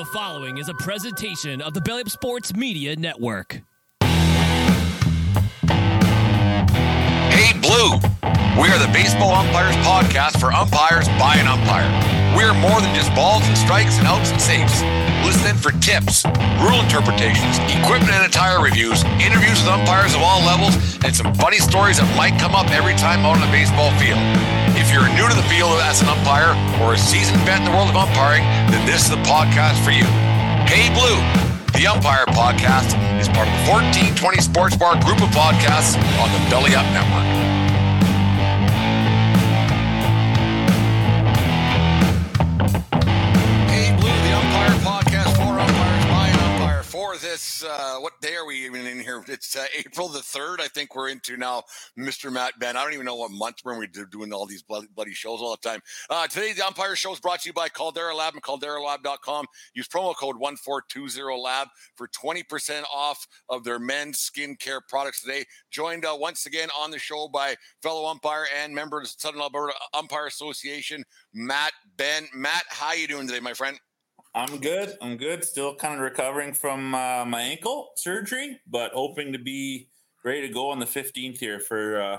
The 0.00 0.06
following 0.06 0.56
is 0.56 0.70
a 0.70 0.74
presentation 0.74 1.60
of 1.60 1.74
the 1.74 1.82
Belly 1.82 2.00
Up 2.00 2.08
Sports 2.08 2.54
Media 2.54 2.96
Network. 2.96 3.60
Hey 4.00 4.08
Blue, 7.60 7.98
we 8.58 8.70
are 8.70 8.78
the 8.78 8.88
Baseball 8.94 9.34
Umpires 9.34 9.76
podcast 9.84 10.40
for 10.40 10.54
umpires 10.54 11.06
by 11.18 11.34
an 11.36 11.46
umpire. 11.46 12.19
We 12.36 12.46
are 12.46 12.54
more 12.54 12.78
than 12.78 12.94
just 12.94 13.10
balls 13.14 13.42
and 13.46 13.58
strikes 13.58 13.98
and 13.98 14.06
outs 14.06 14.30
and 14.30 14.40
safes. 14.40 14.82
Listen 15.26 15.56
for 15.58 15.74
tips, 15.82 16.22
rule 16.62 16.78
interpretations, 16.78 17.58
equipment 17.74 18.14
and 18.14 18.24
attire 18.30 18.62
reviews, 18.62 19.02
interviews 19.18 19.58
with 19.58 19.66
umpires 19.66 20.14
of 20.14 20.22
all 20.22 20.38
levels, 20.46 20.78
and 21.02 21.10
some 21.10 21.34
funny 21.34 21.58
stories 21.58 21.98
that 21.98 22.06
might 22.14 22.38
come 22.38 22.54
up 22.54 22.70
every 22.70 22.94
time 22.94 23.26
out 23.26 23.34
on 23.34 23.42
the 23.42 23.50
baseball 23.50 23.90
field. 23.98 24.22
If 24.78 24.94
you're 24.94 25.10
new 25.18 25.26
to 25.26 25.34
the 25.34 25.46
field 25.50 25.74
as 25.82 26.00
an 26.02 26.08
umpire 26.08 26.54
or 26.78 26.94
a 26.94 26.98
seasoned 26.98 27.42
vet 27.42 27.58
in 27.58 27.66
the 27.66 27.74
world 27.74 27.90
of 27.90 27.98
umpiring, 27.98 28.46
then 28.70 28.86
this 28.86 29.04
is 29.04 29.10
the 29.10 29.22
podcast 29.26 29.82
for 29.82 29.90
you. 29.90 30.06
Hey 30.70 30.86
Blue, 30.94 31.18
the 31.74 31.90
Umpire 31.90 32.30
Podcast 32.30 32.94
is 33.18 33.26
part 33.26 33.50
of 33.50 33.54
the 33.58 33.64
1420 33.74 34.38
Sports 34.38 34.78
Bar 34.78 35.02
group 35.02 35.18
of 35.18 35.34
podcasts 35.34 35.98
on 36.22 36.30
the 36.30 36.40
Belly 36.46 36.78
Up 36.78 36.86
Network. 36.94 37.49
For 47.10 47.18
this, 47.18 47.64
uh, 47.64 47.96
what 47.98 48.20
day 48.20 48.36
are 48.36 48.46
we 48.46 48.64
even 48.64 48.86
in 48.86 49.00
here? 49.00 49.24
It's 49.26 49.56
uh, 49.56 49.64
April 49.76 50.06
the 50.06 50.20
3rd, 50.20 50.60
I 50.60 50.68
think 50.68 50.94
we're 50.94 51.08
into 51.08 51.36
now, 51.36 51.64
Mr. 51.98 52.30
Matt 52.30 52.60
Benn. 52.60 52.76
I 52.76 52.84
don't 52.84 52.92
even 52.92 53.04
know 53.04 53.16
what 53.16 53.32
month 53.32 53.56
we're 53.64 53.72
in. 53.72 53.78
We're 53.80 54.04
doing 54.04 54.32
all 54.32 54.46
these 54.46 54.62
bloody, 54.62 54.86
bloody 54.94 55.12
shows 55.12 55.40
all 55.40 55.58
the 55.60 55.68
time. 55.68 55.80
Uh, 56.08 56.28
today, 56.28 56.52
the 56.52 56.64
Umpire 56.64 56.94
Show 56.94 57.12
is 57.12 57.18
brought 57.18 57.40
to 57.40 57.48
you 57.48 57.52
by 57.52 57.68
Caldera 57.68 58.14
Lab 58.14 58.34
and 58.34 58.42
CalderaLab.com. 58.44 59.46
Use 59.74 59.88
promo 59.88 60.14
code 60.14 60.36
1420LAB 60.36 61.66
for 61.96 62.06
20% 62.06 62.84
off 62.94 63.26
of 63.48 63.64
their 63.64 63.80
men's 63.80 64.18
skincare 64.18 64.80
products 64.88 65.20
today. 65.20 65.44
Joined 65.72 66.04
uh, 66.04 66.16
once 66.16 66.46
again 66.46 66.68
on 66.78 66.92
the 66.92 66.98
show 67.00 67.26
by 67.26 67.56
fellow 67.82 68.06
umpire 68.06 68.46
and 68.62 68.72
member 68.72 68.98
of 68.98 69.04
the 69.06 69.14
Southern 69.18 69.40
Alberta 69.40 69.72
Umpire 69.94 70.26
Association, 70.26 71.02
Matt 71.34 71.72
Benn. 71.96 72.28
Matt, 72.32 72.62
how 72.68 72.88
are 72.88 72.96
you 72.96 73.08
doing 73.08 73.26
today, 73.26 73.40
my 73.40 73.54
friend? 73.54 73.80
I'm 74.34 74.58
good. 74.58 74.96
I'm 75.02 75.16
good. 75.16 75.44
Still 75.44 75.74
kind 75.74 75.94
of 75.94 76.00
recovering 76.00 76.52
from 76.52 76.94
uh, 76.94 77.24
my 77.24 77.40
ankle 77.40 77.90
surgery, 77.96 78.60
but 78.66 78.92
hoping 78.92 79.32
to 79.32 79.38
be 79.38 79.88
ready 80.24 80.46
to 80.46 80.52
go 80.52 80.70
on 80.70 80.78
the 80.78 80.86
15th 80.86 81.38
here 81.38 81.58
for 81.58 82.00
uh, 82.00 82.18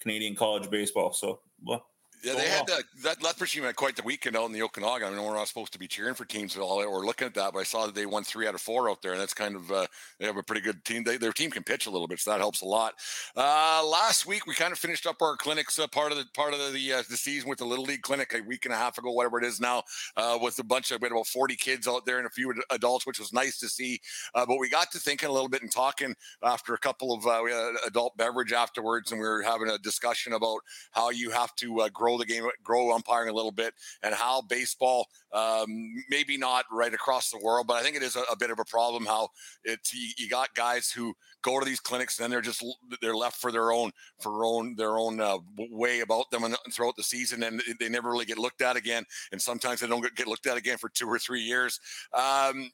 Canadian 0.00 0.34
college 0.34 0.68
baseball. 0.68 1.12
So, 1.12 1.40
well, 1.64 1.86
Yeah, 2.22 2.34
they 2.34 2.48
had 2.48 2.66
that. 2.66 2.82
That 3.02 3.22
Lethbridge 3.22 3.52
team 3.52 3.62
had 3.64 3.76
quite 3.76 3.96
the 3.96 4.02
weekend 4.02 4.36
out 4.36 4.46
in 4.46 4.52
the 4.52 4.62
Okanagan. 4.62 5.08
I 5.08 5.10
mean, 5.10 5.22
we're 5.22 5.34
not 5.34 5.48
supposed 5.48 5.72
to 5.74 5.78
be 5.78 5.86
cheering 5.86 6.14
for 6.14 6.24
teams 6.24 6.56
at 6.56 6.62
all 6.62 6.82
or 6.82 7.04
looking 7.04 7.26
at 7.26 7.34
that, 7.34 7.52
but 7.52 7.60
I 7.60 7.62
saw 7.62 7.86
that 7.86 7.94
they 7.94 8.06
won 8.06 8.24
three 8.24 8.46
out 8.46 8.54
of 8.54 8.60
four 8.60 8.90
out 8.90 9.02
there, 9.02 9.12
and 9.12 9.20
that's 9.20 9.34
kind 9.34 9.54
of 9.54 9.70
uh, 9.70 9.86
they 10.18 10.26
have 10.26 10.36
a 10.36 10.42
pretty 10.42 10.62
good 10.62 10.84
team. 10.84 11.04
They, 11.04 11.16
their 11.16 11.32
team 11.32 11.50
can 11.50 11.62
pitch 11.62 11.86
a 11.86 11.90
little 11.90 12.08
bit, 12.08 12.18
so 12.20 12.30
that 12.30 12.40
helps 12.40 12.62
a 12.62 12.66
lot. 12.66 12.94
Uh, 13.36 13.86
last 13.86 14.26
week 14.26 14.46
we 14.46 14.54
kind 14.54 14.72
of 14.72 14.78
finished 14.78 15.06
up 15.06 15.22
our 15.22 15.36
clinics, 15.36 15.78
uh, 15.78 15.86
part 15.86 16.12
of 16.12 16.18
the 16.18 16.24
part 16.34 16.52
of 16.54 16.72
the 16.72 16.92
uh, 16.92 17.02
the 17.08 17.16
season 17.16 17.48
with 17.48 17.58
the 17.58 17.64
Little 17.64 17.84
League 17.84 18.02
clinic 18.02 18.34
a 18.34 18.42
week 18.42 18.64
and 18.64 18.74
a 18.74 18.76
half 18.76 18.98
ago, 18.98 19.12
whatever 19.12 19.38
it 19.38 19.44
is 19.44 19.60
now, 19.60 19.82
uh, 20.16 20.38
with 20.40 20.58
a 20.58 20.64
bunch 20.64 20.90
of 20.90 21.00
we 21.00 21.06
had 21.06 21.12
about 21.12 21.26
forty 21.26 21.56
kids 21.56 21.86
out 21.86 22.06
there 22.06 22.18
and 22.18 22.26
a 22.26 22.30
few 22.30 22.52
adults, 22.70 23.06
which 23.06 23.18
was 23.18 23.32
nice 23.32 23.58
to 23.58 23.68
see. 23.68 24.00
Uh, 24.34 24.44
but 24.46 24.58
we 24.58 24.68
got 24.68 24.90
to 24.90 24.98
thinking 24.98 25.28
a 25.28 25.32
little 25.32 25.48
bit 25.48 25.62
and 25.62 25.70
talking 25.70 26.14
after 26.42 26.74
a 26.74 26.78
couple 26.78 27.12
of 27.12 27.26
uh, 27.26 27.40
we 27.44 27.52
had 27.52 27.74
adult 27.86 28.16
beverage 28.16 28.52
afterwards, 28.52 29.12
and 29.12 29.20
we 29.20 29.26
were 29.26 29.42
having 29.42 29.68
a 29.68 29.78
discussion 29.78 30.32
about 30.32 30.60
how 30.92 31.10
you 31.10 31.30
have 31.30 31.54
to 31.56 31.80
uh, 31.80 31.88
grow 32.06 32.16
the 32.16 32.24
game, 32.24 32.46
grow 32.62 32.92
umpiring 32.92 33.28
a 33.28 33.32
little 33.32 33.50
bit, 33.50 33.74
and 34.02 34.14
how 34.14 34.42
baseball, 34.42 35.08
um, 35.32 35.66
maybe 36.08 36.36
not 36.36 36.64
right 36.70 36.94
across 36.94 37.30
the 37.30 37.40
world, 37.42 37.66
but 37.66 37.74
I 37.74 37.82
think 37.82 37.96
it 37.96 38.02
is 38.02 38.14
a, 38.14 38.22
a 38.30 38.36
bit 38.36 38.50
of 38.50 38.60
a 38.60 38.64
problem. 38.64 39.04
How 39.04 39.28
it's 39.64 39.92
you, 39.92 40.10
you 40.16 40.28
got 40.28 40.54
guys 40.54 40.90
who 40.90 41.14
go 41.42 41.58
to 41.58 41.66
these 41.66 41.80
clinics 41.80 42.18
and 42.18 42.24
then 42.24 42.30
they're 42.30 42.40
just 42.40 42.64
they're 43.02 43.16
left 43.16 43.40
for 43.40 43.52
their 43.52 43.72
own 43.72 43.90
for 44.20 44.32
their 44.32 44.44
own 44.44 44.76
their 44.76 44.98
own 44.98 45.20
uh, 45.20 45.38
way 45.70 46.00
about 46.00 46.30
them 46.30 46.44
and 46.44 46.56
throughout 46.72 46.96
the 46.96 47.02
season, 47.02 47.42
and 47.42 47.60
they 47.80 47.88
never 47.88 48.10
really 48.10 48.24
get 48.24 48.38
looked 48.38 48.62
at 48.62 48.76
again. 48.76 49.04
And 49.32 49.42
sometimes 49.42 49.80
they 49.80 49.88
don't 49.88 50.02
get, 50.02 50.14
get 50.14 50.28
looked 50.28 50.46
at 50.46 50.56
again 50.56 50.78
for 50.78 50.88
two 50.88 51.08
or 51.08 51.18
three 51.18 51.42
years. 51.42 51.80
Um, 52.12 52.70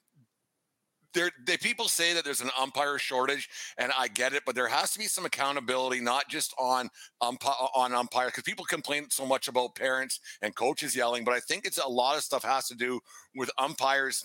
there, 1.13 1.31
they 1.45 1.57
people 1.57 1.87
say 1.87 2.13
that 2.13 2.23
there's 2.23 2.41
an 2.41 2.49
umpire 2.59 2.97
shortage, 2.97 3.49
and 3.77 3.91
I 3.97 4.07
get 4.07 4.33
it, 4.33 4.43
but 4.45 4.55
there 4.55 4.67
has 4.67 4.91
to 4.93 4.99
be 4.99 5.05
some 5.05 5.25
accountability, 5.25 6.01
not 6.01 6.29
just 6.29 6.53
on 6.59 6.89
umpire 7.21 7.53
on 7.75 7.93
umpire, 7.93 8.27
because 8.27 8.43
people 8.43 8.65
complain 8.65 9.07
so 9.09 9.25
much 9.25 9.47
about 9.47 9.75
parents 9.75 10.19
and 10.41 10.55
coaches 10.55 10.95
yelling. 10.95 11.23
But 11.23 11.33
I 11.33 11.39
think 11.39 11.65
it's 11.65 11.77
a 11.77 11.87
lot 11.87 12.17
of 12.17 12.23
stuff 12.23 12.43
has 12.43 12.67
to 12.67 12.75
do 12.75 12.99
with 13.35 13.49
umpires 13.57 14.23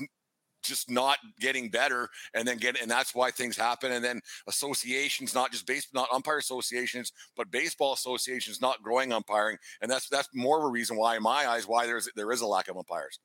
just 0.62 0.91
not 0.91 1.19
getting 1.41 1.69
better 1.69 2.09
and 2.34 2.47
then 2.47 2.59
get 2.59 2.81
and 2.81 2.91
that's 2.91 3.15
why 3.15 3.31
things 3.31 3.56
happen 3.56 3.93
and 3.93 4.04
then 4.04 4.21
associations 4.48 5.34
not 5.34 5.53
just 5.53 5.66
base 5.66 5.87
not 5.94 6.09
umpire 6.12 6.38
associations 6.38 7.12
but 7.37 7.50
baseball 7.50 7.93
associations 7.93 8.60
not 8.60 8.82
growing 8.82 9.12
umpiring 9.12 9.56
and 9.81 9.91
that's 9.91 10.09
that's 10.09 10.28
more 10.34 10.59
of 10.59 10.65
a 10.65 10.69
reason 10.69 10.97
why 10.97 11.16
in 11.16 11.22
my 11.22 11.47
eyes 11.47 11.66
why 11.66 11.87
there's 11.87 12.09
there 12.16 12.32
is 12.32 12.41
a 12.41 12.47
lack 12.47 12.69
of 12.69 12.77
umpires 12.77 13.21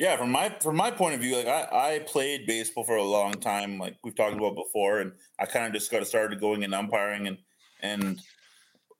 yeah, 0.00 0.16
from 0.16 0.32
my 0.32 0.48
from 0.62 0.76
my 0.76 0.90
point 0.90 1.14
of 1.14 1.20
view, 1.20 1.36
like 1.36 1.46
I, 1.46 1.96
I 1.96 1.98
played 1.98 2.46
baseball 2.46 2.84
for 2.84 2.96
a 2.96 3.04
long 3.04 3.34
time, 3.34 3.78
like 3.78 3.96
we've 4.02 4.14
talked 4.14 4.34
about 4.34 4.56
before, 4.56 5.00
and 5.00 5.12
I 5.38 5.44
kind 5.44 5.66
of 5.66 5.74
just 5.74 5.90
got 5.90 6.06
started 6.06 6.40
going 6.40 6.62
in 6.62 6.72
umpiring, 6.72 7.26
and 7.26 7.36
and 7.82 8.22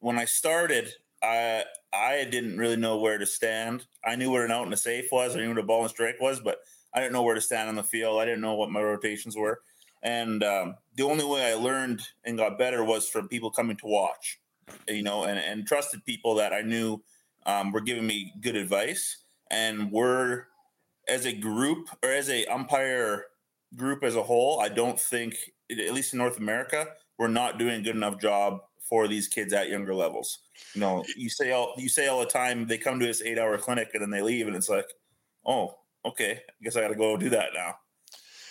when 0.00 0.18
I 0.18 0.26
started, 0.26 0.92
I 1.22 1.64
I 1.90 2.24
didn't 2.30 2.58
really 2.58 2.76
know 2.76 2.98
where 2.98 3.16
to 3.16 3.24
stand. 3.24 3.86
I 4.04 4.14
knew 4.14 4.30
what 4.30 4.42
an 4.42 4.50
out 4.50 4.66
and 4.66 4.74
a 4.74 4.76
safe 4.76 5.06
was, 5.10 5.34
I 5.34 5.38
knew 5.38 5.48
what 5.48 5.56
a 5.56 5.62
ball 5.62 5.80
and 5.80 5.90
strike 5.90 6.20
was, 6.20 6.38
but 6.38 6.58
I 6.94 7.00
didn't 7.00 7.14
know 7.14 7.22
where 7.22 7.34
to 7.34 7.40
stand 7.40 7.70
on 7.70 7.76
the 7.76 7.82
field. 7.82 8.20
I 8.20 8.26
didn't 8.26 8.42
know 8.42 8.56
what 8.56 8.70
my 8.70 8.82
rotations 8.82 9.34
were, 9.34 9.62
and 10.02 10.44
um, 10.44 10.74
the 10.96 11.04
only 11.04 11.24
way 11.24 11.50
I 11.50 11.54
learned 11.54 12.02
and 12.26 12.36
got 12.36 12.58
better 12.58 12.84
was 12.84 13.08
from 13.08 13.26
people 13.26 13.50
coming 13.50 13.78
to 13.78 13.86
watch, 13.86 14.38
you 14.86 15.02
know, 15.02 15.24
and 15.24 15.38
and 15.38 15.66
trusted 15.66 16.04
people 16.04 16.34
that 16.34 16.52
I 16.52 16.60
knew 16.60 17.02
um, 17.46 17.72
were 17.72 17.80
giving 17.80 18.06
me 18.06 18.34
good 18.42 18.54
advice, 18.54 19.24
and 19.50 19.90
were 19.90 20.48
as 21.10 21.26
a 21.26 21.32
group 21.32 21.88
or 22.02 22.10
as 22.10 22.30
a 22.30 22.46
umpire 22.46 23.26
group 23.76 24.02
as 24.02 24.16
a 24.16 24.22
whole, 24.22 24.60
I 24.60 24.68
don't 24.68 24.98
think, 24.98 25.36
at 25.70 25.92
least 25.92 26.12
in 26.12 26.18
North 26.18 26.38
America, 26.38 26.88
we're 27.18 27.28
not 27.28 27.58
doing 27.58 27.80
a 27.80 27.82
good 27.82 27.96
enough 27.96 28.18
job 28.18 28.60
for 28.88 29.06
these 29.06 29.28
kids 29.28 29.52
at 29.52 29.68
younger 29.68 29.94
levels. 29.94 30.38
You 30.74 30.80
know, 30.80 31.04
you 31.16 31.28
say 31.28 31.52
all 31.52 31.74
you 31.76 31.88
say 31.88 32.08
all 32.08 32.20
the 32.20 32.26
time 32.26 32.66
they 32.66 32.78
come 32.78 32.98
to 32.98 33.06
this 33.06 33.22
eight 33.22 33.38
hour 33.38 33.56
clinic 33.58 33.90
and 33.94 34.02
then 34.02 34.10
they 34.10 34.22
leave, 34.22 34.46
and 34.46 34.56
it's 34.56 34.68
like, 34.68 34.88
oh, 35.46 35.74
okay, 36.04 36.32
I 36.32 36.64
guess 36.64 36.76
I 36.76 36.80
got 36.80 36.88
to 36.88 36.94
go 36.94 37.16
do 37.16 37.30
that 37.30 37.50
now. 37.54 37.74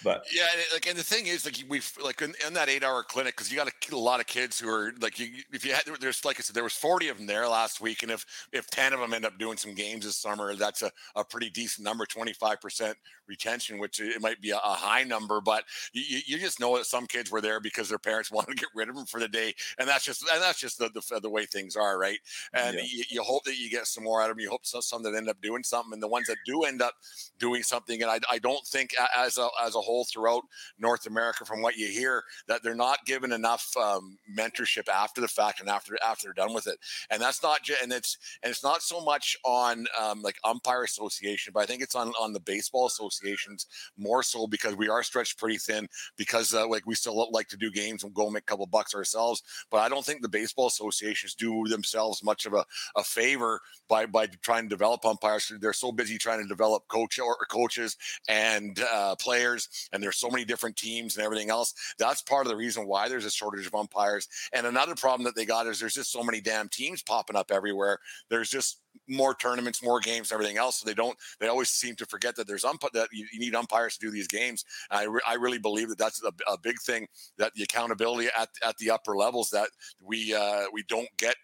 But 0.04 0.26
yeah, 0.34 0.46
and 0.54 0.64
like, 0.74 0.88
and 0.88 0.98
the 0.98 1.04
thing 1.04 1.28
is, 1.28 1.46
like, 1.46 1.58
we've 1.68 1.92
like 2.04 2.22
in, 2.22 2.34
in 2.46 2.54
that 2.54 2.70
eight-hour 2.70 3.04
clinic 3.04 3.36
because 3.36 3.52
you 3.52 3.58
got 3.58 3.68
a, 3.68 3.96
a 3.96 3.98
lot 3.98 4.20
of 4.20 4.28
kids 4.28 4.60
who 4.60 4.70
are 4.70 4.94
like, 5.02 5.20
you, 5.20 5.28
if 5.52 5.66
you 5.66 5.74
had, 5.74 5.84
there's 6.00 6.24
like 6.24 6.40
I 6.40 6.42
said, 6.42 6.56
there 6.56 6.64
was 6.64 6.74
40 6.74 7.10
of 7.10 7.18
them 7.18 7.28
there 7.28 7.48
last 7.48 7.82
week, 7.82 8.04
and 8.04 8.12
if 8.12 8.26
if 8.54 8.68
10 8.68 8.94
of 8.94 9.00
them 9.00 9.14
end 9.14 9.26
up 9.26 9.38
doing 9.38 9.58
some 9.58 9.74
games 9.74 10.06
this 10.06 10.18
summer, 10.18 10.56
that's 10.56 10.82
a, 10.82 10.92
a 11.16 11.24
pretty 11.24 11.50
decent 11.50 11.86
number, 11.86 12.06
25 12.06 12.62
percent 12.62 12.98
retention, 13.30 13.80
which 13.80 14.00
it 14.02 14.22
might 14.22 14.42
be 14.42 14.52
a, 14.52 14.58
high 14.58 15.04
number, 15.04 15.42
but 15.42 15.66
you, 15.94 16.22
you- 16.26 16.40
just 16.40 16.60
know 16.60 16.78
that 16.78 16.86
some 16.86 17.06
kids 17.06 17.30
were 17.32 17.42
there 17.42 17.60
because 17.60 17.90
their 17.90 18.00
parents 18.00 18.32
wanted 18.34 18.52
to 18.58 18.62
get 18.62 18.70
rid 18.74 18.90
of 18.90 18.96
them 18.96 19.06
for 19.06 19.20
the 19.20 19.28
day, 19.28 19.54
and 19.78 19.88
that's 19.88 20.06
just 20.06 20.24
and 20.32 20.42
that's 20.42 20.60
just 20.60 20.78
the 20.80 20.90
the, 20.90 21.20
the 21.20 21.30
way 21.30 21.46
things 21.46 21.76
are, 21.76 21.98
right? 22.00 22.20
And 22.54 22.78
Yeah. 22.78 22.84
you, 22.84 23.04
you 23.10 23.24
hope 23.24 23.44
that 23.46 23.58
you 23.58 23.70
get 23.70 23.88
some 23.88 24.04
more 24.06 24.22
out 24.22 24.30
of 24.30 24.38
them. 24.38 24.42
You 24.42 24.50
hope 24.50 24.66
some, 24.66 24.82
some 24.82 25.04
that 25.04 25.16
end 25.16 25.30
up 25.30 25.42
doing 25.42 25.64
something, 25.64 25.94
and 25.94 26.02
the 26.02 26.08
ones 26.08 26.28
that 26.28 26.38
do 26.46 26.64
end 26.64 26.82
up 26.82 26.96
doing 27.38 27.64
something, 27.64 28.02
and 28.02 28.10
I, 28.12 28.20
I 28.30 28.40
don't 28.40 28.66
think 28.66 28.92
as 29.16 29.38
a 29.38 29.50
as 29.62 29.76
a 29.76 29.82
whole 29.82 30.06
throughout 30.06 30.44
North 30.78 31.06
America, 31.06 31.46
from 31.46 31.62
what 31.62 31.78
you 31.78 31.88
hear, 31.88 32.24
that 32.48 32.64
they're 32.64 32.76
not 32.76 33.06
given 33.06 33.32
enough 33.32 33.76
um, 33.78 34.18
mentorship 34.34 34.88
after 34.90 35.22
the 35.22 35.28
fact 35.28 35.60
and 35.60 35.70
after 35.70 35.98
after 36.04 36.28
they're 36.28 36.34
done 36.34 36.54
with 36.54 36.68
it, 36.68 36.78
and 37.10 37.22
that's 37.22 37.42
not 37.44 37.68
and 37.82 37.92
it's 37.92 38.18
and 38.44 38.52
it's 38.52 38.64
not 38.64 38.82
so 38.82 39.02
much 39.02 39.38
on 39.46 39.86
um, 40.00 40.22
like 40.22 40.38
umpire 40.44 40.84
association, 40.84 41.52
but 41.54 41.62
I 41.62 41.66
think 41.66 41.82
it's 41.82 41.96
on 41.96 42.10
on 42.20 42.34
the 42.34 42.40
baseball 42.40 42.90
associations 43.20 43.68
more 43.98 44.24
so 44.24 44.48
because 44.48 44.76
we 44.76 44.90
are 44.90 45.04
stretched 45.04 45.38
pretty 45.38 45.58
thin 45.58 45.88
because 46.18 46.54
uh, 46.54 46.68
like 46.68 46.86
we 46.86 46.96
still 46.96 47.30
like 47.32 47.48
to 47.50 47.58
do 47.58 47.72
games 47.72 48.04
and 48.04 48.14
go 48.14 48.30
make 48.30 48.44
a 48.44 48.46
couple 48.46 48.66
bucks 48.66 48.96
ourselves, 48.96 49.44
but 49.70 49.78
I 49.78 49.90
don't 49.90 50.06
think 50.06 50.22
the 50.22 50.30
baseball 50.30 50.68
associations 50.68 51.36
do 51.36 51.66
themselves 51.68 52.24
much 52.24 52.46
of 52.46 52.54
a, 52.54 52.66
a 52.96 53.04
favor 53.04 53.60
by 53.88 54.06
by 54.06 54.28
trying 54.42 54.64
to 54.64 54.70
develop 54.70 55.06
umpires. 55.06 55.52
They're 55.60 55.74
so 55.74 55.92
busy 55.92 56.18
trying 56.18 56.42
to 56.42 56.48
develop 56.48 56.88
coach 56.88 57.20
or 57.20 57.36
coaches 57.50 57.98
and 58.28 58.80
uh, 58.94 59.16
players, 59.16 59.90
and 59.92 60.02
there's 60.02 60.18
so 60.18 60.30
many 60.30 60.46
different 60.46 60.76
teams 60.76 61.18
and 61.18 61.26
everything 61.26 61.50
else. 61.50 61.74
That's 61.98 62.22
part 62.22 62.46
of 62.46 62.50
the 62.50 62.58
reason 62.58 62.88
why 62.88 63.10
there's 63.10 63.26
a 63.26 63.32
shortage 63.32 63.68
of 63.68 63.76
umpires. 63.76 64.28
And 64.54 64.66
another 64.66 64.96
problem 64.96 65.26
that 65.26 65.36
they 65.36 65.46
got 65.46 65.68
is 65.68 65.80
there's 65.80 65.94
just 65.94 66.12
so 66.12 66.24
many 66.24 66.42
damn 66.42 66.70
teams 66.70 67.02
popping 67.02 67.36
up 67.36 67.52
everywhere. 67.52 68.00
There's 68.30 68.50
just 68.50 68.82
more 69.08 69.34
tournaments, 69.36 69.84
more 69.84 70.00
games, 70.00 70.32
everything 70.32 70.58
else. 70.58 70.80
So 70.80 70.86
they 70.86 70.94
don't. 70.94 71.18
They 71.40 71.48
always 71.48 71.70
seem 71.70 71.96
to 71.96 72.06
forget 72.06 72.36
that 72.36 72.48
there's 72.48 72.64
ump 72.64 72.84
that 72.94 73.10
you, 73.12 73.26
you 73.32 73.40
need 73.40 73.56
umpires 73.56 73.98
to 73.98 74.06
do 74.06 74.12
these 74.12 74.28
games. 74.28 74.66
I, 74.92 75.06
re- 75.06 75.22
I 75.28 75.34
really 75.36 75.60
believe 75.60 75.90
that 75.90 75.98
that's 75.98 76.24
a, 76.24 76.32
a 76.52 76.58
big 76.58 76.80
thing. 76.82 77.08
That 77.38 77.54
the 77.56 77.64
accountability 77.64 78.30
at 78.38 78.50
at 78.64 78.78
the 78.78 78.92
upper 78.92 79.16
levels 79.16 79.50
that 79.50 79.70
we 80.02 80.34
uh, 80.34 80.66
we 80.74 80.84
don't 80.84 81.10
get 81.18 81.36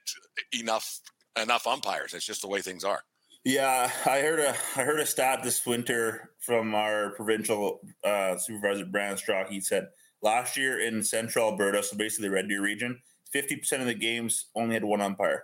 enough 0.60 1.00
enough 1.42 1.68
umpires. 1.68 2.14
It's 2.14 2.26
just 2.26 2.42
the 2.42 2.48
way 2.48 2.62
things 2.62 2.84
are. 2.84 3.02
Yeah, 3.44 3.92
I 4.08 4.22
heard 4.22 4.40
a 4.40 4.56
I 4.76 4.84
heard 4.84 5.00
a 5.00 5.06
stat 5.06 5.44
this 5.44 5.66
winter 5.66 6.32
from 6.40 6.74
our 6.74 7.12
provincial 7.12 7.80
uh, 8.04 8.38
supervisor 8.38 8.86
Brandon 8.86 9.18
Strock. 9.18 9.50
He 9.50 9.62
said 9.62 9.88
last 10.22 10.58
year 10.58 10.80
in 10.80 11.04
Central 11.04 11.52
Alberta, 11.52 11.84
so 11.84 11.96
basically 11.96 12.30
the 12.30 12.34
Red 12.34 12.48
Deer 12.48 12.64
region, 12.64 13.00
fifty 13.32 13.56
percent 13.56 13.84
of 13.84 13.88
the 13.88 13.94
games 13.94 14.48
only 14.56 14.74
had 14.74 14.84
one 14.84 15.00
umpire, 15.00 15.44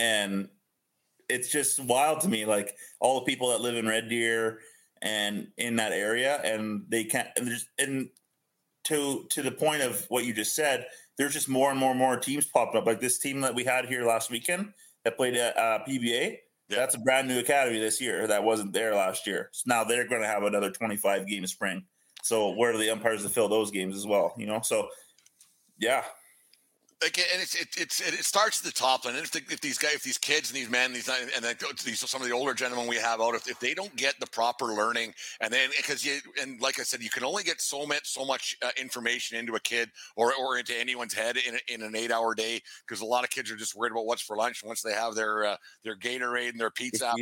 and 0.00 0.48
it's 1.28 1.52
just 1.52 1.78
wild 1.78 2.22
to 2.22 2.28
me. 2.28 2.46
Like 2.46 2.74
all 2.98 3.20
the 3.20 3.26
people 3.26 3.50
that 3.50 3.60
live 3.60 3.76
in 3.76 3.86
Red 3.86 4.08
Deer 4.08 4.60
and 5.02 5.48
in 5.58 5.76
that 5.76 5.92
area, 5.92 6.40
and 6.42 6.84
they 6.88 7.04
can't. 7.04 7.28
And, 7.36 7.46
there's, 7.46 7.68
and 7.78 8.08
to 8.84 9.26
to 9.30 9.42
the 9.42 9.52
point 9.52 9.82
of 9.82 10.04
what 10.08 10.24
you 10.24 10.32
just 10.32 10.56
said, 10.56 10.86
there's 11.18 11.34
just 11.34 11.48
more 11.48 11.70
and 11.70 11.78
more 11.78 11.90
and 11.90 11.98
more 11.98 12.16
teams 12.16 12.46
popping 12.46 12.80
up. 12.80 12.86
Like 12.86 13.00
this 13.00 13.18
team 13.18 13.42
that 13.42 13.54
we 13.54 13.62
had 13.62 13.84
here 13.84 14.04
last 14.04 14.30
weekend 14.30 14.72
that 15.04 15.16
played 15.16 15.36
at 15.36 15.56
uh, 15.56 15.80
PBA. 15.86 16.38
Yeah. 16.68 16.76
That's 16.76 16.94
a 16.94 17.00
brand 17.00 17.28
new 17.28 17.38
academy 17.38 17.78
this 17.78 18.00
year 18.00 18.26
that 18.28 18.44
wasn't 18.44 18.72
there 18.72 18.94
last 18.94 19.26
year. 19.26 19.50
So 19.52 19.64
now 19.66 19.84
they're 19.84 20.06
going 20.06 20.22
to 20.22 20.28
have 20.28 20.44
another 20.44 20.70
25 20.70 21.26
game 21.26 21.44
spring. 21.46 21.84
So 22.22 22.54
where 22.54 22.72
are 22.72 22.78
the 22.78 22.90
umpires 22.90 23.24
to 23.24 23.28
fill 23.28 23.48
those 23.48 23.72
games 23.72 23.96
as 23.96 24.06
well? 24.06 24.34
You 24.38 24.46
know, 24.46 24.60
so 24.62 24.88
yeah, 25.80 26.04
like, 27.02 27.18
and 27.18 27.42
it's 27.42 27.54
it, 27.54 27.68
it's 27.78 28.00
it 28.00 28.24
starts 28.24 28.60
at 28.60 28.66
the 28.66 28.72
top, 28.72 29.06
and 29.06 29.16
if, 29.16 29.30
the, 29.30 29.40
if 29.50 29.60
these 29.60 29.78
guys, 29.78 29.94
if 29.94 30.02
these 30.02 30.18
kids 30.18 30.50
and 30.50 30.56
these 30.56 30.68
men, 30.68 30.92
these 30.92 31.08
and 31.08 31.42
then 31.42 31.54
these 31.84 32.00
some 32.00 32.20
of 32.20 32.28
the 32.28 32.34
older 32.34 32.52
gentlemen 32.52 32.86
we 32.86 32.96
have 32.96 33.20
out, 33.20 33.34
if, 33.34 33.48
if 33.48 33.58
they 33.58 33.74
don't 33.74 33.94
get 33.96 34.18
the 34.20 34.26
proper 34.26 34.66
learning, 34.66 35.14
and 35.40 35.52
then 35.52 35.70
because 35.76 36.04
you 36.04 36.18
and 36.40 36.60
like 36.60 36.78
I 36.78 36.82
said, 36.82 37.02
you 37.02 37.10
can 37.10 37.24
only 37.24 37.42
get 37.42 37.60
so 37.60 37.86
much 37.86 38.06
so 38.06 38.24
much 38.24 38.56
uh, 38.62 38.70
information 38.78 39.38
into 39.38 39.54
a 39.54 39.60
kid 39.60 39.88
or 40.16 40.32
or 40.38 40.58
into 40.58 40.78
anyone's 40.78 41.14
head 41.14 41.36
in, 41.36 41.58
in 41.68 41.82
an 41.82 41.96
eight 41.96 42.10
hour 42.12 42.34
day, 42.34 42.60
because 42.86 43.00
a 43.00 43.06
lot 43.06 43.24
of 43.24 43.30
kids 43.30 43.50
are 43.50 43.56
just 43.56 43.74
worried 43.74 43.92
about 43.92 44.06
what's 44.06 44.22
for 44.22 44.36
lunch. 44.36 44.62
Once 44.64 44.82
they 44.82 44.92
have 44.92 45.14
their 45.14 45.44
uh, 45.44 45.56
their 45.84 45.96
Gatorade 45.96 46.50
and 46.50 46.60
their 46.60 46.70
pizza 46.70 47.14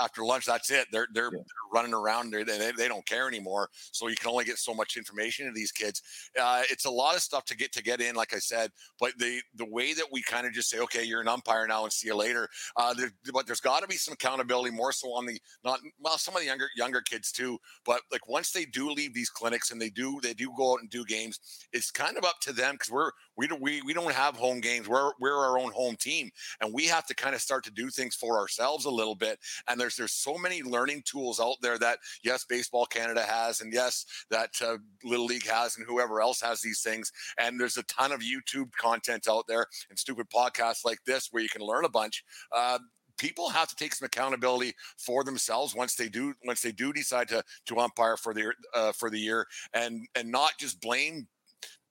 after 0.00 0.24
lunch, 0.24 0.46
that's 0.46 0.70
it. 0.70 0.86
They're 0.90 1.08
they're 1.12 1.30
yeah. 1.32 1.42
running 1.72 1.94
around. 1.94 2.30
They're, 2.30 2.44
they 2.44 2.72
they 2.76 2.88
don't 2.88 3.06
care 3.06 3.28
anymore. 3.28 3.68
So 3.92 4.08
you 4.08 4.16
can 4.16 4.30
only 4.30 4.44
get 4.44 4.58
so 4.58 4.74
much 4.74 4.96
information 4.96 5.46
to 5.46 5.52
these 5.52 5.72
kids. 5.72 6.02
Uh, 6.40 6.62
it's 6.70 6.84
a 6.84 6.90
lot 6.90 7.14
of 7.14 7.22
stuff 7.22 7.44
to 7.46 7.56
get 7.56 7.72
to 7.72 7.82
get 7.82 8.00
in, 8.00 8.14
like 8.14 8.34
I 8.34 8.38
said. 8.38 8.70
But 8.98 9.12
the 9.18 9.40
the 9.56 9.66
way 9.66 9.94
that 9.94 10.06
we 10.10 10.22
kind 10.22 10.46
of 10.46 10.52
just 10.52 10.70
say, 10.70 10.78
okay, 10.80 11.04
you're 11.04 11.20
an 11.20 11.28
umpire 11.28 11.66
now, 11.66 11.84
and 11.84 11.92
see 11.92 12.08
you 12.08 12.16
later. 12.16 12.48
Uh, 12.76 12.94
there, 12.94 13.10
but 13.32 13.46
there's 13.46 13.60
got 13.60 13.80
to 13.80 13.86
be 13.86 13.96
some 13.96 14.14
accountability, 14.14 14.70
more 14.70 14.92
so 14.92 15.08
on 15.08 15.26
the 15.26 15.38
not 15.64 15.80
well, 16.00 16.18
some 16.18 16.34
of 16.34 16.40
the 16.40 16.46
younger 16.46 16.68
younger 16.76 17.00
kids 17.00 17.32
too. 17.32 17.58
But 17.84 18.00
like 18.10 18.28
once 18.28 18.52
they 18.52 18.64
do 18.64 18.90
leave 18.90 19.14
these 19.14 19.30
clinics 19.30 19.70
and 19.70 19.80
they 19.80 19.90
do 19.90 20.20
they 20.22 20.34
do 20.34 20.50
go 20.56 20.72
out 20.72 20.80
and 20.80 20.90
do 20.90 21.04
games, 21.04 21.40
it's 21.72 21.90
kind 21.90 22.16
of 22.16 22.24
up 22.24 22.40
to 22.42 22.52
them 22.52 22.74
because 22.74 22.90
we're 22.90 23.10
we 23.36 23.46
don't 23.46 23.60
we, 23.60 23.82
we 23.82 23.92
don't 23.92 24.12
have 24.12 24.36
home 24.36 24.60
games. 24.60 24.88
We're 24.88 25.12
we're 25.20 25.36
our 25.36 25.58
own 25.58 25.72
home 25.72 25.96
team, 25.96 26.30
and 26.60 26.72
we 26.72 26.86
have 26.86 27.06
to 27.06 27.14
kind 27.14 27.34
of 27.34 27.40
start 27.40 27.64
to 27.64 27.70
do 27.70 27.90
things 27.90 28.14
for 28.14 28.38
ourselves 28.38 28.84
a 28.84 28.90
little 28.90 29.14
bit. 29.14 29.38
And 29.68 29.80
there's 29.84 29.96
there's 29.96 30.12
so 30.12 30.38
many 30.38 30.62
learning 30.62 31.02
tools 31.04 31.38
out 31.38 31.56
there 31.60 31.78
that 31.78 31.98
yes, 32.22 32.44
Baseball 32.44 32.86
Canada 32.86 33.20
has, 33.22 33.60
and 33.60 33.72
yes, 33.72 34.06
that 34.30 34.50
uh, 34.64 34.78
Little 35.04 35.26
League 35.26 35.46
has, 35.46 35.76
and 35.76 35.86
whoever 35.86 36.22
else 36.22 36.40
has 36.40 36.62
these 36.62 36.80
things. 36.80 37.12
And 37.38 37.60
there's 37.60 37.76
a 37.76 37.82
ton 37.82 38.10
of 38.10 38.20
YouTube 38.20 38.72
content 38.80 39.28
out 39.28 39.44
there 39.46 39.66
and 39.90 39.98
stupid 39.98 40.26
podcasts 40.34 40.86
like 40.86 40.98
this 41.06 41.28
where 41.30 41.42
you 41.42 41.50
can 41.50 41.60
learn 41.60 41.84
a 41.84 41.90
bunch. 41.90 42.24
Uh, 42.50 42.78
people 43.18 43.50
have 43.50 43.68
to 43.68 43.76
take 43.76 43.94
some 43.94 44.06
accountability 44.06 44.72
for 44.96 45.22
themselves 45.22 45.74
once 45.74 45.94
they 45.94 46.08
do 46.08 46.32
once 46.46 46.62
they 46.62 46.72
do 46.72 46.92
decide 46.92 47.28
to 47.28 47.42
to 47.66 47.78
umpire 47.78 48.16
for 48.16 48.32
the 48.32 48.52
uh, 48.74 48.92
for 48.92 49.10
the 49.10 49.18
year 49.18 49.46
and 49.74 50.06
and 50.14 50.30
not 50.30 50.52
just 50.58 50.80
blame 50.80 51.28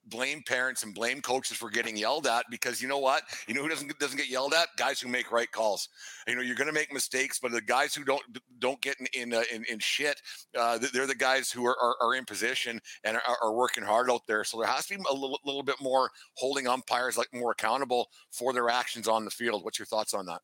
blame 0.07 0.43
parents 0.45 0.83
and 0.83 0.93
blame 0.93 1.21
coaches 1.21 1.57
for 1.57 1.69
getting 1.69 1.95
yelled 1.95 2.27
at 2.27 2.45
because 2.49 2.81
you 2.81 2.87
know 2.87 2.97
what? 2.97 3.23
You 3.47 3.53
know 3.53 3.61
who 3.61 3.69
doesn't 3.69 3.97
doesn't 3.99 4.17
get 4.17 4.29
yelled 4.29 4.53
at? 4.53 4.67
Guys 4.77 4.99
who 4.99 5.07
make 5.07 5.31
right 5.31 5.51
calls. 5.51 5.89
You 6.27 6.35
know 6.35 6.41
you're 6.41 6.55
going 6.55 6.67
to 6.67 6.73
make 6.73 6.93
mistakes 6.93 7.39
but 7.39 7.51
the 7.51 7.61
guys 7.61 7.95
who 7.95 8.03
don't 8.03 8.23
don't 8.59 8.81
get 8.81 8.97
in 8.99 9.07
in, 9.13 9.33
uh, 9.33 9.43
in, 9.53 9.63
in, 9.69 9.79
shit 9.79 10.21
uh, 10.57 10.79
they're 10.93 11.07
the 11.07 11.15
guys 11.15 11.51
who 11.51 11.65
are, 11.65 11.77
are, 11.81 11.95
are 12.01 12.15
in 12.15 12.25
position 12.25 12.79
and 13.03 13.17
are, 13.17 13.37
are, 13.41 13.53
working 13.53 13.83
hard 13.83 14.09
out 14.09 14.21
there. 14.27 14.43
So 14.43 14.57
there 14.57 14.67
has 14.67 14.87
to 14.87 14.97
be 14.97 15.03
a 15.09 15.13
little, 15.13 15.39
little 15.45 15.63
bit 15.63 15.75
more 15.81 16.09
holding 16.35 16.67
umpires 16.67 17.17
like 17.17 17.27
more 17.33 17.51
accountable 17.51 18.09
for 18.31 18.53
their 18.53 18.69
actions 18.69 19.07
on 19.07 19.25
the 19.25 19.31
field. 19.31 19.63
What's 19.63 19.77
your 19.77 19.85
thoughts 19.85 20.13
on 20.13 20.25
that? 20.25 20.41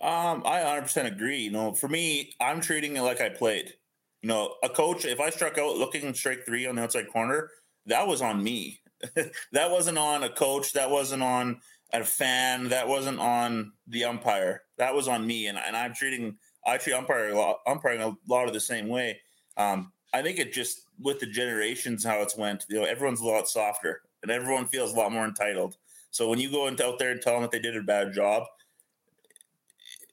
Um, 0.00 0.42
I 0.44 0.60
100% 0.60 1.06
agree. 1.06 1.38
You 1.38 1.52
know, 1.52 1.72
for 1.72 1.88
me, 1.88 2.34
I'm 2.40 2.60
treating 2.60 2.96
it 2.96 3.02
like 3.02 3.20
I 3.20 3.28
played. 3.28 3.74
You 4.22 4.28
know, 4.28 4.54
a 4.62 4.68
coach, 4.68 5.04
if 5.04 5.20
I 5.20 5.30
struck 5.30 5.58
out 5.58 5.76
looking 5.76 6.12
strike 6.14 6.44
three 6.46 6.66
on 6.66 6.76
the 6.76 6.82
outside 6.82 7.08
corner, 7.12 7.50
that 7.86 8.06
was 8.06 8.22
on 8.22 8.42
me. 8.42 8.80
that 9.52 9.70
wasn't 9.70 9.98
on 9.98 10.22
a 10.22 10.30
coach. 10.30 10.72
That 10.72 10.90
wasn't 10.90 11.22
on 11.22 11.60
a 11.92 12.04
fan. 12.04 12.70
That 12.70 12.88
wasn't 12.88 13.20
on 13.20 13.72
the 13.86 14.04
umpire. 14.04 14.62
That 14.78 14.94
was 14.94 15.08
on 15.08 15.26
me. 15.26 15.46
And, 15.46 15.58
and 15.58 15.76
I'm 15.76 15.94
treating 15.94 16.36
I 16.66 16.78
treat 16.78 16.94
umpire 16.94 17.28
a 17.28 17.36
lot, 17.36 17.60
umpiring 17.66 18.00
a 18.00 18.16
lot 18.26 18.46
of 18.46 18.54
the 18.54 18.60
same 18.60 18.88
way. 18.88 19.20
Um, 19.56 19.92
I 20.12 20.22
think 20.22 20.38
it 20.38 20.52
just 20.52 20.86
with 20.98 21.20
the 21.20 21.26
generations 21.26 22.04
how 22.04 22.22
it's 22.22 22.36
went. 22.36 22.64
You 22.68 22.80
know, 22.80 22.84
everyone's 22.84 23.20
a 23.20 23.26
lot 23.26 23.48
softer 23.48 24.02
and 24.22 24.30
everyone 24.30 24.66
feels 24.66 24.92
a 24.92 24.96
lot 24.96 25.12
more 25.12 25.24
entitled. 25.24 25.76
So 26.10 26.28
when 26.28 26.38
you 26.38 26.50
go 26.50 26.66
into, 26.66 26.86
out 26.86 26.98
there 26.98 27.10
and 27.10 27.20
tell 27.20 27.34
them 27.34 27.42
that 27.42 27.50
they 27.50 27.58
did 27.58 27.76
a 27.76 27.82
bad 27.82 28.12
job, 28.12 28.44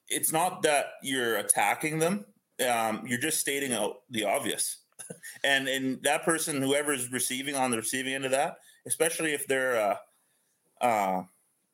it's 0.08 0.32
not 0.32 0.62
that 0.62 0.86
you're 1.02 1.36
attacking 1.36 2.00
them. 2.00 2.26
Um, 2.68 3.04
you're 3.06 3.18
just 3.18 3.40
stating 3.40 3.72
out 3.72 4.02
the 4.10 4.24
obvious 4.24 4.78
and 5.44 5.68
and 5.68 6.02
that 6.02 6.24
person, 6.24 6.60
whoever 6.62 6.92
is 6.92 7.10
receiving 7.12 7.54
on 7.54 7.70
the 7.70 7.76
receiving 7.76 8.14
end 8.14 8.24
of 8.24 8.30
that, 8.30 8.56
especially 8.86 9.32
if 9.32 9.46
they're 9.46 9.80
uh, 9.80 9.96
uh, 10.80 11.22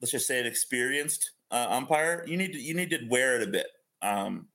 let's 0.01 0.13
just 0.13 0.27
say 0.27 0.41
an 0.41 0.47
experienced 0.47 1.33
uh, 1.51 1.67
umpire, 1.71 2.25
you 2.27 2.37
need 2.37 2.53
to 2.53 2.59
you 2.61 2.75
need 2.75 2.91
to 2.91 3.01
wear 3.09 3.37
it 3.37 3.49
a 3.49 3.51
bit. 3.51 3.67
Um, 4.03 4.49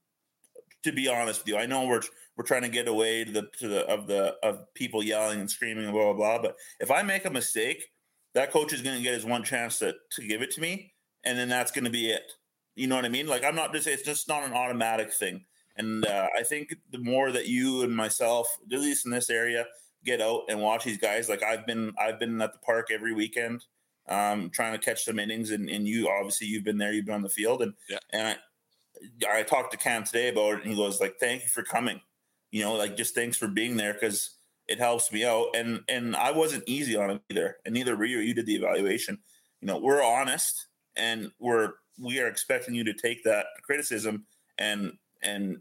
to 0.84 0.92
be 0.92 1.08
honest 1.08 1.42
with 1.42 1.48
you, 1.48 1.58
I 1.58 1.66
know 1.66 1.88
we're 1.88 2.02
we're 2.36 2.46
trying 2.46 2.64
to 2.64 2.70
get 2.70 2.88
away 2.88 3.24
to 3.24 3.32
the 3.32 3.50
to 3.60 3.68
the 3.68 3.86
of 3.88 4.08
the 4.08 4.36
of 4.44 4.74
people 4.74 5.04
yelling 5.04 5.40
and 5.40 5.50
screaming 5.50 5.86
and 5.86 5.94
blah 5.94 6.14
blah 6.14 6.38
blah. 6.38 6.42
But 6.42 6.58
if 6.80 6.92
I 6.92 7.02
make 7.04 7.26
a 7.26 7.30
mistake, 7.30 7.86
that 8.34 8.52
coach 8.52 8.74
is 8.74 8.82
going 8.82 8.98
to 8.98 9.04
get 9.04 9.14
his 9.14 9.26
one 9.26 9.44
chance 9.44 9.80
to 9.80 9.94
to 10.12 10.28
give 10.28 10.42
it 10.42 10.52
to 10.52 10.62
me, 10.62 10.94
and 11.24 11.38
then 11.38 11.50
that's 11.50 11.72
going 11.72 11.86
to 11.86 11.92
be 11.92 12.10
it. 12.10 12.32
You 12.76 12.88
know 12.88 12.96
what 12.96 13.06
I 13.06 13.10
mean? 13.10 13.28
Like 13.28 13.44
I'm 13.44 13.56
not 13.56 13.74
just 13.74 13.88
it's 13.88 14.04
just 14.04 14.28
not 14.28 14.44
an 14.44 14.54
automatic 14.54 15.12
thing. 15.12 15.46
And 15.76 16.06
uh, 16.06 16.28
I 16.38 16.44
think 16.44 16.76
the 16.92 17.00
more 17.00 17.32
that 17.32 17.48
you 17.48 17.82
and 17.82 17.96
myself, 17.96 18.48
at 18.72 18.80
least 18.80 19.06
in 19.06 19.12
this 19.12 19.30
area, 19.30 19.66
get 20.06 20.22
out 20.22 20.44
and 20.50 20.62
watch 20.62 20.84
these 20.84 20.98
guys. 20.98 21.30
Like 21.30 21.44
I've 21.44 21.66
been, 21.66 21.94
I've 22.00 22.20
been 22.20 22.42
at 22.42 22.54
the 22.54 22.60
park 22.60 22.90
every 22.92 23.14
weekend, 23.14 23.64
um, 24.08 24.50
trying 24.52 24.74
to 24.74 24.84
catch 24.84 25.06
some 25.06 25.20
innings. 25.20 25.52
And, 25.52 25.70
and 25.70 25.88
you 25.88 26.10
obviously 26.10 26.48
you've 26.48 26.64
been 26.64 26.78
there, 26.78 26.94
you've 26.94 27.06
been 27.06 27.16
on 27.16 27.24
the 27.24 27.30
field, 27.30 27.62
and 27.62 27.74
yeah. 27.90 28.00
and 28.12 28.28
I, 28.28 29.40
I 29.40 29.44
talked 29.44 29.72
to 29.72 29.78
Cam 29.78 30.04
today 30.04 30.30
about 30.30 30.54
it, 30.54 30.62
and 30.62 30.72
he 30.72 30.76
goes 30.76 31.02
like, 31.02 31.16
"Thank 31.20 31.44
you 31.44 31.50
for 31.50 31.64
coming." 31.64 32.02
You 32.52 32.64
know, 32.64 32.74
like 32.74 32.96
just 32.96 33.16
thanks 33.16 33.38
for 33.38 33.48
being 33.48 33.78
there 33.78 33.94
because 33.94 34.38
it 34.68 34.78
helps 34.78 35.12
me 35.12 35.26
out. 35.26 35.48
And 35.56 35.82
and 35.90 36.16
I 36.16 36.32
wasn't 36.32 36.64
easy 36.68 36.96
on 36.96 37.10
him 37.10 37.22
either, 37.30 37.58
and 37.66 37.74
neither 37.74 37.96
were 37.96 38.06
you. 38.06 38.20
You 38.20 38.34
did 38.34 38.46
the 38.46 38.56
evaluation. 38.56 39.20
You 39.62 39.68
know, 39.68 39.80
we're 39.80 40.04
honest, 40.04 40.68
and 40.96 41.32
we're 41.40 41.72
we 42.00 42.20
are 42.20 42.28
expecting 42.28 42.76
you 42.76 42.84
to 42.84 42.94
take 42.94 43.24
that 43.24 43.46
criticism 43.64 44.26
and 44.58 44.94
and 45.24 45.58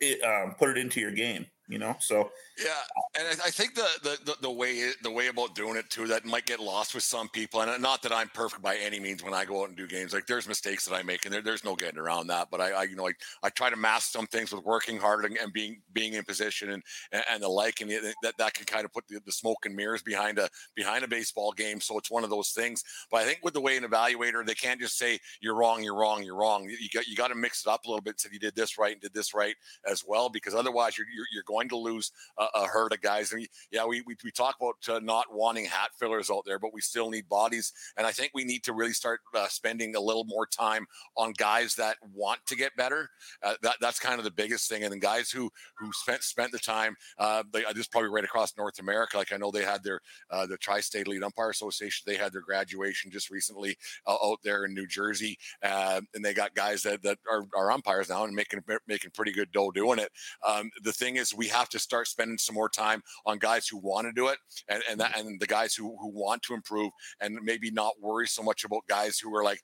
it, 0.00 0.22
um, 0.22 0.54
put 0.58 0.70
it 0.70 0.78
into 0.78 1.00
your 1.00 1.12
game 1.12 1.46
you 1.68 1.78
know? 1.78 1.96
So 1.98 2.30
yeah 2.58 2.70
and 3.18 3.28
i, 3.28 3.46
I 3.46 3.50
think 3.50 3.74
the, 3.74 3.86
the 4.02 4.36
the 4.40 4.50
way 4.50 4.90
the 5.02 5.10
way 5.10 5.26
about 5.28 5.54
doing 5.54 5.76
it 5.76 5.90
too 5.90 6.06
that 6.06 6.24
might 6.24 6.46
get 6.46 6.58
lost 6.58 6.94
with 6.94 7.02
some 7.02 7.28
people 7.28 7.60
and 7.60 7.82
not 7.82 8.02
that 8.02 8.12
i'm 8.12 8.28
perfect 8.28 8.62
by 8.62 8.76
any 8.76 8.98
means 8.98 9.22
when 9.22 9.34
i 9.34 9.44
go 9.44 9.62
out 9.62 9.68
and 9.68 9.76
do 9.76 9.86
games 9.86 10.14
like 10.14 10.26
there's 10.26 10.48
mistakes 10.48 10.86
that 10.86 10.94
i 10.94 11.02
make 11.02 11.24
and 11.26 11.34
there, 11.34 11.42
there's 11.42 11.64
no 11.64 11.74
getting 11.74 11.98
around 11.98 12.28
that 12.28 12.48
but 12.50 12.60
i, 12.60 12.70
I 12.70 12.82
you 12.84 12.96
know 12.96 13.02
like 13.02 13.20
i 13.42 13.50
try 13.50 13.68
to 13.68 13.76
mask 13.76 14.10
some 14.10 14.26
things 14.26 14.52
with 14.52 14.64
working 14.64 14.98
hard 14.98 15.26
and, 15.26 15.36
and 15.36 15.52
being 15.52 15.82
being 15.92 16.14
in 16.14 16.24
position 16.24 16.70
and 16.70 16.82
and, 17.12 17.22
and 17.30 17.42
the 17.42 17.48
like 17.48 17.80
and 17.82 17.90
that 17.90 18.38
that 18.38 18.54
can 18.54 18.64
kind 18.64 18.84
of 18.84 18.92
put 18.92 19.06
the, 19.08 19.20
the 19.26 19.32
smoke 19.32 19.66
and 19.66 19.76
mirrors 19.76 20.02
behind 20.02 20.38
a 20.38 20.48
behind 20.74 21.04
a 21.04 21.08
baseball 21.08 21.52
game 21.52 21.80
so 21.80 21.98
it's 21.98 22.10
one 22.10 22.24
of 22.24 22.30
those 22.30 22.50
things 22.50 22.82
but 23.10 23.20
i 23.20 23.24
think 23.24 23.40
with 23.42 23.52
the 23.52 23.60
way 23.60 23.76
an 23.76 23.84
evaluator 23.84 24.44
they 24.46 24.54
can't 24.54 24.80
just 24.80 24.96
say 24.96 25.18
you're 25.40 25.54
wrong 25.54 25.82
you're 25.82 25.96
wrong 25.96 26.22
you're 26.22 26.36
wrong 26.36 26.64
you 26.64 26.88
got 26.94 27.06
you 27.06 27.16
got 27.16 27.28
to 27.28 27.34
mix 27.34 27.66
it 27.66 27.70
up 27.70 27.84
a 27.84 27.88
little 27.88 28.02
bit 28.02 28.18
so 28.18 28.28
you 28.32 28.38
did 28.38 28.54
this 28.54 28.78
right 28.78 28.92
and 28.92 29.02
did 29.02 29.12
this 29.12 29.34
right 29.34 29.56
as 29.86 30.04
well 30.06 30.30
because 30.30 30.54
otherwise 30.54 30.96
you're 30.96 31.06
you're, 31.14 31.26
you're 31.34 31.42
going 31.42 31.55
going 31.56 31.68
to 31.70 31.76
lose 31.76 32.12
a, 32.38 32.46
a 32.54 32.66
herd 32.66 32.92
of 32.92 33.00
guys. 33.00 33.32
And 33.32 33.46
yeah, 33.70 33.86
we, 33.86 34.02
we, 34.06 34.16
we 34.22 34.30
talk 34.30 34.56
about 34.60 34.94
uh, 34.94 35.00
not 35.00 35.26
wanting 35.32 35.64
hat 35.64 35.90
fillers 35.98 36.30
out 36.30 36.44
there, 36.44 36.58
but 36.58 36.74
we 36.74 36.80
still 36.80 37.10
need 37.10 37.28
bodies. 37.28 37.72
And 37.96 38.06
I 38.06 38.12
think 38.12 38.32
we 38.34 38.44
need 38.44 38.62
to 38.64 38.72
really 38.72 38.92
start 38.92 39.20
uh, 39.34 39.48
spending 39.48 39.96
a 39.96 40.00
little 40.00 40.24
more 40.24 40.46
time 40.46 40.86
on 41.16 41.32
guys 41.32 41.74
that 41.76 41.96
want 42.14 42.40
to 42.46 42.56
get 42.56 42.76
better. 42.76 43.08
Uh, 43.42 43.54
that 43.62 43.76
that's 43.80 43.98
kind 43.98 44.18
of 44.18 44.24
the 44.24 44.30
biggest 44.30 44.68
thing. 44.68 44.82
And 44.82 44.92
then 44.92 45.00
guys 45.00 45.30
who 45.30 45.50
who 45.78 45.90
spent 45.92 46.22
spent 46.22 46.52
the 46.52 46.58
time. 46.58 46.96
Uh, 47.18 47.42
they, 47.52 47.64
this 47.74 47.86
probably 47.86 48.10
right 48.10 48.24
across 48.24 48.56
North 48.56 48.78
America. 48.78 49.16
Like 49.16 49.32
I 49.32 49.36
know 49.36 49.50
they 49.50 49.64
had 49.64 49.82
their 49.82 50.00
uh, 50.30 50.46
the 50.46 50.58
Tri-State 50.58 51.06
Elite 51.06 51.22
Umpire 51.22 51.50
Association. 51.50 52.04
They 52.06 52.16
had 52.16 52.32
their 52.32 52.42
graduation 52.42 53.10
just 53.10 53.30
recently 53.30 53.76
uh, 54.06 54.16
out 54.24 54.38
there 54.44 54.64
in 54.64 54.74
New 54.74 54.86
Jersey, 54.86 55.38
uh, 55.62 56.00
and 56.14 56.24
they 56.24 56.34
got 56.34 56.54
guys 56.54 56.82
that 56.82 57.02
that 57.02 57.18
are, 57.30 57.46
are 57.56 57.70
umpires 57.70 58.08
now 58.08 58.24
and 58.24 58.34
making 58.34 58.62
making 58.86 59.10
pretty 59.12 59.32
good 59.32 59.52
dough 59.52 59.70
doing 59.70 59.98
it. 59.98 60.10
Um, 60.46 60.70
the 60.82 60.92
thing 60.92 61.16
is, 61.16 61.34
we 61.34 61.45
have 61.48 61.68
to 61.70 61.78
start 61.78 62.08
spending 62.08 62.38
some 62.38 62.54
more 62.54 62.68
time 62.68 63.02
on 63.24 63.38
guys 63.38 63.68
who 63.68 63.78
want 63.78 64.06
to 64.06 64.12
do 64.12 64.28
it 64.28 64.38
and 64.68 64.82
and, 64.90 65.00
that, 65.00 65.18
and 65.18 65.40
the 65.40 65.46
guys 65.46 65.74
who 65.74 65.96
who 66.00 66.08
want 66.08 66.42
to 66.42 66.54
improve 66.54 66.90
and 67.20 67.38
maybe 67.42 67.70
not 67.70 67.94
worry 68.00 68.26
so 68.26 68.42
much 68.42 68.64
about 68.64 68.86
guys 68.88 69.18
who 69.18 69.34
are 69.34 69.44
like 69.44 69.60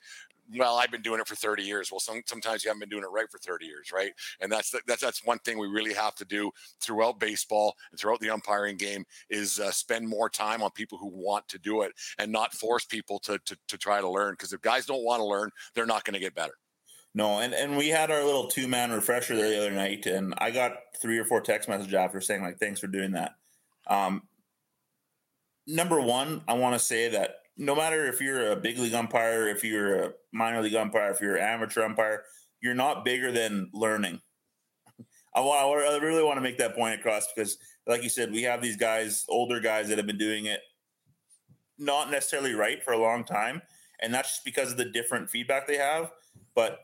well, 0.55 0.77
I've 0.77 0.91
been 0.91 1.01
doing 1.01 1.19
it 1.19 1.27
for 1.27 1.35
30 1.35 1.63
years. 1.63 1.91
Well, 1.91 1.99
some, 1.99 2.21
sometimes 2.25 2.63
you 2.63 2.69
haven't 2.69 2.81
been 2.81 2.89
doing 2.89 3.03
it 3.03 3.11
right 3.11 3.29
for 3.29 3.37
30 3.37 3.65
years, 3.65 3.91
right? 3.93 4.11
And 4.41 4.51
that's 4.51 4.71
the, 4.71 4.81
that's 4.87 5.01
that's 5.01 5.25
one 5.25 5.39
thing 5.39 5.57
we 5.57 5.67
really 5.67 5.93
have 5.93 6.15
to 6.15 6.25
do 6.25 6.51
throughout 6.81 7.19
baseball 7.19 7.75
and 7.91 7.99
throughout 7.99 8.19
the 8.19 8.29
umpiring 8.29 8.77
game 8.77 9.05
is 9.29 9.59
uh, 9.59 9.71
spend 9.71 10.07
more 10.07 10.29
time 10.29 10.61
on 10.61 10.71
people 10.71 10.97
who 10.97 11.07
want 11.07 11.47
to 11.49 11.59
do 11.59 11.81
it 11.81 11.93
and 12.19 12.31
not 12.31 12.53
force 12.53 12.85
people 12.85 13.19
to 13.19 13.39
to, 13.45 13.57
to 13.67 13.77
try 13.77 14.01
to 14.01 14.09
learn. 14.09 14.33
Because 14.33 14.53
if 14.53 14.61
guys 14.61 14.85
don't 14.85 15.03
want 15.03 15.19
to 15.19 15.25
learn, 15.25 15.49
they're 15.73 15.85
not 15.85 16.03
going 16.03 16.13
to 16.13 16.19
get 16.19 16.35
better. 16.35 16.53
No, 17.15 17.39
and, 17.39 17.53
and 17.53 17.77
we 17.77 17.89
had 17.89 18.09
our 18.09 18.23
little 18.23 18.47
two 18.47 18.67
man 18.67 18.91
refresher 18.91 19.35
there 19.35 19.49
the 19.49 19.59
other 19.59 19.71
night, 19.71 20.05
and 20.07 20.33
I 20.37 20.51
got 20.51 20.73
three 20.99 21.19
or 21.19 21.25
four 21.25 21.41
text 21.41 21.69
messages 21.69 21.93
after 21.93 22.19
saying 22.21 22.41
like, 22.41 22.57
"Thanks 22.57 22.79
for 22.79 22.87
doing 22.87 23.11
that." 23.11 23.35
Um, 23.87 24.23
number 25.67 26.01
one, 26.01 26.41
I 26.47 26.53
want 26.53 26.73
to 26.73 26.79
say 26.79 27.09
that 27.09 27.35
no 27.57 27.75
matter 27.75 28.07
if 28.07 28.19
you're 28.19 28.51
a 28.51 28.55
big 28.55 28.79
league 28.79 28.93
umpire, 28.93 29.47
if 29.47 29.63
you're 29.63 29.95
a 29.95 30.13
minor 30.31 30.61
league 30.61 30.75
umpire, 30.75 31.11
if 31.11 31.21
you're 31.21 31.35
an 31.35 31.43
amateur 31.43 31.83
umpire, 31.83 32.23
you're 32.61 32.73
not 32.73 33.05
bigger 33.05 33.31
than 33.31 33.69
learning. 33.73 34.19
I, 35.35 35.41
want, 35.41 35.85
I 35.85 35.97
really 36.03 36.23
want 36.23 36.37
to 36.37 36.41
make 36.41 36.57
that 36.59 36.75
point 36.75 36.99
across 36.99 37.27
because, 37.33 37.57
like 37.87 38.03
you 38.03 38.09
said, 38.09 38.31
we 38.31 38.43
have 38.43 38.61
these 38.61 38.77
guys, 38.77 39.25
older 39.29 39.59
guys 39.59 39.89
that 39.89 39.97
have 39.97 40.07
been 40.07 40.17
doing 40.17 40.45
it 40.45 40.61
not 41.77 42.11
necessarily 42.11 42.53
right 42.53 42.83
for 42.83 42.93
a 42.93 42.97
long 42.97 43.23
time, 43.23 43.61
and 43.99 44.13
that's 44.13 44.29
just 44.29 44.45
because 44.45 44.71
of 44.71 44.77
the 44.77 44.85
different 44.85 45.29
feedback 45.29 45.67
they 45.67 45.77
have. 45.77 46.11
But 46.55 46.79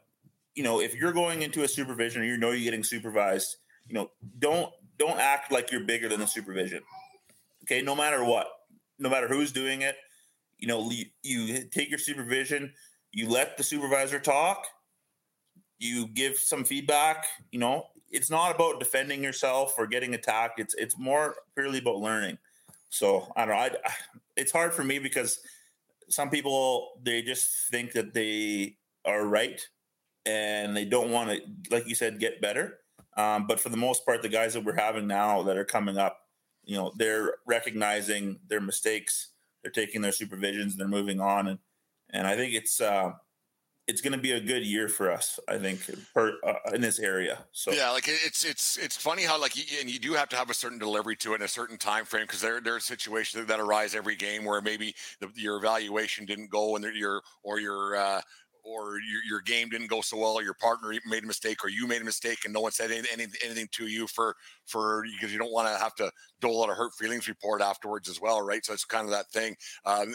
you 0.59 0.65
know, 0.65 0.81
if 0.81 0.93
you're 0.93 1.13
going 1.13 1.41
into 1.41 1.63
a 1.63 1.67
supervision 1.69 2.21
or 2.21 2.25
you 2.25 2.35
know 2.35 2.51
you're 2.51 2.65
getting 2.65 2.83
supervised, 2.83 3.55
you 3.87 3.93
know, 3.93 4.11
don't 4.39 4.69
don't 4.97 5.17
act 5.17 5.53
like 5.53 5.71
you're 5.71 5.85
bigger 5.85 6.09
than 6.09 6.19
the 6.19 6.27
supervision. 6.27 6.83
Okay, 7.63 7.81
no 7.81 7.95
matter 7.95 8.25
what, 8.25 8.47
no 8.97 9.09
matter 9.09 9.29
who's 9.29 9.53
doing 9.53 9.83
it, 9.83 9.95
you 10.57 10.67
know, 10.67 10.91
you, 11.23 11.63
take 11.71 11.89
your 11.89 11.97
supervision, 11.97 12.73
you 13.13 13.29
let 13.29 13.55
the 13.55 13.63
supervisor 13.63 14.19
talk, 14.19 14.67
you 15.77 16.09
give 16.09 16.35
some 16.35 16.65
feedback. 16.65 17.25
You 17.53 17.59
know, 17.59 17.85
it's 18.11 18.29
not 18.29 18.53
about 18.53 18.81
defending 18.81 19.23
yourself 19.23 19.75
or 19.77 19.87
getting 19.87 20.13
attacked. 20.13 20.59
It's 20.59 20.73
it's 20.73 20.99
more 20.99 21.37
purely 21.55 21.79
about 21.79 21.99
learning. 21.99 22.37
So 22.89 23.31
I 23.37 23.45
don't 23.45 23.55
know. 23.55 23.61
I, 23.61 23.93
it's 24.35 24.51
hard 24.51 24.73
for 24.73 24.83
me 24.83 24.99
because 24.99 25.39
some 26.09 26.29
people 26.29 26.99
they 27.01 27.21
just 27.21 27.47
think 27.71 27.93
that 27.93 28.13
they 28.13 28.75
are 29.05 29.25
right 29.25 29.65
and 30.29 30.75
they 30.77 30.85
don't 30.85 31.11
want 31.11 31.31
to, 31.31 31.41
like 31.71 31.87
you 31.87 31.95
said, 31.95 32.19
get 32.19 32.41
better. 32.41 32.79
Um, 33.17 33.47
but 33.47 33.59
for 33.59 33.69
the 33.69 33.77
most 33.77 34.05
part, 34.05 34.21
the 34.21 34.29
guys 34.29 34.53
that 34.53 34.63
we're 34.63 34.75
having 34.75 35.07
now 35.07 35.43
that 35.43 35.57
are 35.57 35.65
coming 35.65 35.97
up, 35.97 36.19
you 36.63 36.77
know, 36.77 36.93
they're 36.95 37.35
recognizing 37.45 38.39
their 38.47 38.61
mistakes 38.61 39.29
they're 39.61 39.71
taking 39.71 40.01
their 40.01 40.11
supervisions, 40.11 40.75
they're 40.75 40.87
moving 40.87 41.19
on, 41.19 41.47
and 41.47 41.59
and 42.11 42.25
I 42.25 42.35
think 42.35 42.53
it's 42.53 42.81
uh, 42.81 43.11
it's 43.87 44.01
going 44.01 44.13
to 44.13 44.19
be 44.19 44.31
a 44.31 44.39
good 44.39 44.65
year 44.65 44.87
for 44.87 45.11
us. 45.11 45.39
I 45.47 45.57
think 45.57 45.81
per, 46.13 46.33
uh, 46.43 46.73
in 46.73 46.81
this 46.81 46.99
area. 46.99 47.39
So 47.51 47.71
yeah, 47.71 47.91
like 47.91 48.05
it's 48.07 48.45
it's 48.45 48.77
it's 48.77 48.95
funny 48.95 49.23
how 49.23 49.39
like 49.39 49.53
and 49.79 49.89
you 49.89 49.99
do 49.99 50.13
have 50.13 50.29
to 50.29 50.35
have 50.35 50.49
a 50.49 50.53
certain 50.53 50.79
delivery 50.79 51.15
to 51.17 51.33
it 51.33 51.35
in 51.35 51.41
a 51.41 51.47
certain 51.47 51.77
time 51.77 52.05
frame 52.05 52.23
because 52.23 52.41
there 52.41 52.61
there 52.61 52.75
are 52.75 52.79
situations 52.79 53.45
that 53.45 53.59
arise 53.59 53.95
every 53.95 54.15
game 54.15 54.45
where 54.45 54.61
maybe 54.61 54.95
the, 55.19 55.29
your 55.35 55.57
evaluation 55.57 56.25
didn't 56.25 56.49
go 56.49 56.75
and 56.75 56.85
your 56.95 57.21
or 57.43 57.59
your 57.59 57.95
uh, 57.95 58.21
or 58.69 58.99
your, 58.99 59.23
your 59.27 59.41
game 59.41 59.69
didn't 59.69 59.87
go 59.89 60.01
so 60.01 60.17
well, 60.17 60.33
or 60.33 60.43
your 60.43 60.53
partner 60.53 60.93
made 61.05 61.23
a 61.23 61.27
mistake, 61.27 61.63
or 61.63 61.69
you 61.69 61.87
made 61.87 62.01
a 62.01 62.05
mistake, 62.05 62.39
and 62.45 62.53
no 62.53 62.61
one 62.61 62.71
said 62.71 62.91
anything 62.91 63.67
to 63.71 63.87
you 63.87 64.07
for 64.07 64.35
for 64.69 65.03
because 65.19 65.33
you 65.33 65.39
don't 65.39 65.51
want 65.51 65.67
to 65.67 65.81
have 65.81 65.95
to 65.95 66.11
dole 66.39 66.63
out 66.63 66.69
a 66.69 66.73
hurt 66.73 66.93
feelings 66.93 67.27
report 67.27 67.61
afterwards 67.61 68.07
as 68.09 68.21
well, 68.21 68.41
right? 68.41 68.65
So 68.65 68.73
it's 68.73 68.85
kind 68.85 69.05
of 69.05 69.11
that 69.11 69.29
thing. 69.31 69.55
Um, 69.85 70.13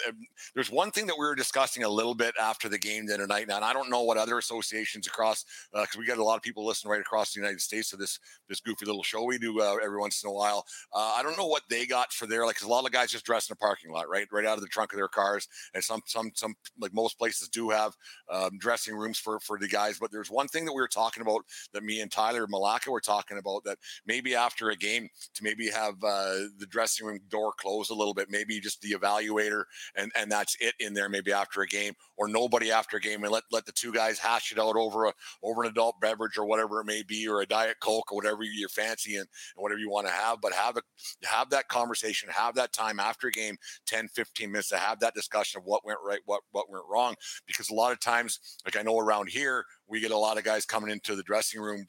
there's 0.55 0.71
one 0.71 0.91
thing 0.91 1.07
that 1.07 1.17
we 1.19 1.27
were 1.27 1.35
discussing 1.35 1.85
a 1.85 1.89
little 1.89 2.15
bit 2.15 2.35
after 2.41 2.69
the 2.69 2.79
game 2.79 3.07
the 3.07 3.15
other 3.15 3.27
night, 3.27 3.49
and 3.51 3.65
I 3.65 3.73
don't 3.73 3.91
know 3.91 4.03
what 4.03 4.17
other 4.17 4.39
associations 4.39 5.07
across 5.07 5.45
because 5.73 5.97
uh, 5.97 5.99
we 5.99 6.07
got 6.07 6.19
a 6.19 6.25
lot 6.25 6.37
of 6.37 6.43
people 6.43 6.65
listening 6.65 6.93
right 6.93 7.01
across 7.01 7.33
the 7.33 7.41
United 7.41 7.61
States 7.61 7.91
to 7.91 7.97
this 7.97 8.19
this 8.49 8.61
goofy 8.61 8.87
little 8.87 9.03
show 9.03 9.25
we 9.25 9.39
do 9.39 9.61
uh, 9.61 9.77
every 9.83 9.99
once 9.99 10.23
in 10.23 10.31
a 10.31 10.33
while. 10.33 10.65
Uh, 10.93 11.15
I 11.17 11.23
don't 11.23 11.37
know 11.37 11.47
what 11.47 11.63
they 11.69 11.87
got 11.87 12.13
for 12.13 12.27
their 12.27 12.47
like. 12.47 12.57
Cause 12.57 12.69
a 12.69 12.71
lot 12.71 12.85
of 12.85 12.93
guys 12.93 13.11
just 13.11 13.25
dress 13.25 13.49
in 13.49 13.55
a 13.55 13.57
parking 13.57 13.91
lot, 13.91 14.09
right, 14.09 14.27
right 14.33 14.45
out 14.45 14.57
of 14.57 14.61
the 14.61 14.69
trunk 14.69 14.93
of 14.93 14.97
their 14.97 15.09
cars, 15.09 15.49
and 15.75 15.83
some 15.83 16.01
some 16.07 16.31
some 16.35 16.55
like 16.79 16.95
most 16.95 17.19
places 17.19 17.49
do 17.49 17.71
have 17.71 17.95
um, 18.31 18.59
dressing 18.59 18.95
rooms 18.95 19.19
for 19.19 19.41
for 19.41 19.59
the 19.59 19.69
guys. 19.69 19.99
But 19.99 20.11
there's 20.13 20.31
one 20.31 20.49
thing 20.49 20.65
that 20.65 20.73
we 20.73 20.81
were 20.81 20.89
talking 20.89 21.23
about 21.23 21.43
that 21.73 21.83
me 21.83 22.01
and 22.01 22.11
Tyler 22.11 22.47
Malacca 22.49 22.91
were 22.91 23.01
talking 23.01 23.39
about 23.39 23.65
that 23.65 23.79
maybe 24.07 24.35
after 24.35 24.44
a 24.71 24.77
game 24.77 25.09
to 25.35 25.45
maybe 25.45 25.69
have 25.69 25.95
uh, 26.03 26.35
the 26.59 26.67
dressing 26.69 27.07
room 27.07 27.21
door 27.29 27.53
closed 27.59 27.91
a 27.91 27.95
little 27.95 28.15
bit, 28.15 28.31
maybe 28.31 28.61
just 28.61 28.81
the 28.81 28.93
evaluator 28.93 29.65
and 29.97 30.11
and 30.17 30.31
that's 30.31 30.57
it 30.61 30.75
in 30.81 30.95
there 30.95 31.09
maybe 31.09 31.33
after 31.33 31.63
a 31.63 31.67
game 31.67 31.93
or 32.17 32.29
nobody 32.29 32.71
after 32.71 32.97
a 32.97 33.01
game 33.01 33.23
and 33.23 33.33
let 33.33 33.43
let 33.51 33.65
the 33.67 33.73
two 33.73 33.93
guys 33.93 34.19
hash 34.19 34.53
it 34.53 34.59
out 34.59 34.77
over 34.77 35.07
a 35.07 35.13
over 35.43 35.63
an 35.63 35.71
adult 35.71 36.01
beverage 36.01 36.39
or 36.39 36.45
whatever 36.45 36.81
it 36.81 36.85
may 36.85 37.03
be 37.03 37.27
or 37.29 37.41
a 37.41 37.47
diet 37.47 37.77
coke 37.81 38.11
or 38.13 38.17
whatever 38.17 38.43
you 38.43 38.69
fancy 38.69 39.17
and, 39.17 39.27
and 39.57 39.63
whatever 39.63 39.81
you 39.81 39.91
want 39.91 40.07
to 40.07 40.13
have 40.13 40.41
but 40.41 40.53
have 40.53 40.77
a 40.77 40.83
have 41.25 41.51
that 41.51 41.69
conversation 41.69 42.29
have 42.31 42.55
that 42.55 42.73
time 42.73 43.01
after 43.01 43.29
a 43.29 43.33
game 43.33 43.57
10 43.87 44.09
15 44.09 44.51
minutes 44.51 44.69
to 44.69 44.77
have 44.77 45.01
that 45.01 45.15
discussion 45.15 45.59
of 45.59 45.65
what 45.65 45.85
went 45.85 45.99
right 46.05 46.21
what 46.27 46.43
what 46.53 46.71
went 46.71 46.85
wrong 46.91 47.15
because 47.47 47.71
a 47.71 47.75
lot 47.75 47.93
of 47.93 48.01
times 48.01 48.59
like 48.65 48.77
I 48.77 48.83
know 48.83 48.99
around 48.99 49.29
here 49.29 49.65
we 49.89 50.01
get 50.01 50.11
a 50.11 50.17
lot 50.17 50.39
of 50.39 50.45
guys 50.45 50.65
coming 50.65 50.91
into 50.91 51.15
the 51.15 51.23
dressing 51.23 51.61
room 51.61 51.87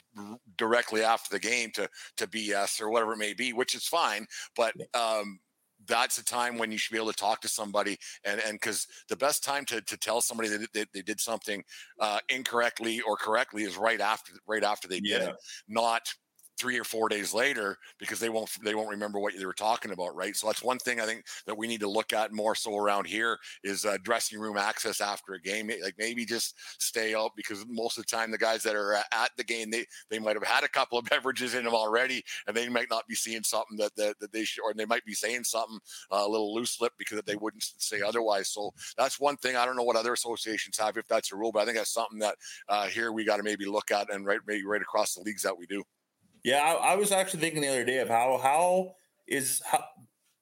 directly 0.56 1.02
after 1.02 1.32
the 1.32 1.40
game 1.40 1.70
to 1.74 1.88
to 2.16 2.26
BS 2.26 2.80
or 2.80 2.90
whatever 2.90 3.12
it 3.12 3.18
may 3.18 3.34
be, 3.34 3.52
which 3.52 3.74
is 3.74 3.86
fine. 3.86 4.26
But 4.56 4.74
um, 4.94 5.38
that's 5.86 6.18
a 6.18 6.24
time 6.24 6.58
when 6.58 6.72
you 6.72 6.78
should 6.78 6.92
be 6.92 6.98
able 6.98 7.12
to 7.12 7.18
talk 7.18 7.40
to 7.40 7.48
somebody 7.48 7.96
and 8.24 8.40
and 8.40 8.54
because 8.54 8.86
the 9.08 9.16
best 9.16 9.44
time 9.44 9.64
to, 9.66 9.80
to 9.82 9.96
tell 9.96 10.20
somebody 10.20 10.48
that 10.48 10.72
they, 10.72 10.84
they 10.92 11.02
did 11.02 11.20
something 11.20 11.62
uh, 12.00 12.18
incorrectly 12.28 13.00
or 13.02 13.16
correctly 13.16 13.62
is 13.62 13.76
right 13.76 14.00
after 14.00 14.32
right 14.46 14.64
after 14.64 14.88
they 14.88 15.00
did 15.00 15.22
yeah. 15.22 15.28
it 15.30 15.36
not 15.68 16.02
three 16.58 16.78
or 16.78 16.84
four 16.84 17.08
days 17.08 17.34
later 17.34 17.78
because 17.98 18.18
they 18.18 18.28
won't 18.28 18.50
they 18.62 18.74
won't 18.74 18.88
remember 18.88 19.18
what 19.18 19.34
they 19.36 19.44
were 19.44 19.52
talking 19.52 19.92
about 19.92 20.14
right? 20.14 20.36
So 20.36 20.46
that's 20.46 20.62
one 20.62 20.78
thing 20.78 21.00
i 21.00 21.06
think 21.06 21.24
that 21.46 21.56
we 21.56 21.66
need 21.66 21.80
to 21.80 21.88
look 21.88 22.12
at 22.12 22.32
more 22.32 22.54
so 22.54 22.76
around 22.76 23.06
here 23.06 23.38
is 23.64 23.84
uh, 23.84 23.96
dressing 24.02 24.38
room 24.38 24.56
access 24.56 25.00
after 25.00 25.34
a 25.34 25.40
game 25.40 25.70
like 25.82 25.94
maybe 25.98 26.24
just 26.24 26.54
stay 26.78 27.14
out 27.14 27.32
because 27.36 27.64
most 27.68 27.98
of 27.98 28.06
the 28.06 28.16
time 28.16 28.30
the 28.30 28.38
guys 28.38 28.62
that 28.62 28.74
are 28.74 28.94
at 28.94 29.30
the 29.36 29.44
game 29.44 29.70
they 29.70 29.84
they 30.10 30.18
might 30.18 30.36
have 30.36 30.46
had 30.46 30.64
a 30.64 30.68
couple 30.68 30.98
of 30.98 31.04
beverages 31.10 31.54
in 31.54 31.64
them 31.64 31.74
already 31.74 32.22
and 32.46 32.56
they 32.56 32.68
might 32.68 32.90
not 32.90 33.06
be 33.06 33.14
seeing 33.14 33.42
something 33.42 33.76
that 33.76 33.94
that, 33.96 34.18
that 34.20 34.32
they 34.32 34.44
should 34.44 34.62
or 34.62 34.72
they 34.74 34.84
might 34.84 35.04
be 35.04 35.14
saying 35.14 35.44
something 35.44 35.78
uh, 36.12 36.24
a 36.26 36.28
little 36.28 36.54
loose 36.54 36.80
lip 36.80 36.92
because 36.98 37.20
they 37.26 37.36
wouldn't 37.36 37.62
say 37.78 38.00
otherwise. 38.02 38.48
So 38.48 38.72
that's 38.96 39.20
one 39.20 39.36
thing 39.36 39.56
i 39.56 39.64
don't 39.64 39.76
know 39.76 39.82
what 39.82 39.96
other 39.96 40.12
associations 40.12 40.78
have 40.78 40.96
if 40.96 41.06
that's 41.08 41.32
a 41.32 41.36
rule 41.36 41.52
but 41.52 41.60
i 41.60 41.64
think 41.64 41.76
that's 41.76 41.92
something 41.92 42.18
that 42.18 42.36
uh, 42.68 42.86
here 42.86 43.12
we 43.12 43.24
got 43.24 43.36
to 43.36 43.42
maybe 43.42 43.64
look 43.64 43.90
at 43.90 44.12
and 44.12 44.26
right 44.26 44.40
maybe 44.46 44.64
right 44.64 44.82
across 44.82 45.14
the 45.14 45.22
leagues 45.22 45.42
that 45.42 45.56
we 45.56 45.66
do 45.66 45.82
yeah, 46.46 46.62
I, 46.62 46.92
I, 46.92 46.94
was 46.94 47.10
actually 47.10 47.40
thinking 47.40 47.60
the 47.60 47.68
other 47.68 47.84
day 47.84 47.98
of 47.98 48.08
how 48.08 48.38
how 48.40 48.94
is 49.26 49.60
how 49.66 49.82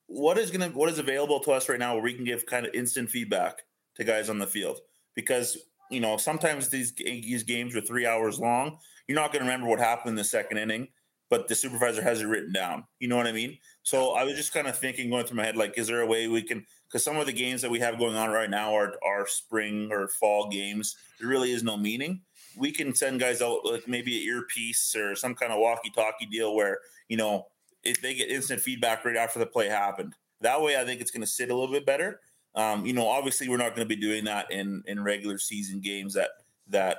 what 0.05 0.37
is 0.37 0.51
gonna 0.51 0.69
what 0.69 0.91
is 0.91 0.99
available 0.99 1.41
to 1.41 1.53
us 1.53 1.67
right 1.67 1.79
now 1.79 1.95
where 1.95 2.03
we 2.03 2.13
can 2.13 2.27
give 2.27 2.45
kind 2.45 2.67
of 2.67 2.75
instant 2.75 3.09
feedback 3.09 3.63
to 3.97 4.05
guys 4.05 4.29
on 4.29 4.39
the 4.39 4.47
field 4.47 4.81
because 5.15 5.57
you 5.91 6.01
know 6.01 6.19
sometimes 6.19 6.69
these 6.69 6.93
these 6.93 7.43
games 7.43 7.75
are 7.75 7.81
three 7.81 8.07
hours 8.07 8.39
long. 8.39 8.79
You're 9.09 9.17
not 9.17 9.33
going 9.33 9.45
to 9.45 9.51
remember 9.51 9.67
what 9.67 9.79
happened 9.79 10.11
in 10.11 10.17
the 10.17 10.25
second 10.25 10.59
inning, 10.59 10.89
but 11.31 11.49
the 11.49 11.55
supervisor 11.55 12.03
has 12.03 12.21
it 12.21 12.27
written 12.27 12.53
down. 12.53 12.85
You 12.99 13.09
know 13.09 13.17
what 13.17 13.27
I 13.27 13.33
mean? 13.33 13.57
So 13.83 14.13
I 14.13 14.25
was 14.25 14.35
just 14.35 14.53
kind 14.53 14.67
of 14.67 14.79
thinking, 14.79 15.09
going 15.11 15.27
through 15.27 15.37
my 15.39 15.45
head, 15.45 15.57
like, 15.57 15.79
is 15.79 15.87
there 15.87 16.01
a 16.01 16.07
way 16.07 16.29
we 16.29 16.43
can? 16.43 16.67
Because 16.87 17.03
some 17.03 17.17
of 17.17 17.25
the 17.25 17.33
games 17.33 17.63
that 17.63 17.71
we 17.71 17.81
have 17.81 17.99
going 17.99 18.17
on 18.17 18.29
right 18.29 18.51
now 18.51 18.75
are 18.77 18.95
are 19.03 19.27
spring 19.27 19.91
or 19.91 20.09
fall 20.09 20.51
games. 20.51 20.97
There 21.19 21.31
really 21.31 21.53
is 21.53 21.63
no 21.63 21.79
meaning 21.79 22.21
we 22.57 22.71
can 22.73 22.95
send 22.95 23.21
guys 23.21 23.43
out 23.43 23.65
like 23.65 23.89
maybe 23.89 24.17
an 24.17 24.29
earpiece 24.29 24.95
or 24.97 25.15
some 25.15 25.35
kind 25.35 25.53
of 25.53 25.59
walkie-talkie 25.59 26.27
deal 26.27 26.55
where 26.55 26.79
you 27.09 27.17
know 27.17 27.47
if 27.85 28.01
they 28.01 28.15
get 28.15 28.31
instant 28.31 28.61
feedback 28.61 29.05
right 29.05 29.17
after 29.17 29.39
the 29.39 29.47
play 29.47 29.69
happened. 29.69 30.15
That 30.41 30.61
way, 30.61 30.79
I 30.79 30.85
think 30.85 31.01
it's 31.01 31.11
going 31.11 31.23
to 31.23 31.27
sit 31.27 31.51
a 31.51 31.55
little 31.55 31.73
bit 31.73 31.87
better. 31.87 32.21
Um, 32.55 32.85
you 32.87 32.93
know, 32.93 33.09
obviously, 33.09 33.49
we're 33.49 33.57
not 33.57 33.75
going 33.75 33.89
to 33.89 33.95
be 33.95 34.01
doing 34.01 34.25
that 34.25 34.51
in 34.51 34.83
in 34.87 35.03
regular 35.03 35.39
season 35.39 35.81
games 35.81 36.15
that 36.15 36.31
that 36.69 36.99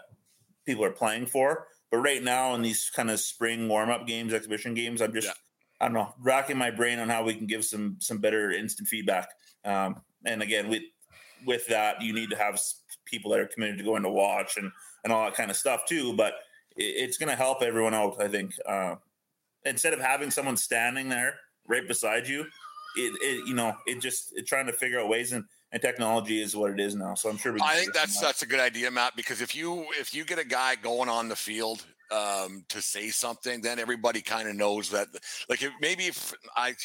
people 0.65 0.83
are 0.83 0.91
playing 0.91 1.27
for. 1.27 1.67
But 1.91 1.99
right 1.99 2.23
now, 2.23 2.55
in 2.55 2.61
these 2.61 2.89
kind 2.89 3.09
of 3.09 3.19
spring 3.19 3.67
warm 3.67 3.89
up 3.89 4.07
games, 4.07 4.33
exhibition 4.33 4.73
games, 4.73 5.01
I'm 5.01 5.13
just 5.13 5.27
yeah. 5.27 5.33
I 5.79 5.85
don't 5.85 5.93
know 5.93 6.13
racking 6.19 6.57
my 6.57 6.71
brain 6.71 6.99
on 6.99 7.09
how 7.09 7.23
we 7.23 7.35
can 7.35 7.47
give 7.47 7.65
some 7.65 7.97
some 7.99 8.17
better 8.17 8.51
instant 8.51 8.87
feedback. 8.87 9.29
Um, 9.63 10.01
and 10.25 10.41
again, 10.41 10.67
with 10.69 10.83
with 11.45 11.67
that, 11.67 12.01
you 12.01 12.13
need 12.13 12.31
to 12.31 12.37
have 12.37 12.59
people 13.05 13.31
that 13.31 13.39
are 13.39 13.47
committed 13.47 13.77
to 13.77 13.83
going 13.83 14.03
to 14.03 14.09
watch 14.09 14.57
and 14.57 14.71
and 15.03 15.13
all 15.13 15.25
that 15.25 15.35
kind 15.35 15.51
of 15.51 15.57
stuff 15.57 15.81
too. 15.87 16.13
But 16.15 16.33
it, 16.75 16.83
it's 16.83 17.17
going 17.17 17.29
to 17.29 17.35
help 17.35 17.61
everyone 17.61 17.93
out, 17.93 18.21
I 18.21 18.27
think. 18.27 18.53
Uh, 18.67 18.95
instead 19.65 19.93
of 19.93 19.99
having 19.99 20.31
someone 20.31 20.57
standing 20.57 21.09
there 21.09 21.35
right 21.67 21.87
beside 21.87 22.27
you, 22.27 22.41
it, 22.95 23.13
it 23.21 23.47
you 23.47 23.53
know 23.53 23.75
it 23.85 24.01
just 24.01 24.37
it 24.37 24.47
trying 24.47 24.67
to 24.67 24.73
figure 24.73 24.99
out 24.99 25.09
ways 25.09 25.31
and 25.31 25.45
and 25.71 25.81
technology 25.81 26.41
is 26.41 26.55
what 26.55 26.71
it 26.71 26.79
is 26.79 26.95
now. 26.95 27.15
So 27.15 27.29
I'm 27.29 27.37
sure. 27.37 27.55
I 27.61 27.75
think 27.75 27.93
that's 27.93 28.19
that's 28.19 28.41
a 28.41 28.47
good 28.47 28.59
idea, 28.59 28.89
Matt. 28.89 29.15
Because 29.15 29.41
if 29.41 29.55
you 29.55 29.85
if 29.99 30.13
you 30.13 30.23
get 30.23 30.39
a 30.39 30.45
guy 30.45 30.75
going 30.75 31.09
on 31.09 31.27
the 31.27 31.35
field 31.35 31.85
um, 32.11 32.63
to 32.69 32.81
say 32.81 33.09
something, 33.09 33.61
then 33.61 33.79
everybody 33.79 34.21
kind 34.21 34.47
of 34.47 34.55
knows 34.55 34.89
that. 34.91 35.07
Like 35.49 35.61
if, 35.63 35.71
maybe 35.81 36.05
if 36.05 36.33
I 36.55 36.75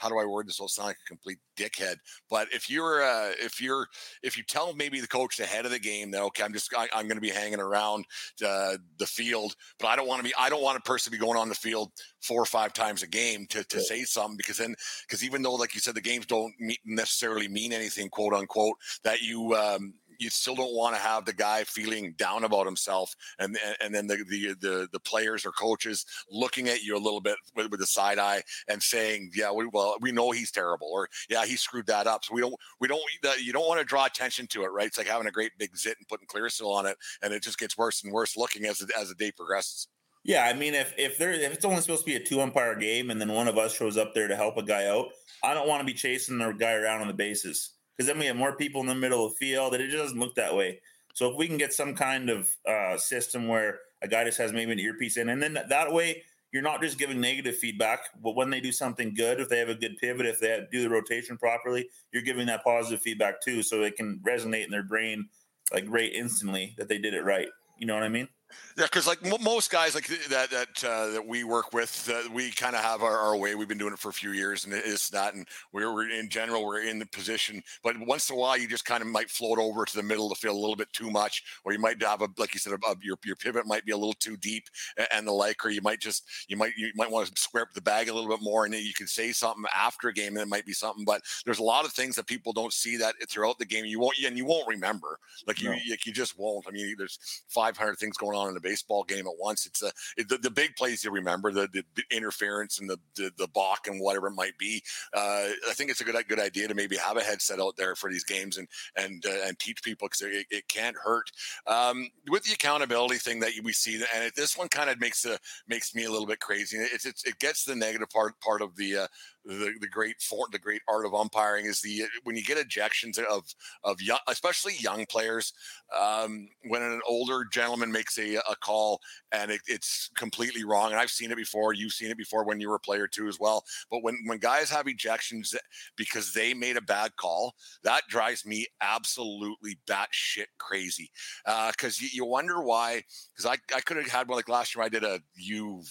how 0.00 0.08
do 0.08 0.18
I 0.18 0.24
word 0.24 0.48
this? 0.48 0.58
Will 0.58 0.68
sound 0.68 0.88
like 0.88 0.96
a 1.04 1.08
complete 1.08 1.38
dickhead. 1.56 1.96
But 2.30 2.48
if 2.52 2.70
you're, 2.70 3.02
uh, 3.02 3.32
if 3.38 3.60
you're, 3.60 3.86
if 4.22 4.38
you 4.38 4.42
tell 4.42 4.74
maybe 4.74 5.00
the 5.00 5.06
coach 5.06 5.38
ahead 5.40 5.66
of 5.66 5.70
the 5.70 5.78
game 5.78 6.10
that 6.12 6.22
okay, 6.22 6.42
I'm 6.42 6.54
just, 6.54 6.74
I, 6.74 6.88
am 6.94 7.06
going 7.06 7.18
to 7.18 7.20
be 7.20 7.28
hanging 7.28 7.60
around 7.60 8.06
uh, 8.44 8.78
the 8.98 9.06
field, 9.06 9.54
but 9.78 9.88
I 9.88 9.96
don't 9.96 10.08
want 10.08 10.20
to 10.20 10.24
be, 10.24 10.34
I 10.38 10.48
don't 10.48 10.62
want 10.62 10.78
a 10.78 10.82
person 10.82 11.12
to 11.12 11.18
be 11.18 11.22
going 11.22 11.38
on 11.38 11.50
the 11.50 11.54
field 11.54 11.92
four 12.22 12.40
or 12.40 12.46
five 12.46 12.72
times 12.72 13.02
a 13.02 13.06
game 13.06 13.46
to 13.50 13.62
to 13.64 13.80
say 13.80 14.04
something 14.04 14.36
because 14.36 14.56
then, 14.56 14.74
because 15.06 15.22
even 15.22 15.42
though, 15.42 15.54
like 15.54 15.74
you 15.74 15.80
said, 15.80 15.94
the 15.94 16.00
games 16.00 16.24
don't 16.24 16.54
meet, 16.58 16.80
necessarily 16.86 17.48
mean 17.48 17.72
anything, 17.72 18.08
quote 18.08 18.32
unquote, 18.32 18.76
that 19.04 19.20
you, 19.20 19.54
um, 19.54 19.92
you 20.20 20.30
still 20.30 20.54
don't 20.54 20.74
want 20.74 20.94
to 20.94 21.00
have 21.00 21.24
the 21.24 21.32
guy 21.32 21.64
feeling 21.64 22.14
down 22.16 22.44
about 22.44 22.66
himself, 22.66 23.14
and 23.38 23.58
and 23.80 23.94
then 23.94 24.06
the 24.06 24.24
the 24.28 24.54
the, 24.60 24.88
the 24.92 25.00
players 25.00 25.46
or 25.46 25.52
coaches 25.52 26.04
looking 26.30 26.68
at 26.68 26.82
you 26.82 26.96
a 26.96 26.98
little 26.98 27.20
bit 27.20 27.36
with, 27.56 27.70
with 27.70 27.80
a 27.80 27.86
side 27.86 28.18
eye 28.18 28.42
and 28.68 28.82
saying, 28.82 29.30
"Yeah, 29.34 29.52
we, 29.52 29.68
well, 29.72 29.96
we 30.00 30.12
know 30.12 30.30
he's 30.30 30.50
terrible," 30.50 30.88
or 30.92 31.08
"Yeah, 31.28 31.44
he 31.44 31.56
screwed 31.56 31.86
that 31.86 32.06
up." 32.06 32.24
So 32.24 32.34
we 32.34 32.40
don't 32.40 32.54
we 32.80 32.88
don't 32.88 33.02
you 33.42 33.52
don't 33.52 33.66
want 33.66 33.80
to 33.80 33.84
draw 33.84 34.04
attention 34.06 34.46
to 34.48 34.62
it, 34.62 34.68
right? 34.68 34.86
It's 34.86 34.98
like 34.98 35.08
having 35.08 35.26
a 35.26 35.32
great 35.32 35.52
big 35.58 35.76
zit 35.76 35.96
and 35.98 36.08
putting 36.08 36.26
Clearasil 36.26 36.66
on 36.66 36.86
it, 36.86 36.96
and 37.22 37.32
it 37.32 37.42
just 37.42 37.58
gets 37.58 37.76
worse 37.78 38.04
and 38.04 38.12
worse 38.12 38.36
looking 38.36 38.66
as 38.66 38.84
as 38.98 39.08
the 39.08 39.14
day 39.14 39.32
progresses. 39.32 39.88
Yeah, 40.22 40.44
I 40.44 40.52
mean, 40.52 40.74
if 40.74 40.94
if 40.98 41.16
there 41.16 41.32
if 41.32 41.52
it's 41.52 41.64
only 41.64 41.80
supposed 41.80 42.04
to 42.04 42.06
be 42.06 42.16
a 42.16 42.24
two 42.24 42.40
umpire 42.40 42.74
game, 42.74 43.10
and 43.10 43.20
then 43.20 43.32
one 43.32 43.48
of 43.48 43.56
us 43.56 43.74
shows 43.74 43.96
up 43.96 44.14
there 44.14 44.28
to 44.28 44.36
help 44.36 44.58
a 44.58 44.62
guy 44.62 44.86
out, 44.86 45.06
I 45.42 45.54
don't 45.54 45.68
want 45.68 45.80
to 45.80 45.86
be 45.86 45.94
chasing 45.94 46.38
the 46.38 46.52
guy 46.52 46.74
around 46.74 47.00
on 47.00 47.08
the 47.08 47.14
bases 47.14 47.70
because 48.00 48.08
then 48.08 48.18
we 48.18 48.24
have 48.24 48.36
more 48.36 48.56
people 48.56 48.80
in 48.80 48.86
the 48.86 48.94
middle 48.94 49.26
of 49.26 49.32
the 49.32 49.36
field 49.36 49.74
that 49.74 49.80
it 49.82 49.90
just 49.90 50.02
doesn't 50.02 50.18
look 50.18 50.34
that 50.34 50.56
way. 50.56 50.80
So 51.12 51.30
if 51.30 51.36
we 51.36 51.46
can 51.46 51.58
get 51.58 51.74
some 51.74 51.94
kind 51.94 52.30
of 52.30 52.48
uh, 52.66 52.96
system 52.96 53.46
where 53.46 53.80
a 54.00 54.08
guy 54.08 54.24
just 54.24 54.38
has 54.38 54.54
maybe 54.54 54.72
an 54.72 54.80
earpiece 54.80 55.18
in, 55.18 55.28
and 55.28 55.42
then 55.42 55.58
that 55.68 55.92
way 55.92 56.22
you're 56.50 56.62
not 56.62 56.80
just 56.80 56.98
giving 56.98 57.20
negative 57.20 57.58
feedback, 57.58 58.08
but 58.22 58.34
when 58.34 58.48
they 58.48 58.58
do 58.58 58.72
something 58.72 59.12
good, 59.12 59.38
if 59.38 59.50
they 59.50 59.58
have 59.58 59.68
a 59.68 59.74
good 59.74 59.98
pivot, 59.98 60.24
if 60.24 60.40
they 60.40 60.66
do 60.72 60.80
the 60.80 60.88
rotation 60.88 61.36
properly, 61.36 61.90
you're 62.10 62.22
giving 62.22 62.46
that 62.46 62.64
positive 62.64 63.02
feedback 63.02 63.42
too, 63.42 63.62
so 63.62 63.82
it 63.82 63.96
can 63.96 64.18
resonate 64.26 64.64
in 64.64 64.70
their 64.70 64.82
brain 64.82 65.28
like 65.70 65.84
right 65.86 66.10
instantly 66.14 66.74
that 66.78 66.88
they 66.88 66.96
did 66.96 67.12
it 67.12 67.22
right. 67.22 67.48
You 67.78 67.86
know 67.86 67.92
what 67.92 68.02
I 68.02 68.08
mean? 68.08 68.28
Yeah, 68.76 68.84
because 68.84 69.06
like 69.06 69.24
m- 69.24 69.42
most 69.42 69.70
guys 69.70 69.94
like 69.94 70.06
that 70.28 70.50
that 70.50 70.84
uh, 70.84 71.08
that 71.08 71.26
we 71.26 71.44
work 71.44 71.72
with, 71.72 72.10
uh, 72.12 72.28
we 72.32 72.50
kind 72.50 72.74
of 72.74 72.82
have 72.82 73.02
our, 73.02 73.16
our, 73.18 73.36
way. 73.36 73.54
We've 73.54 73.68
been 73.68 73.78
doing 73.78 73.92
it 73.92 73.98
for 73.98 74.08
a 74.08 74.12
few 74.12 74.32
years, 74.32 74.64
and 74.64 74.74
it's 74.74 75.08
that. 75.10 75.34
And 75.34 75.46
we're, 75.72 75.92
we're, 75.92 76.10
in 76.10 76.28
general 76.28 76.64
we're 76.64 76.82
in 76.82 76.98
the 76.98 77.06
position, 77.06 77.62
but 77.82 77.96
once 78.00 78.30
in 78.30 78.36
a 78.36 78.38
while 78.38 78.56
you 78.56 78.68
just 78.68 78.84
kind 78.84 79.02
of 79.02 79.08
might 79.08 79.30
float 79.30 79.58
over 79.58 79.84
to 79.84 79.96
the 79.96 80.02
middle 80.02 80.28
to 80.28 80.34
feel 80.34 80.52
a 80.52 80.58
little 80.58 80.76
bit 80.76 80.92
too 80.92 81.10
much, 81.10 81.42
or 81.64 81.72
you 81.72 81.78
might 81.78 82.02
have 82.02 82.22
a 82.22 82.28
like 82.38 82.54
you 82.54 82.60
said, 82.60 82.72
a, 82.72 82.86
a, 82.88 82.96
your 83.02 83.16
your 83.24 83.36
pivot 83.36 83.66
might 83.66 83.84
be 83.84 83.92
a 83.92 83.96
little 83.96 84.14
too 84.14 84.36
deep 84.36 84.64
and 85.12 85.26
the 85.26 85.32
like, 85.32 85.64
or 85.64 85.70
you 85.70 85.82
might 85.82 86.00
just 86.00 86.24
you 86.48 86.56
might 86.56 86.72
you 86.76 86.90
might 86.94 87.10
want 87.10 87.26
to 87.26 87.40
square 87.40 87.64
up 87.64 87.72
the 87.74 87.80
bag 87.80 88.08
a 88.08 88.14
little 88.14 88.30
bit 88.30 88.42
more, 88.42 88.64
and 88.64 88.74
you 88.74 88.94
can 88.94 89.06
say 89.06 89.32
something 89.32 89.64
after 89.74 90.08
a 90.08 90.12
game, 90.12 90.34
and 90.34 90.38
it 90.38 90.48
might 90.48 90.66
be 90.66 90.72
something. 90.72 91.04
But 91.04 91.22
there's 91.44 91.58
a 91.58 91.64
lot 91.64 91.84
of 91.84 91.92
things 91.92 92.16
that 92.16 92.26
people 92.26 92.52
don't 92.52 92.72
see 92.72 92.96
that 92.96 93.14
throughout 93.28 93.58
the 93.58 93.66
game. 93.66 93.84
You 93.84 94.00
won't 94.00 94.16
and 94.24 94.36
you 94.36 94.44
won't 94.44 94.68
remember, 94.68 95.18
like 95.46 95.60
you 95.62 95.70
no. 95.70 95.76
you, 95.84 95.96
you 96.04 96.12
just 96.12 96.38
won't. 96.38 96.66
I 96.68 96.70
mean, 96.70 96.94
there's 96.98 97.18
500 97.48 97.96
things 97.96 98.16
going 98.16 98.36
on 98.36 98.39
in 98.48 98.56
a 98.56 98.60
baseball 98.60 99.04
game 99.04 99.26
at 99.26 99.38
once. 99.38 99.66
It's 99.66 99.82
a 99.82 99.92
it, 100.16 100.28
the, 100.28 100.38
the 100.38 100.50
big 100.50 100.76
plays 100.76 101.04
you 101.04 101.10
remember 101.10 101.52
the, 101.52 101.68
the 101.72 101.84
interference 102.10 102.80
and 102.80 102.88
the, 102.88 102.98
the 103.16 103.32
the 103.36 103.48
balk 103.48 103.86
and 103.86 104.00
whatever 104.00 104.28
it 104.28 104.34
might 104.34 104.56
be. 104.58 104.82
Uh, 105.14 105.48
I 105.68 105.72
think 105.72 105.90
it's 105.90 106.00
a 106.00 106.04
good 106.04 106.16
good 106.28 106.40
idea 106.40 106.68
to 106.68 106.74
maybe 106.74 106.96
have 106.96 107.16
a 107.16 107.22
headset 107.22 107.60
out 107.60 107.76
there 107.76 107.94
for 107.94 108.10
these 108.10 108.24
games 108.24 108.56
and 108.56 108.68
and 108.96 109.24
uh, 109.26 109.46
and 109.46 109.58
teach 109.58 109.82
people 109.82 110.08
because 110.08 110.22
it, 110.22 110.46
it, 110.50 110.68
can't 110.68 110.96
hurt. 110.96 111.30
Um, 111.66 112.08
with 112.28 112.44
the 112.44 112.52
accountability 112.52 113.16
thing 113.16 113.40
that 113.40 113.52
we 113.64 113.72
see, 113.72 113.94
and 114.14 114.24
it, 114.24 114.36
this 114.36 114.56
one 114.56 114.68
kind 114.68 114.90
of 114.90 115.00
makes 115.00 115.24
a 115.24 115.38
makes 115.68 115.94
me 115.94 116.04
a 116.04 116.10
little 116.10 116.26
bit 116.26 116.40
crazy. 116.40 116.78
It's 116.78 117.04
it 117.04 117.38
gets 117.38 117.64
the 117.64 117.74
negative 117.74 118.10
part 118.10 118.40
part 118.40 118.62
of 118.62 118.76
the 118.76 118.96
uh, 118.96 119.06
the, 119.54 119.72
the 119.80 119.88
great 119.88 120.20
for 120.20 120.46
the 120.52 120.58
great 120.58 120.82
art 120.88 121.06
of 121.06 121.14
umpiring 121.14 121.66
is 121.66 121.80
the 121.80 122.04
when 122.24 122.36
you 122.36 122.42
get 122.42 122.58
ejections 122.58 123.18
of 123.18 123.44
of 123.84 124.00
young, 124.00 124.18
especially 124.28 124.74
young 124.78 125.06
players. 125.06 125.52
Um, 125.98 126.48
when 126.68 126.82
an 126.82 127.00
older 127.08 127.44
gentleman 127.50 127.90
makes 127.90 128.16
a, 128.18 128.36
a 128.36 128.54
call 128.62 129.00
and 129.32 129.50
it, 129.50 129.60
it's 129.66 130.10
completely 130.16 130.64
wrong, 130.64 130.92
and 130.92 131.00
I've 131.00 131.10
seen 131.10 131.30
it 131.30 131.36
before. 131.36 131.72
You've 131.72 131.92
seen 131.92 132.10
it 132.10 132.18
before 132.18 132.44
when 132.44 132.60
you 132.60 132.68
were 132.68 132.76
a 132.76 132.80
player 132.80 133.08
too 133.08 133.28
as 133.28 133.38
well. 133.40 133.64
But 133.90 134.02
when 134.02 134.18
when 134.26 134.38
guys 134.38 134.70
have 134.70 134.86
ejections 134.86 135.54
because 135.96 136.32
they 136.32 136.54
made 136.54 136.76
a 136.76 136.82
bad 136.82 137.16
call, 137.16 137.54
that 137.82 138.02
drives 138.08 138.46
me 138.46 138.66
absolutely 138.80 139.78
batshit 139.86 140.46
crazy. 140.58 141.10
Because 141.44 141.98
uh, 141.98 142.02
you, 142.02 142.08
you 142.12 142.24
wonder 142.24 142.62
why. 142.62 143.02
Because 143.34 143.46
I 143.46 143.76
I 143.76 143.80
could 143.80 143.96
have 143.96 144.06
had 144.06 144.28
one 144.28 144.36
like 144.36 144.48
last 144.48 144.74
year. 144.74 144.84
I 144.84 144.88
did 144.88 145.04
a 145.04 145.20
you 145.34 145.82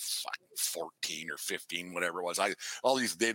14 0.59 1.31
or 1.31 1.37
15, 1.37 1.93
whatever 1.93 2.21
it 2.21 2.25
was. 2.25 2.39
I 2.39 2.53
all 2.83 2.95
these 2.95 3.15
they 3.15 3.33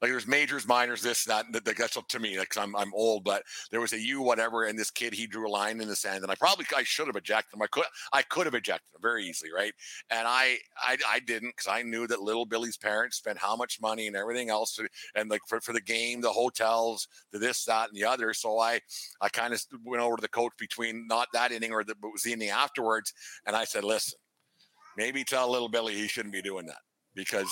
like 0.00 0.10
there's 0.10 0.26
majors, 0.26 0.66
minors, 0.66 1.02
this, 1.02 1.24
that, 1.24 1.46
that 1.52 1.64
that's 1.64 1.96
up 1.96 2.08
to 2.08 2.18
me. 2.18 2.38
Like 2.38 2.56
I'm 2.58 2.76
I'm 2.76 2.92
old, 2.94 3.24
but 3.24 3.42
there 3.70 3.80
was 3.80 3.92
a 3.92 4.00
you 4.00 4.20
whatever, 4.20 4.64
and 4.64 4.78
this 4.78 4.90
kid 4.90 5.14
he 5.14 5.26
drew 5.26 5.48
a 5.48 5.50
line 5.50 5.80
in 5.80 5.88
the 5.88 5.96
sand, 5.96 6.22
and 6.22 6.30
I 6.30 6.34
probably 6.34 6.66
I 6.76 6.82
should 6.82 7.06
have 7.06 7.16
ejected 7.16 7.54
him. 7.54 7.62
I 7.62 7.66
could 7.68 7.84
I 8.12 8.22
could 8.22 8.46
have 8.46 8.54
ejected 8.54 8.94
him 8.94 9.00
very 9.00 9.24
easily, 9.24 9.50
right? 9.52 9.72
And 10.10 10.26
I 10.26 10.58
I, 10.76 10.96
I 11.08 11.20
didn't 11.20 11.54
because 11.56 11.70
I 11.70 11.82
knew 11.82 12.06
that 12.06 12.20
little 12.20 12.44
Billy's 12.44 12.76
parents 12.76 13.16
spent 13.16 13.38
how 13.38 13.56
much 13.56 13.80
money 13.80 14.06
and 14.06 14.16
everything 14.16 14.50
else, 14.50 14.74
to, 14.76 14.88
and 15.14 15.30
like 15.30 15.42
for, 15.48 15.60
for 15.60 15.72
the 15.72 15.80
game, 15.80 16.20
the 16.20 16.32
hotels, 16.32 17.08
the 17.32 17.38
this, 17.38 17.64
that, 17.64 17.88
and 17.88 17.96
the 17.96 18.04
other. 18.04 18.34
So 18.34 18.58
I 18.58 18.80
I 19.20 19.28
kind 19.28 19.54
of 19.54 19.62
went 19.84 20.02
over 20.02 20.16
to 20.16 20.22
the 20.22 20.28
coach 20.28 20.52
between 20.58 21.06
not 21.08 21.28
that 21.32 21.52
inning 21.52 21.72
or 21.72 21.84
the 21.84 21.94
but 22.00 22.12
was 22.12 22.22
the 22.22 22.32
inning 22.32 22.50
afterwards, 22.50 23.12
and 23.46 23.56
I 23.56 23.64
said, 23.64 23.84
listen 23.84 24.18
maybe 24.96 25.24
tell 25.24 25.50
little 25.50 25.68
Billy 25.68 25.94
he 25.94 26.06
shouldn't 26.06 26.32
be 26.32 26.42
doing 26.42 26.66
that 26.66 26.78
because 27.14 27.48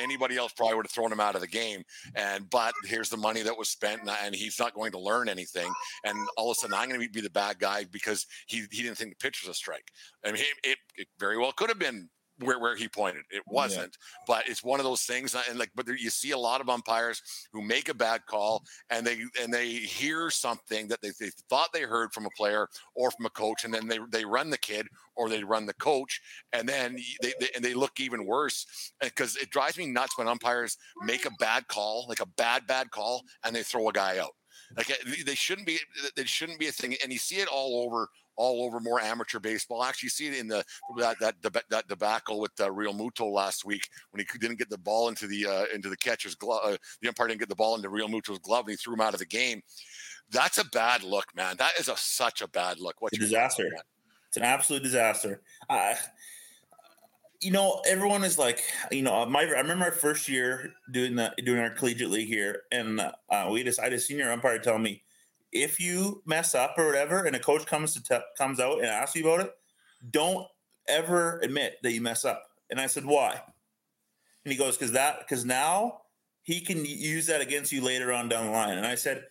anybody 0.00 0.36
else 0.36 0.52
probably 0.52 0.76
would 0.76 0.86
have 0.86 0.92
thrown 0.92 1.12
him 1.12 1.20
out 1.20 1.34
of 1.34 1.40
the 1.40 1.46
game. 1.46 1.82
And 2.14 2.48
but 2.50 2.74
here's 2.84 3.08
the 3.08 3.16
money 3.16 3.42
that 3.42 3.56
was 3.56 3.68
spent, 3.68 4.02
and 4.24 4.34
he's 4.34 4.58
not 4.58 4.74
going 4.74 4.92
to 4.92 4.98
learn 4.98 5.28
anything. 5.28 5.72
And 6.04 6.16
all 6.36 6.50
of 6.50 6.56
a 6.56 6.60
sudden, 6.60 6.74
I'm 6.74 6.88
going 6.88 7.00
to 7.00 7.08
be 7.08 7.20
the 7.20 7.30
bad 7.30 7.58
guy 7.58 7.84
because 7.90 8.26
he 8.46 8.64
he 8.70 8.82
didn't 8.82 8.98
think 8.98 9.10
the 9.10 9.24
pitch 9.24 9.42
was 9.42 9.50
a 9.50 9.54
strike. 9.54 9.90
I 10.24 10.32
mean, 10.32 10.42
it, 10.62 10.78
it 10.96 11.08
very 11.18 11.38
well 11.38 11.52
could 11.52 11.68
have 11.68 11.78
been 11.78 12.08
where, 12.40 12.58
where 12.58 12.76
he 12.76 12.88
pointed. 12.88 13.22
It 13.30 13.42
wasn't, 13.46 13.96
yeah. 13.96 14.24
but 14.26 14.48
it's 14.48 14.64
one 14.64 14.80
of 14.80 14.84
those 14.84 15.02
things. 15.02 15.34
Uh, 15.34 15.42
and 15.48 15.58
like, 15.58 15.70
but 15.74 15.86
there, 15.86 15.96
you 15.96 16.10
see 16.10 16.32
a 16.32 16.38
lot 16.38 16.60
of 16.60 16.68
umpires 16.68 17.22
who 17.52 17.62
make 17.62 17.88
a 17.88 17.94
bad 17.94 18.26
call 18.26 18.64
and 18.90 19.06
they 19.06 19.18
and 19.40 19.52
they 19.52 19.68
hear 19.68 20.30
something 20.30 20.88
that 20.88 21.00
they, 21.00 21.10
they 21.20 21.30
thought 21.48 21.72
they 21.72 21.82
heard 21.82 22.12
from 22.12 22.26
a 22.26 22.30
player 22.36 22.68
or 22.94 23.10
from 23.10 23.26
a 23.26 23.30
coach, 23.30 23.64
and 23.64 23.72
then 23.72 23.86
they 23.88 23.98
they 24.10 24.24
run 24.24 24.50
the 24.50 24.58
kid 24.58 24.86
or 25.16 25.28
they 25.28 25.44
run 25.44 25.66
the 25.66 25.74
coach, 25.74 26.20
and 26.52 26.68
then 26.68 26.96
they, 27.22 27.32
they 27.40 27.48
and 27.54 27.64
they 27.64 27.74
look 27.74 28.00
even 28.00 28.26
worse 28.26 28.92
because 29.00 29.36
it 29.36 29.50
drives 29.50 29.78
me 29.78 29.86
nuts 29.86 30.18
when 30.18 30.28
umpires 30.28 30.76
make 31.02 31.26
a 31.26 31.30
bad 31.38 31.66
call, 31.68 32.06
like 32.08 32.20
a 32.20 32.26
bad 32.36 32.66
bad 32.66 32.90
call, 32.90 33.22
and 33.44 33.54
they 33.54 33.62
throw 33.62 33.88
a 33.88 33.92
guy 33.92 34.18
out. 34.18 34.32
Like 34.76 34.90
they 35.24 35.34
shouldn't 35.34 35.66
be. 35.66 35.78
They 36.16 36.24
shouldn't 36.24 36.58
be 36.58 36.68
a 36.68 36.72
thing, 36.72 36.96
and 37.02 37.12
you 37.12 37.18
see 37.18 37.36
it 37.36 37.48
all 37.48 37.84
over 37.84 38.08
all 38.36 38.64
over 38.64 38.80
more 38.80 39.00
amateur 39.00 39.38
baseball. 39.38 39.84
Actually, 39.84 40.08
see 40.08 40.28
it 40.28 40.38
in 40.38 40.48
the 40.48 40.64
that 40.98 41.18
that 41.20 41.64
that 41.70 41.88
debacle 41.88 42.40
with 42.40 42.52
uh, 42.60 42.68
Realmuto 42.68 43.30
last 43.30 43.64
week 43.64 43.88
when 44.10 44.20
he 44.20 44.38
didn't 44.38 44.58
get 44.58 44.70
the 44.70 44.78
ball 44.78 45.08
into 45.08 45.26
the 45.26 45.46
uh, 45.46 45.64
into 45.74 45.88
the 45.88 45.96
catcher's 45.96 46.34
glove. 46.34 46.60
Uh, 46.64 46.76
the 47.00 47.08
umpire 47.08 47.28
didn't 47.28 47.40
get 47.40 47.48
the 47.48 47.54
ball 47.54 47.76
into 47.76 47.88
Realmuto's 47.88 48.38
glove, 48.40 48.64
and 48.64 48.70
he 48.70 48.76
threw 48.76 48.94
him 48.94 49.00
out 49.00 49.14
of 49.14 49.20
the 49.20 49.26
game. 49.26 49.62
That's 50.30 50.58
a 50.58 50.64
bad 50.64 51.02
look, 51.02 51.26
man. 51.36 51.56
That 51.58 51.72
is 51.78 51.88
a 51.88 51.96
such 51.96 52.42
a 52.42 52.48
bad 52.48 52.80
look. 52.80 52.96
What's 53.00 53.16
a 53.16 53.20
disaster? 53.20 53.70
It's 54.28 54.36
an 54.36 54.42
absolute 54.42 54.82
disaster. 54.82 55.42
Uh, 55.68 55.94
you 57.44 57.50
know, 57.50 57.82
everyone 57.86 58.24
is 58.24 58.38
like, 58.38 58.62
you 58.90 59.02
know, 59.02 59.26
my 59.26 59.42
I 59.42 59.60
remember 59.60 59.76
my 59.76 59.90
first 59.90 60.28
year 60.28 60.72
doing 60.90 61.16
the 61.16 61.32
doing 61.44 61.60
our 61.60 61.70
collegiate 61.70 62.10
league 62.10 62.28
here, 62.28 62.62
and 62.72 63.00
uh, 63.00 63.48
we 63.50 63.60
I 63.60 63.82
had 63.82 63.92
a 63.92 64.00
senior 64.00 64.32
umpire 64.32 64.58
tell 64.58 64.78
me 64.78 65.02
if 65.52 65.78
you 65.78 66.22
mess 66.26 66.54
up 66.54 66.74
or 66.78 66.86
whatever, 66.86 67.24
and 67.24 67.36
a 67.36 67.38
coach 67.38 67.66
comes 67.66 67.94
to 67.94 68.02
te- 68.02 68.24
comes 68.36 68.58
out 68.60 68.78
and 68.78 68.86
asks 68.86 69.14
you 69.14 69.24
about 69.24 69.46
it, 69.46 69.52
don't 70.10 70.46
ever 70.88 71.38
admit 71.42 71.76
that 71.82 71.92
you 71.92 72.00
mess 72.00 72.24
up. 72.24 72.42
And 72.70 72.80
I 72.80 72.86
said, 72.86 73.04
why? 73.04 73.40
And 74.44 74.52
he 74.52 74.58
goes, 74.58 74.76
because 74.76 74.92
that 74.92 75.20
because 75.20 75.44
now 75.44 76.00
he 76.42 76.60
can 76.60 76.84
use 76.84 77.26
that 77.26 77.40
against 77.40 77.72
you 77.72 77.82
later 77.82 78.12
on 78.12 78.28
down 78.28 78.46
the 78.46 78.52
line. 78.52 78.76
And 78.76 78.86
I 78.86 78.94
said, 78.94 79.24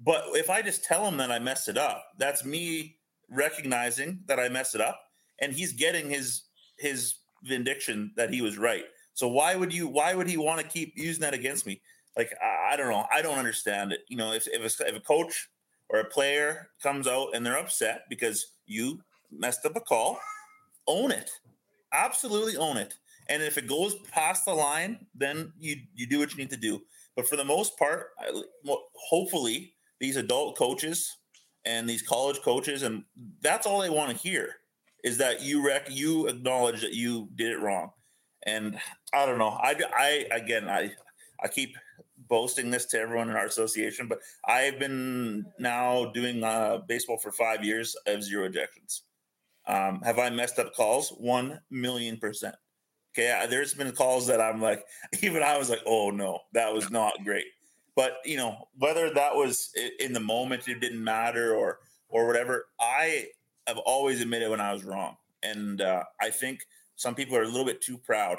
but 0.00 0.24
if 0.32 0.48
I 0.50 0.62
just 0.62 0.84
tell 0.84 1.06
him 1.06 1.18
that 1.18 1.30
I 1.30 1.38
messed 1.38 1.68
it 1.68 1.78
up, 1.78 2.02
that's 2.18 2.44
me 2.44 2.96
recognizing 3.30 4.20
that 4.26 4.40
I 4.40 4.48
messed 4.48 4.74
it 4.74 4.80
up, 4.80 5.00
and 5.38 5.52
he's 5.52 5.72
getting 5.72 6.08
his 6.10 6.42
his 6.78 7.14
vindication 7.42 8.12
that 8.16 8.32
he 8.32 8.42
was 8.42 8.58
right. 8.58 8.84
So 9.14 9.28
why 9.28 9.56
would 9.56 9.72
you? 9.72 9.88
Why 9.88 10.14
would 10.14 10.28
he 10.28 10.36
want 10.36 10.60
to 10.60 10.66
keep 10.66 10.92
using 10.96 11.22
that 11.22 11.34
against 11.34 11.66
me? 11.66 11.80
Like 12.16 12.32
I, 12.42 12.74
I 12.74 12.76
don't 12.76 12.90
know. 12.90 13.06
I 13.12 13.22
don't 13.22 13.38
understand 13.38 13.92
it. 13.92 14.00
You 14.08 14.16
know, 14.16 14.32
if 14.32 14.46
if 14.48 14.80
a, 14.80 14.88
if 14.88 14.96
a 14.96 15.00
coach 15.00 15.48
or 15.90 16.00
a 16.00 16.04
player 16.04 16.68
comes 16.82 17.06
out 17.06 17.30
and 17.34 17.44
they're 17.44 17.58
upset 17.58 18.02
because 18.08 18.52
you 18.66 19.00
messed 19.30 19.64
up 19.66 19.76
a 19.76 19.80
call, 19.80 20.20
own 20.86 21.10
it. 21.10 21.30
Absolutely 21.92 22.56
own 22.56 22.76
it. 22.76 22.94
And 23.28 23.42
if 23.42 23.58
it 23.58 23.66
goes 23.66 23.96
past 24.12 24.44
the 24.44 24.54
line, 24.54 25.06
then 25.14 25.52
you 25.58 25.76
you 25.94 26.06
do 26.06 26.18
what 26.18 26.30
you 26.32 26.38
need 26.38 26.50
to 26.50 26.56
do. 26.56 26.80
But 27.16 27.28
for 27.28 27.36
the 27.36 27.44
most 27.44 27.76
part, 27.76 28.10
hopefully 28.94 29.74
these 30.00 30.16
adult 30.16 30.56
coaches 30.56 31.16
and 31.64 31.88
these 31.88 32.02
college 32.02 32.40
coaches, 32.42 32.82
and 32.82 33.02
that's 33.42 33.66
all 33.66 33.80
they 33.80 33.90
want 33.90 34.10
to 34.10 34.16
hear 34.16 34.54
is 35.04 35.18
that 35.18 35.42
you 35.42 35.66
rec 35.66 35.88
you 35.90 36.26
acknowledge 36.26 36.80
that 36.82 36.94
you 36.94 37.28
did 37.34 37.52
it 37.52 37.60
wrong. 37.60 37.90
And 38.44 38.78
I 39.12 39.26
don't 39.26 39.38
know. 39.38 39.50
I 39.50 39.76
I 39.96 40.26
again 40.36 40.68
I 40.68 40.92
I 41.42 41.48
keep 41.48 41.76
boasting 42.28 42.70
this 42.70 42.86
to 42.86 42.98
everyone 42.98 43.30
in 43.30 43.36
our 43.36 43.46
association, 43.46 44.06
but 44.06 44.20
I've 44.46 44.78
been 44.78 45.46
now 45.58 46.06
doing 46.06 46.44
uh, 46.44 46.78
baseball 46.86 47.18
for 47.18 47.32
five 47.32 47.64
years. 47.64 47.96
I 48.06 48.10
have 48.10 48.22
zero 48.22 48.48
ejections. 48.48 49.00
Um, 49.66 50.00
have 50.02 50.18
I 50.18 50.30
messed 50.30 50.58
up 50.58 50.74
calls? 50.74 51.10
One 51.10 51.60
million 51.70 52.16
percent. 52.16 52.54
Okay, 53.16 53.46
there's 53.48 53.74
been 53.74 53.92
calls 53.92 54.26
that 54.26 54.40
I'm 54.40 54.60
like, 54.60 54.84
even 55.22 55.42
I 55.42 55.58
was 55.58 55.70
like, 55.70 55.82
oh 55.86 56.10
no, 56.10 56.40
that 56.52 56.72
was 56.72 56.90
not 56.90 57.12
great. 57.24 57.46
But 57.96 58.18
you 58.24 58.36
know, 58.36 58.68
whether 58.76 59.12
that 59.12 59.34
was 59.34 59.72
in 59.98 60.12
the 60.12 60.20
moment, 60.20 60.68
it 60.68 60.80
didn't 60.80 61.02
matter, 61.02 61.54
or 61.54 61.80
or 62.08 62.26
whatever. 62.26 62.66
I 62.80 63.28
have 63.68 63.78
always 63.78 64.20
admitted 64.20 64.50
when 64.50 64.60
I 64.60 64.72
was 64.72 64.84
wrong, 64.84 65.16
and 65.42 65.80
uh, 65.80 66.04
I 66.20 66.30
think 66.30 66.60
some 66.96 67.14
people 67.14 67.36
are 67.36 67.42
a 67.42 67.48
little 67.48 67.64
bit 67.64 67.80
too 67.80 67.98
proud 67.98 68.38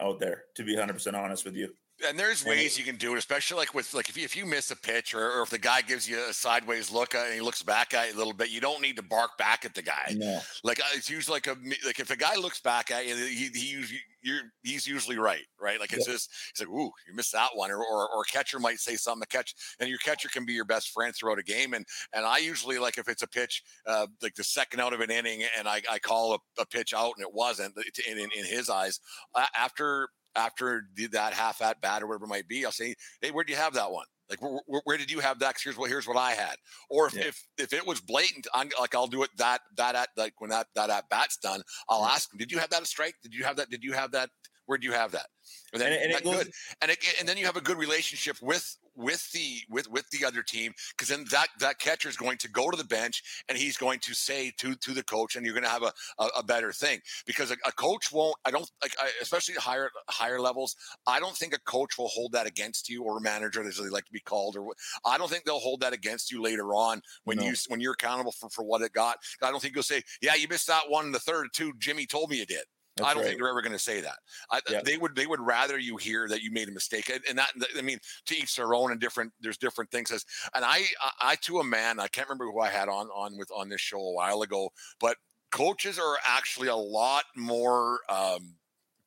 out 0.00 0.18
there 0.18 0.44
to 0.56 0.64
be 0.64 0.72
100 0.72 0.94
percent 0.94 1.16
honest 1.16 1.44
with 1.44 1.54
you 1.54 1.72
and 2.08 2.18
there's 2.18 2.44
ways 2.44 2.78
you 2.78 2.84
can 2.84 2.96
do 2.96 3.14
it, 3.14 3.18
especially 3.18 3.58
like 3.58 3.74
with 3.74 3.92
like 3.94 4.08
if 4.08 4.16
you, 4.16 4.24
if 4.24 4.36
you 4.36 4.46
miss 4.46 4.70
a 4.70 4.76
pitch 4.76 5.14
or, 5.14 5.30
or 5.30 5.42
if 5.42 5.50
the 5.50 5.58
guy 5.58 5.82
gives 5.82 6.08
you 6.08 6.18
a 6.28 6.32
sideways 6.32 6.90
look 6.90 7.14
uh, 7.14 7.22
and 7.26 7.34
he 7.34 7.40
looks 7.40 7.62
back 7.62 7.94
at 7.94 8.08
you 8.08 8.16
a 8.16 8.18
little 8.18 8.32
bit, 8.32 8.50
you 8.50 8.60
don't 8.60 8.80
need 8.80 8.96
to 8.96 9.02
bark 9.02 9.36
back 9.38 9.64
at 9.64 9.74
the 9.74 9.82
guy. 9.82 10.14
No. 10.16 10.40
Like 10.64 10.80
uh, 10.80 10.84
it's 10.94 11.10
usually 11.10 11.36
like 11.36 11.46
a 11.46 11.56
like 11.86 12.00
if 12.00 12.10
a 12.10 12.16
guy 12.16 12.36
looks 12.36 12.60
back 12.60 12.90
at 12.90 13.06
you, 13.06 13.14
he, 13.16 13.48
he 13.54 13.84
you're 14.22 14.40
he's 14.62 14.86
usually 14.86 15.18
right, 15.18 15.44
right? 15.60 15.80
Like 15.80 15.92
it's 15.92 16.06
yeah. 16.06 16.14
just 16.14 16.30
he's 16.54 16.66
like, 16.66 16.74
ooh, 16.74 16.90
you 17.08 17.14
missed 17.14 17.32
that 17.32 17.50
one, 17.54 17.70
or, 17.70 17.78
or 17.78 18.08
or 18.08 18.22
a 18.22 18.32
catcher 18.32 18.58
might 18.58 18.78
say 18.78 18.96
something. 18.96 19.22
A 19.22 19.26
catch 19.26 19.54
and 19.78 19.88
your 19.88 19.98
catcher 19.98 20.28
can 20.28 20.44
be 20.44 20.52
your 20.52 20.64
best 20.64 20.90
friend 20.90 21.14
throughout 21.14 21.38
a 21.38 21.42
game. 21.42 21.74
And 21.74 21.86
and 22.12 22.24
I 22.24 22.38
usually 22.38 22.78
like 22.78 22.98
if 22.98 23.08
it's 23.08 23.22
a 23.22 23.28
pitch, 23.28 23.62
uh, 23.86 24.06
like 24.22 24.34
the 24.34 24.44
second 24.44 24.80
out 24.80 24.92
of 24.92 25.00
an 25.00 25.10
inning, 25.10 25.42
and 25.58 25.68
I, 25.68 25.82
I 25.90 25.98
call 25.98 26.34
a, 26.34 26.38
a 26.60 26.66
pitch 26.66 26.94
out 26.94 27.12
and 27.16 27.26
it 27.26 27.32
wasn't 27.32 27.74
in 28.08 28.18
in, 28.18 28.28
in 28.36 28.44
his 28.44 28.68
eyes 28.68 29.00
uh, 29.34 29.46
after 29.56 30.08
after 30.36 30.84
that 31.12 31.32
half 31.34 31.60
at 31.62 31.80
bat 31.80 32.02
or 32.02 32.06
whatever 32.06 32.24
it 32.24 32.28
might 32.28 32.48
be, 32.48 32.64
I'll 32.64 32.72
say, 32.72 32.94
"Hey, 33.20 33.30
where 33.30 33.44
do 33.44 33.52
you 33.52 33.58
have 33.58 33.74
that 33.74 33.90
one? 33.90 34.06
Like, 34.28 34.40
where, 34.42 34.60
where, 34.66 34.82
where 34.84 34.96
did 34.96 35.10
you 35.10 35.20
have 35.20 35.38
that? 35.40 35.56
here's 35.62 35.76
what 35.76 35.90
here's 35.90 36.06
what 36.06 36.16
I 36.16 36.32
had." 36.32 36.56
Or 36.88 37.06
if, 37.06 37.14
yeah. 37.14 37.24
if 37.26 37.46
if 37.58 37.72
it 37.72 37.86
was 37.86 38.00
blatant, 38.00 38.46
I'm 38.54 38.70
like, 38.78 38.94
I'll 38.94 39.06
do 39.06 39.22
it 39.22 39.30
that 39.38 39.60
that 39.76 39.94
at 39.94 40.08
like 40.16 40.34
when 40.38 40.50
that 40.50 40.68
that 40.74 40.90
at 40.90 41.08
bat's 41.08 41.36
done, 41.36 41.62
I'll 41.88 42.00
mm-hmm. 42.00 42.14
ask 42.14 42.32
him, 42.32 42.38
"Did 42.38 42.52
you 42.52 42.58
have 42.58 42.70
that 42.70 42.82
a 42.82 42.86
strike? 42.86 43.14
Did 43.22 43.34
you 43.34 43.44
have 43.44 43.56
that? 43.56 43.70
Did 43.70 43.84
you 43.84 43.92
have 43.92 44.12
that? 44.12 44.30
Where 44.66 44.78
do 44.78 44.86
you 44.86 44.92
have 44.92 45.12
that?" 45.12 45.26
And 45.72 45.82
then 45.82 45.92
and, 45.92 46.12
and 46.12 46.24
goes, 46.24 46.44
good, 46.44 46.52
and 46.80 46.90
it, 46.90 46.98
and 47.18 47.28
then 47.28 47.36
you 47.36 47.46
have 47.46 47.56
a 47.56 47.60
good 47.60 47.76
relationship 47.76 48.36
with 48.40 48.76
with 48.96 49.30
the 49.32 49.58
with 49.68 49.90
with 49.90 50.08
the 50.10 50.24
other 50.24 50.42
team 50.42 50.72
because 50.90 51.08
then 51.08 51.24
that 51.30 51.48
that 51.58 51.78
catcher 51.78 52.08
is 52.08 52.16
going 52.16 52.38
to 52.38 52.48
go 52.48 52.70
to 52.70 52.76
the 52.76 52.84
bench 52.84 53.22
and 53.48 53.56
he's 53.56 53.76
going 53.76 53.98
to 54.00 54.14
say 54.14 54.52
to 54.58 54.74
to 54.76 54.92
the 54.92 55.02
coach 55.02 55.36
and 55.36 55.44
you're 55.44 55.54
going 55.54 55.64
to 55.64 55.70
have 55.70 55.82
a, 55.82 55.92
a, 56.18 56.26
a 56.38 56.42
better 56.42 56.72
thing. 56.72 57.00
Because 57.26 57.50
a, 57.50 57.56
a, 57.66 57.72
coach 57.72 58.12
won't 58.12 58.34
I 58.44 58.50
don't 58.50 58.70
like 58.82 58.94
I, 58.98 59.10
especially 59.22 59.54
higher 59.54 59.90
higher 60.08 60.40
levels 60.40 60.76
I 61.06 61.20
don't 61.20 61.36
think 61.36 61.54
a 61.54 61.60
coach 61.60 61.98
will 61.98 62.08
hold 62.08 62.32
that 62.32 62.46
against 62.46 62.88
you 62.88 63.02
or 63.04 63.18
a 63.18 63.20
manager 63.20 63.66
as 63.66 63.76
they 63.76 63.88
like 63.88 64.04
to 64.06 64.12
be 64.12 64.20
called 64.20 64.56
or 64.56 64.66
I 65.04 65.18
don't 65.18 65.30
think 65.30 65.44
they'll 65.44 65.58
hold 65.58 65.80
that 65.80 65.92
against 65.92 66.30
you 66.30 66.42
later 66.42 66.74
on 66.74 67.00
when 67.24 67.38
no. 67.38 67.44
you 67.44 67.54
when 67.68 67.80
you're 67.80 67.92
accountable 67.92 68.32
for 68.32 68.50
for 68.50 68.64
what 68.64 68.82
it 68.82 68.92
got. 68.92 69.18
I 69.42 69.50
don't 69.50 69.60
think 69.60 69.74
you'll 69.74 69.82
say 69.82 70.02
yeah 70.20 70.34
you 70.34 70.48
missed 70.48 70.66
that 70.66 70.88
one 70.88 71.06
in 71.06 71.12
the 71.12 71.20
third 71.20 71.48
too. 71.54 71.72
Jimmy 71.78 72.06
told 72.06 72.30
me 72.30 72.38
you 72.38 72.46
did 72.46 72.64
that's 72.96 73.08
I 73.08 73.14
don't 73.14 73.22
right. 73.22 73.28
think 73.28 73.40
they're 73.40 73.48
ever 73.48 73.62
going 73.62 73.72
to 73.72 73.78
say 73.78 74.00
that. 74.00 74.18
I, 74.50 74.60
yeah. 74.68 74.80
They 74.84 74.96
would 74.96 75.14
they 75.14 75.26
would 75.26 75.40
rather 75.40 75.78
you 75.78 75.96
hear 75.96 76.28
that 76.28 76.42
you 76.42 76.50
made 76.50 76.68
a 76.68 76.72
mistake, 76.72 77.10
and 77.28 77.38
that 77.38 77.50
I 77.76 77.82
mean 77.82 77.98
to 78.26 78.36
each 78.36 78.56
their 78.56 78.74
own 78.74 78.90
and 78.90 79.00
different. 79.00 79.32
There's 79.40 79.58
different 79.58 79.90
things. 79.90 80.10
As 80.10 80.24
and 80.54 80.64
I, 80.64 80.84
I, 81.00 81.10
I 81.20 81.36
to 81.42 81.60
a 81.60 81.64
man, 81.64 82.00
I 82.00 82.08
can't 82.08 82.28
remember 82.28 82.46
who 82.46 82.60
I 82.60 82.68
had 82.68 82.88
on 82.88 83.06
on 83.08 83.38
with 83.38 83.50
on 83.54 83.68
this 83.68 83.80
show 83.80 84.00
a 84.00 84.12
while 84.12 84.42
ago, 84.42 84.70
but 85.00 85.16
coaches 85.50 85.98
are 85.98 86.16
actually 86.24 86.68
a 86.68 86.76
lot 86.76 87.24
more 87.36 88.00
um, 88.08 88.54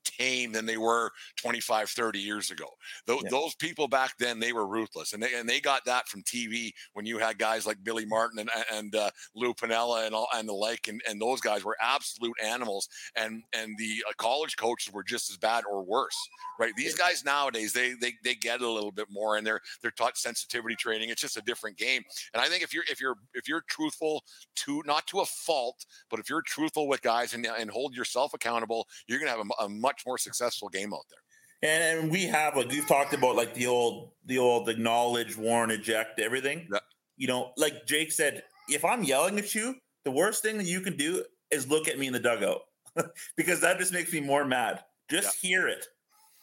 tame 0.03 0.51
than 0.51 0.65
they 0.65 0.77
were 0.77 1.11
25, 1.37 1.89
30 1.89 2.19
years 2.19 2.51
ago. 2.51 2.65
Th- 3.07 3.21
yeah. 3.23 3.29
Those 3.29 3.55
people 3.55 3.87
back 3.87 4.17
then, 4.17 4.39
they 4.39 4.53
were 4.53 4.67
ruthless. 4.67 5.13
And 5.13 5.21
they, 5.21 5.33
and 5.33 5.47
they 5.47 5.59
got 5.59 5.85
that 5.85 6.07
from 6.07 6.23
TV 6.23 6.71
when 6.93 7.05
you 7.05 7.17
had 7.17 7.37
guys 7.37 7.65
like 7.65 7.83
Billy 7.83 8.05
Martin 8.05 8.39
and, 8.39 8.49
and 8.71 8.95
uh, 8.95 9.09
Lou 9.35 9.53
Piniella 9.53 10.05
and 10.05 10.15
all, 10.15 10.27
and 10.33 10.47
the 10.47 10.53
like. 10.53 10.87
And, 10.87 11.01
and 11.09 11.21
those 11.21 11.41
guys 11.41 11.63
were 11.63 11.77
absolute 11.81 12.35
animals. 12.43 12.87
And, 13.15 13.43
and 13.53 13.77
the 13.77 14.03
uh, 14.07 14.13
college 14.17 14.57
coaches 14.57 14.93
were 14.93 15.03
just 15.03 15.29
as 15.29 15.37
bad 15.37 15.63
or 15.69 15.83
worse, 15.83 16.17
right? 16.59 16.73
These 16.75 16.95
guys 16.95 17.23
nowadays, 17.25 17.73
they, 17.73 17.93
they, 17.93 18.13
they 18.23 18.35
get 18.35 18.61
a 18.61 18.69
little 18.69 18.91
bit 18.91 19.07
more 19.09 19.37
and 19.37 19.45
they're, 19.45 19.61
they're 19.81 19.91
taught 19.91 20.17
sensitivity 20.17 20.75
training. 20.75 21.09
It's 21.09 21.21
just 21.21 21.37
a 21.37 21.41
different 21.41 21.77
game. 21.77 22.03
And 22.33 22.41
I 22.41 22.47
think 22.47 22.63
if 22.63 22.73
you're, 22.73 22.85
if 22.89 22.99
you're, 22.99 23.15
if 23.33 23.47
you're 23.47 23.63
truthful 23.67 24.23
to, 24.55 24.81
not 24.85 25.07
to 25.07 25.21
a 25.21 25.25
fault, 25.25 25.85
but 26.09 26.19
if 26.19 26.29
you're 26.29 26.41
truthful 26.41 26.87
with 26.87 27.01
guys 27.01 27.33
and, 27.33 27.45
and 27.45 27.69
hold 27.69 27.95
yourself 27.95 28.33
accountable, 28.33 28.87
you're 29.07 29.19
going 29.19 29.31
to 29.31 29.37
have 29.37 29.47
a, 29.59 29.63
a 29.65 29.69
much 29.69 29.92
more 30.05 30.17
successful 30.17 30.69
game 30.69 30.93
out 30.93 31.05
there. 31.09 31.19
And, 31.63 31.99
and 31.99 32.11
we 32.11 32.25
have 32.25 32.57
like 32.57 32.69
we've 32.69 32.87
talked 32.87 33.13
about 33.13 33.35
like 33.35 33.53
the 33.53 33.67
old 33.67 34.11
the 34.25 34.37
old 34.37 34.69
acknowledge, 34.69 35.37
warn, 35.37 35.71
eject, 35.71 36.19
everything. 36.19 36.67
Yeah. 36.71 36.79
You 37.17 37.27
know, 37.27 37.51
like 37.57 37.85
Jake 37.85 38.11
said, 38.11 38.43
if 38.67 38.83
I'm 38.83 39.03
yelling 39.03 39.37
at 39.39 39.55
you, 39.55 39.75
the 40.03 40.11
worst 40.11 40.41
thing 40.43 40.57
that 40.57 40.67
you 40.67 40.81
can 40.81 40.97
do 40.97 41.23
is 41.51 41.69
look 41.69 41.87
at 41.87 41.97
me 41.99 42.07
in 42.07 42.13
the 42.13 42.19
dugout 42.19 42.61
because 43.37 43.61
that 43.61 43.79
just 43.79 43.93
makes 43.93 44.11
me 44.11 44.19
more 44.19 44.45
mad. 44.45 44.83
Just 45.09 45.43
yeah. 45.43 45.49
hear 45.49 45.67
it. 45.67 45.85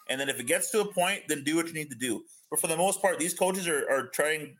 And 0.08 0.20
then 0.20 0.28
if 0.28 0.40
it 0.40 0.46
gets 0.46 0.70
to 0.72 0.80
a 0.80 0.92
point, 0.92 1.22
then 1.28 1.44
do 1.44 1.56
what 1.56 1.68
you 1.68 1.72
need 1.72 1.90
to 1.90 1.96
do. 1.96 2.22
But 2.50 2.60
for 2.60 2.66
the 2.66 2.76
most 2.76 3.00
part, 3.00 3.18
these 3.18 3.34
coaches 3.34 3.68
are, 3.68 3.88
are 3.88 4.08
trying, 4.08 4.56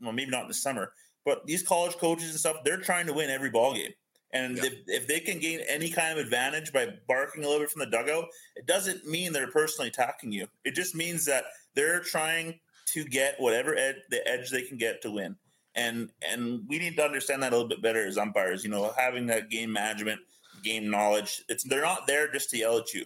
well, 0.00 0.12
maybe 0.12 0.30
not 0.30 0.42
in 0.42 0.48
the 0.48 0.54
summer, 0.54 0.92
but 1.24 1.46
these 1.46 1.62
college 1.62 1.96
coaches 1.96 2.30
and 2.30 2.38
stuff, 2.38 2.58
they're 2.64 2.80
trying 2.80 3.06
to 3.06 3.12
win 3.12 3.30
every 3.30 3.50
ball 3.50 3.74
game. 3.74 3.92
And 4.32 4.56
yeah. 4.56 4.66
if, 4.66 4.74
if 4.86 5.06
they 5.06 5.20
can 5.20 5.38
gain 5.38 5.60
any 5.68 5.90
kind 5.90 6.16
of 6.16 6.24
advantage 6.24 6.72
by 6.72 6.88
barking 7.08 7.42
a 7.42 7.46
little 7.46 7.62
bit 7.62 7.70
from 7.70 7.80
the 7.80 7.86
dugout, 7.86 8.26
it 8.56 8.66
doesn't 8.66 9.06
mean 9.06 9.32
they're 9.32 9.50
personally 9.50 9.88
attacking 9.88 10.32
you. 10.32 10.46
It 10.64 10.74
just 10.74 10.94
means 10.94 11.24
that 11.24 11.44
they're 11.74 12.00
trying 12.00 12.60
to 12.92 13.04
get 13.04 13.40
whatever 13.40 13.76
ed- 13.76 14.02
the 14.10 14.26
edge 14.26 14.50
they 14.50 14.62
can 14.62 14.78
get 14.78 15.02
to 15.02 15.10
win. 15.10 15.36
And 15.74 16.10
and 16.28 16.62
we 16.68 16.78
need 16.78 16.96
to 16.96 17.04
understand 17.04 17.42
that 17.42 17.52
a 17.52 17.56
little 17.56 17.68
bit 17.68 17.82
better 17.82 18.04
as 18.04 18.18
umpires. 18.18 18.64
You 18.64 18.70
know, 18.70 18.92
having 18.96 19.26
that 19.26 19.50
game 19.50 19.72
management, 19.72 20.20
game 20.64 20.90
knowledge. 20.90 21.42
It's 21.48 21.62
they're 21.62 21.82
not 21.82 22.06
there 22.06 22.30
just 22.30 22.50
to 22.50 22.58
yell 22.58 22.78
at 22.78 22.92
you. 22.92 23.04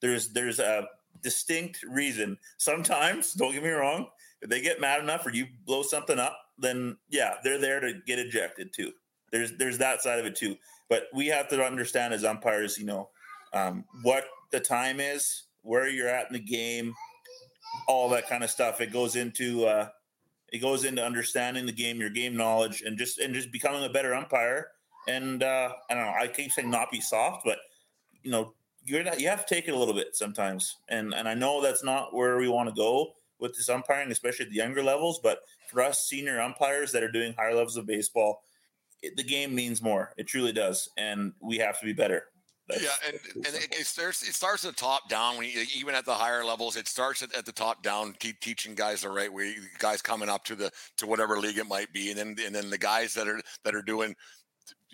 There's 0.00 0.28
there's 0.28 0.58
a 0.58 0.88
distinct 1.22 1.82
reason. 1.82 2.38
Sometimes, 2.58 3.32
don't 3.34 3.52
get 3.52 3.62
me 3.62 3.70
wrong, 3.70 4.08
if 4.42 4.50
they 4.50 4.60
get 4.60 4.80
mad 4.80 5.00
enough 5.00 5.24
or 5.26 5.30
you 5.30 5.46
blow 5.64 5.82
something 5.82 6.18
up, 6.18 6.36
then 6.58 6.96
yeah, 7.08 7.34
they're 7.42 7.58
there 7.58 7.80
to 7.80 7.94
get 8.06 8.18
ejected 8.18 8.72
too. 8.74 8.92
There's 9.32 9.52
there's 9.56 9.78
that 9.78 10.02
side 10.02 10.18
of 10.18 10.26
it 10.26 10.36
too. 10.36 10.56
But 10.88 11.04
we 11.14 11.26
have 11.28 11.48
to 11.48 11.64
understand 11.64 12.14
as 12.14 12.24
umpires, 12.24 12.78
you 12.78 12.84
know, 12.84 13.08
um, 13.52 13.84
what 14.02 14.26
the 14.50 14.60
time 14.60 15.00
is, 15.00 15.44
where 15.62 15.88
you're 15.88 16.08
at 16.08 16.26
in 16.26 16.34
the 16.34 16.38
game, 16.38 16.94
all 17.88 18.08
that 18.10 18.28
kind 18.28 18.44
of 18.44 18.50
stuff. 18.50 18.80
It 18.80 18.92
goes 18.92 19.16
into 19.16 19.64
uh, 19.64 19.88
it 20.52 20.58
goes 20.58 20.84
into 20.84 21.04
understanding 21.04 21.66
the 21.66 21.72
game, 21.72 21.98
your 21.98 22.10
game 22.10 22.36
knowledge, 22.36 22.82
and 22.82 22.98
just 22.98 23.18
and 23.18 23.34
just 23.34 23.50
becoming 23.50 23.84
a 23.84 23.88
better 23.88 24.14
umpire. 24.14 24.68
And 25.08 25.42
uh, 25.42 25.72
I 25.90 25.94
don't 25.94 26.04
know. 26.04 26.12
I 26.12 26.28
keep 26.28 26.52
saying 26.52 26.70
not 26.70 26.90
be 26.90 27.00
soft, 27.00 27.42
but 27.44 27.58
you 28.22 28.30
know, 28.30 28.52
you're 28.84 29.02
not, 29.02 29.20
you 29.20 29.28
have 29.28 29.44
to 29.44 29.54
take 29.54 29.66
it 29.66 29.74
a 29.74 29.78
little 29.78 29.94
bit 29.94 30.14
sometimes. 30.14 30.76
And 30.88 31.14
and 31.14 31.28
I 31.28 31.34
know 31.34 31.62
that's 31.62 31.82
not 31.82 32.14
where 32.14 32.36
we 32.36 32.48
want 32.48 32.68
to 32.68 32.74
go 32.74 33.14
with 33.38 33.56
this 33.56 33.68
umpiring, 33.68 34.12
especially 34.12 34.44
at 34.44 34.50
the 34.50 34.56
younger 34.56 34.82
levels. 34.82 35.20
But 35.22 35.40
for 35.70 35.80
us 35.80 36.06
senior 36.06 36.40
umpires 36.40 36.92
that 36.92 37.02
are 37.02 37.10
doing 37.10 37.32
higher 37.32 37.54
levels 37.54 37.76
of 37.76 37.86
baseball, 37.86 38.42
the 39.16 39.22
game 39.22 39.54
means 39.54 39.82
more. 39.82 40.12
It 40.16 40.26
truly 40.26 40.52
does, 40.52 40.88
and 40.96 41.32
we 41.40 41.58
have 41.58 41.78
to 41.80 41.86
be 41.86 41.92
better. 41.92 42.24
That's, 42.68 42.82
yeah, 42.82 42.90
and, 43.08 43.18
and 43.34 43.54
it, 43.56 43.74
it, 43.80 43.86
starts 43.86 44.22
it 44.22 44.34
starts 44.34 44.64
at 44.64 44.76
the 44.76 44.80
top 44.80 45.08
down. 45.08 45.36
When 45.36 45.48
you, 45.48 45.64
even 45.76 45.94
at 45.94 46.04
the 46.04 46.14
higher 46.14 46.44
levels, 46.44 46.76
it 46.76 46.86
starts 46.86 47.22
at, 47.22 47.34
at 47.34 47.44
the 47.44 47.52
top 47.52 47.82
down. 47.82 48.14
Keep 48.20 48.40
teaching 48.40 48.74
guys 48.74 49.00
the 49.00 49.10
right 49.10 49.32
way. 49.32 49.56
Guys 49.78 50.00
coming 50.00 50.28
up 50.28 50.44
to 50.44 50.54
the 50.54 50.70
to 50.98 51.06
whatever 51.06 51.38
league 51.38 51.58
it 51.58 51.66
might 51.66 51.92
be, 51.92 52.10
and 52.10 52.18
then 52.18 52.36
and 52.44 52.54
then 52.54 52.70
the 52.70 52.78
guys 52.78 53.14
that 53.14 53.26
are 53.26 53.40
that 53.64 53.74
are 53.74 53.82
doing 53.82 54.14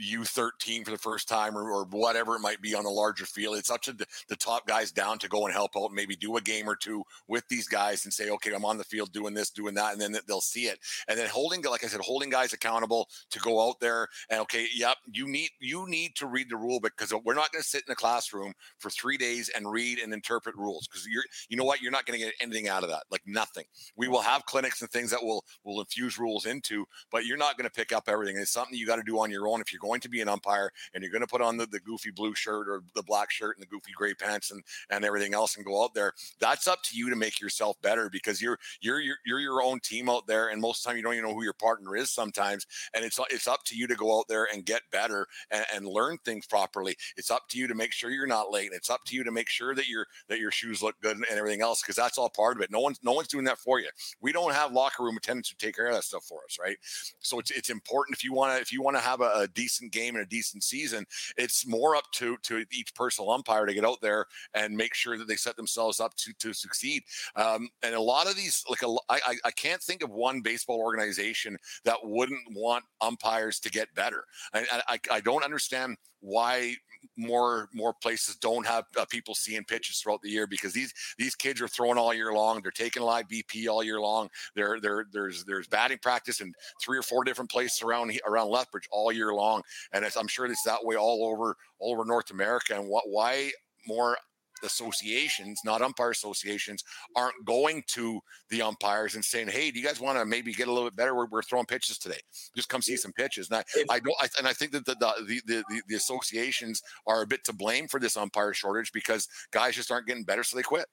U13 0.01 0.85
for 0.85 0.91
the 0.91 0.99
first 0.99 1.29
time 1.29 1.57
or, 1.57 1.71
or, 1.71 1.85
whatever 1.91 2.37
it 2.37 2.41
might 2.41 2.61
be 2.61 2.75
on 2.75 2.85
a 2.85 2.91
larger 2.91 3.25
field. 3.27 3.57
It's 3.57 3.71
up 3.71 3.83
to 3.83 3.93
the, 3.93 4.07
the, 4.29 4.37
top 4.37 4.67
guys 4.67 4.93
down 4.93 5.19
to 5.19 5.29
go 5.29 5.47
and 5.47 5.53
help 5.53 5.73
out, 5.77 5.93
maybe 5.93 6.15
do 6.15 6.37
a 6.37 6.41
game 6.41 6.69
or 6.69 6.77
two 6.77 7.03
with 7.27 7.47
these 7.49 7.67
guys 7.67 8.05
and 8.05 8.13
say, 8.13 8.31
okay, 8.31 8.53
I'm 8.53 8.65
on 8.65 8.79
the 8.79 8.85
field 8.85 9.13
doing 9.13 9.35
this, 9.35 9.51
doing 9.51 9.75
that. 9.75 9.93
And 9.93 10.01
then 10.01 10.17
they'll 10.29 10.41
see 10.41 10.67
it. 10.67 10.79
And 11.09 11.19
then 11.19 11.29
holding, 11.29 11.63
like 11.63 11.83
I 11.83 11.89
said, 11.89 12.01
holding 12.01 12.31
guys 12.31 12.53
accountable 12.53 13.09
to 13.31 13.41
go 13.41 13.67
out 13.67 13.81
there 13.81 14.07
and 14.31 14.41
okay, 14.41 14.67
yep, 14.75 14.97
you 15.13 15.27
need, 15.27 15.51
you 15.61 15.89
need 15.89 16.15
to 16.17 16.27
read 16.27 16.49
the 16.51 16.57
rule 16.57 16.79
because 16.79 17.13
we're 17.25 17.35
not 17.35 17.51
going 17.51 17.63
to 17.63 17.69
sit 17.69 17.83
in 17.87 17.93
a 17.93 17.97
classroom 17.97 18.53
for 18.79 18.91
three 18.91 19.17
days 19.17 19.51
and 19.57 19.71
read 19.71 19.99
and 19.99 20.13
interpret 20.13 20.55
rules 20.57 20.87
because 20.87 21.07
you're, 21.07 21.25
you 21.49 21.57
know 21.57 21.65
what, 21.65 21.83
you're 21.83 21.93
not 21.93 22.07
going 22.07 22.19
to 22.19 22.25
get 22.25 22.35
anything 22.41 22.69
out 22.69 22.85
of 22.85 22.91
that. 22.91 23.05
Like 23.11 23.23
nothing. 23.27 23.65
We 23.97 24.09
will 24.09 24.23
have 24.23 24.47
clinics 24.47 24.81
and 24.83 24.91
things 24.91 25.11
that 25.11 25.23
will, 25.23 25.45
will 25.65 25.81
infuse 25.81 26.19
rules 26.19 26.47
into, 26.47 26.87
but 27.11 27.27
you're 27.27 27.37
not 27.37 27.57
going 27.57 27.69
to 27.69 27.75
pick 27.75 27.93
up 27.93 28.05
everything. 28.09 28.37
It's 28.37 28.53
something 28.53 28.79
you 28.79 28.87
got 28.87 28.97
to 28.97 29.03
do 29.03 29.19
on 29.19 29.31
your 29.31 29.49
own 29.49 29.61
if 29.61 29.73
you're 29.73 29.81
going 29.81 29.88
going 29.88 30.01
to 30.01 30.09
be 30.09 30.20
an 30.20 30.29
umpire 30.29 30.70
and 30.92 31.03
you're 31.03 31.12
going 31.12 31.22
to 31.22 31.29
put 31.29 31.40
on 31.40 31.57
the, 31.57 31.66
the 31.66 31.81
goofy 31.81 32.11
blue 32.11 32.35
shirt 32.35 32.68
or 32.68 32.83
the 32.94 33.03
black 33.03 33.31
shirt 33.31 33.57
and 33.57 33.62
the 33.62 33.66
goofy 33.66 33.92
gray 33.96 34.14
pants 34.14 34.51
and 34.51 34.62
and 34.90 35.05
everything 35.05 35.35
else 35.35 35.57
and 35.57 35.64
go 35.64 35.83
out 35.83 35.94
there, 35.94 36.12
that's 36.40 36.68
up 36.68 36.83
to 36.83 36.96
you 36.96 37.09
to 37.11 37.16
make 37.16 37.40
yourself 37.40 37.81
better 37.83 38.11
because 38.11 38.42
you're 38.42 38.59
you're 38.81 39.01
you're, 39.01 39.16
you're 39.24 39.40
your 39.40 39.62
own 39.62 39.81
team 39.81 40.09
out 40.09 40.27
there, 40.27 40.48
and 40.48 40.61
most 40.61 40.81
of 40.81 40.85
the 40.85 40.88
time 40.88 40.96
you 40.96 41.03
don't 41.03 41.14
even 41.14 41.24
know 41.24 41.35
who 41.35 41.44
your 41.44 41.55
partner 41.55 41.96
is 41.96 42.11
sometimes, 42.11 42.66
and 42.94 43.05
it's 43.05 43.18
it's 43.31 43.48
up 43.48 43.64
to 43.64 43.77
you 43.77 43.87
to 43.87 43.94
go 43.94 44.18
out 44.18 44.27
there 44.29 44.48
and 44.53 44.64
get 44.64 44.83
better 44.90 45.27
and, 45.51 45.64
and 45.74 45.87
learn 45.87 46.18
things 46.24 46.46
properly. 46.46 46.96
It's 47.16 47.31
up 47.31 47.48
to 47.51 47.59
you 47.59 47.66
to 47.66 47.74
make 47.74 47.92
sure 47.92 48.11
you're 48.11 48.27
not 48.27 48.51
late. 48.51 48.66
And 48.66 48.77
It's 48.77 48.90
up 48.90 49.05
to 49.07 49.16
you 49.16 49.24
to 49.24 49.33
make 49.33 49.48
sure 49.48 49.74
that 49.74 49.88
your 49.88 50.07
that 50.29 50.40
your 50.40 50.51
shoes 50.51 50.83
look 50.83 51.01
good 51.01 51.16
and 51.16 51.24
everything 51.31 51.62
else 51.62 51.83
because 51.83 51.96
that's 51.96 52.18
all 52.18 52.31
part 52.31 52.57
of 52.57 52.62
it. 52.62 52.70
No 52.70 52.81
one's 52.81 52.98
no 53.03 53.12
one's 53.12 53.29
doing 53.29 53.44
that 53.44 53.59
for 53.59 53.81
you. 53.81 53.88
We 54.20 54.33
don't 54.33 54.55
have 54.55 54.72
locker 54.72 55.05
room 55.05 55.16
attendants 55.16 55.51
who 55.51 55.57
take 55.57 55.77
care 55.77 55.87
of 55.87 55.94
that 55.94 56.05
stuff 56.05 56.24
for 56.24 56.40
us, 56.44 56.59
right? 56.61 56.77
So 57.20 57.38
it's 57.38 57.51
it's 57.51 57.70
important 57.70 58.16
if 58.16 58.24
you 58.24 58.33
want 58.33 58.55
to 58.55 58.61
if 58.61 58.72
you 58.72 58.83
want 58.83 58.96
to 58.96 59.03
have 59.03 59.20
a, 59.20 59.31
a, 59.35 59.48
decent 59.48 59.78
game 59.87 60.17
and 60.17 60.25
a 60.25 60.29
decent 60.29 60.62
season, 60.62 61.07
it's 61.37 61.67
more 61.67 61.97
up 61.97 62.05
to 62.14 62.37
to 62.43 62.64
each 62.73 62.95
personal 62.95 63.31
umpire 63.31 63.67
to 63.67 63.75
get 63.75 63.85
out 63.85 64.01
there 64.03 64.27
and 64.55 64.77
make 64.77 64.95
sure 64.95 65.17
that 65.17 65.29
they 65.29 65.37
set 65.37 65.57
themselves 65.57 66.01
up 66.01 66.14
to 66.17 66.33
to 66.35 66.53
succeed. 66.53 67.03
Um, 67.37 67.69
and 67.83 67.95
a 67.95 68.01
lot 68.01 68.29
of 68.29 68.37
these, 68.37 68.64
like 68.69 68.83
a, 68.83 68.95
I, 69.09 69.37
I 69.45 69.51
can't 69.51 69.83
think 69.83 70.03
of 70.03 70.11
one 70.11 70.41
baseball 70.41 70.79
organization 70.79 71.57
that 71.85 71.97
wouldn't 72.03 72.41
want 72.55 72.85
umpires 73.01 73.61
to 73.61 73.71
get 73.71 73.95
better. 73.95 74.25
I, 74.53 74.83
I, 74.88 74.99
I 75.11 75.21
don't 75.21 75.45
understand 75.45 75.97
why 76.21 76.75
more 77.17 77.69
more 77.75 77.93
places 77.93 78.37
don't 78.37 78.67
have 78.67 78.85
uh, 78.97 79.05
people 79.07 79.35
seeing 79.35 79.65
pitches 79.65 79.99
throughout 79.99 80.23
the 80.23 80.31
year 80.31 80.47
because 80.47 80.73
these 80.73 80.93
these 81.19 81.35
kids 81.35 81.61
are 81.61 81.69
throwing 81.69 81.99
all 81.99 82.15
year 82.15 82.33
long. 82.33 82.61
They're 82.63 82.71
taking 82.71 83.03
live 83.03 83.29
BP 83.29 83.69
all 83.69 83.83
year 83.83 84.01
long. 84.01 84.29
There 84.55 84.81
there 84.81 85.07
there's 85.13 85.45
there's 85.45 85.67
batting 85.67 85.99
practice 85.99 86.41
in 86.41 86.53
three 86.83 86.99
or 86.99 87.03
four 87.03 87.25
different 87.25 87.51
places 87.51 87.83
around 87.83 88.19
around 88.27 88.51
Lethbridge 88.51 88.89
all 88.91 89.13
year 89.13 89.35
long, 89.35 89.63
and 89.93 90.05
I'm 90.05 90.29
sure 90.29 90.47
it's 90.47 90.63
that 90.63 90.85
way 90.85 90.97
all 90.97 91.25
over 91.25 91.57
all 91.79 91.93
over 91.93 92.05
North 92.05 92.31
America. 92.31 92.75
And 92.75 92.89
what 92.89 93.09
why 93.09 93.51
more 93.87 94.17
associations, 94.62 95.61
not 95.64 95.83
umpire 95.83 96.11
associations, 96.11 96.85
aren't 97.16 97.44
going 97.44 97.83
to 97.88 98.21
the 98.51 98.62
umpires 98.62 99.14
and 99.14 99.25
saying, 99.25 99.49
"Hey, 99.49 99.71
do 99.71 99.79
you 99.79 99.87
guys 99.87 100.01
want 100.01 100.18
to 100.18 100.25
maybe 100.25 100.53
get 100.53 100.68
a 100.68 100.73
little 100.73 100.88
bit 100.88 100.97
better? 100.97 101.14
We're, 101.14 101.27
we're 101.27 101.42
throwing 101.42 101.66
pitches 101.66 101.99
today. 101.99 102.21
Just 102.57 102.68
come 102.68 102.83
see 102.83 102.97
some 102.97 103.12
pitches." 103.12 103.51
And 103.51 103.59
I, 103.59 103.94
I 103.94 104.01
don't, 104.01 104.16
I, 104.21 104.29
and 104.38 104.47
I 104.47 104.53
think 104.53 104.73
that 104.73 104.85
the 104.85 104.94
the, 104.94 105.40
the 105.47 105.64
the, 105.68 105.83
the 105.88 105.94
associations 105.97 106.83
are 107.07 107.23
a 107.23 107.27
bit 107.27 107.44
to 107.44 107.53
blame 107.53 107.88
for 107.88 108.01
this 108.01 108.16
umpire 108.16 108.55
shortage 108.55 108.92
because 108.92 109.29
guys 109.51 109.75
just 109.75 109.90
aren't 109.90 110.07
getting 110.07 110.25
better, 110.25 110.42
so 110.42 110.57
they 110.57 110.62
quit. 110.62 110.87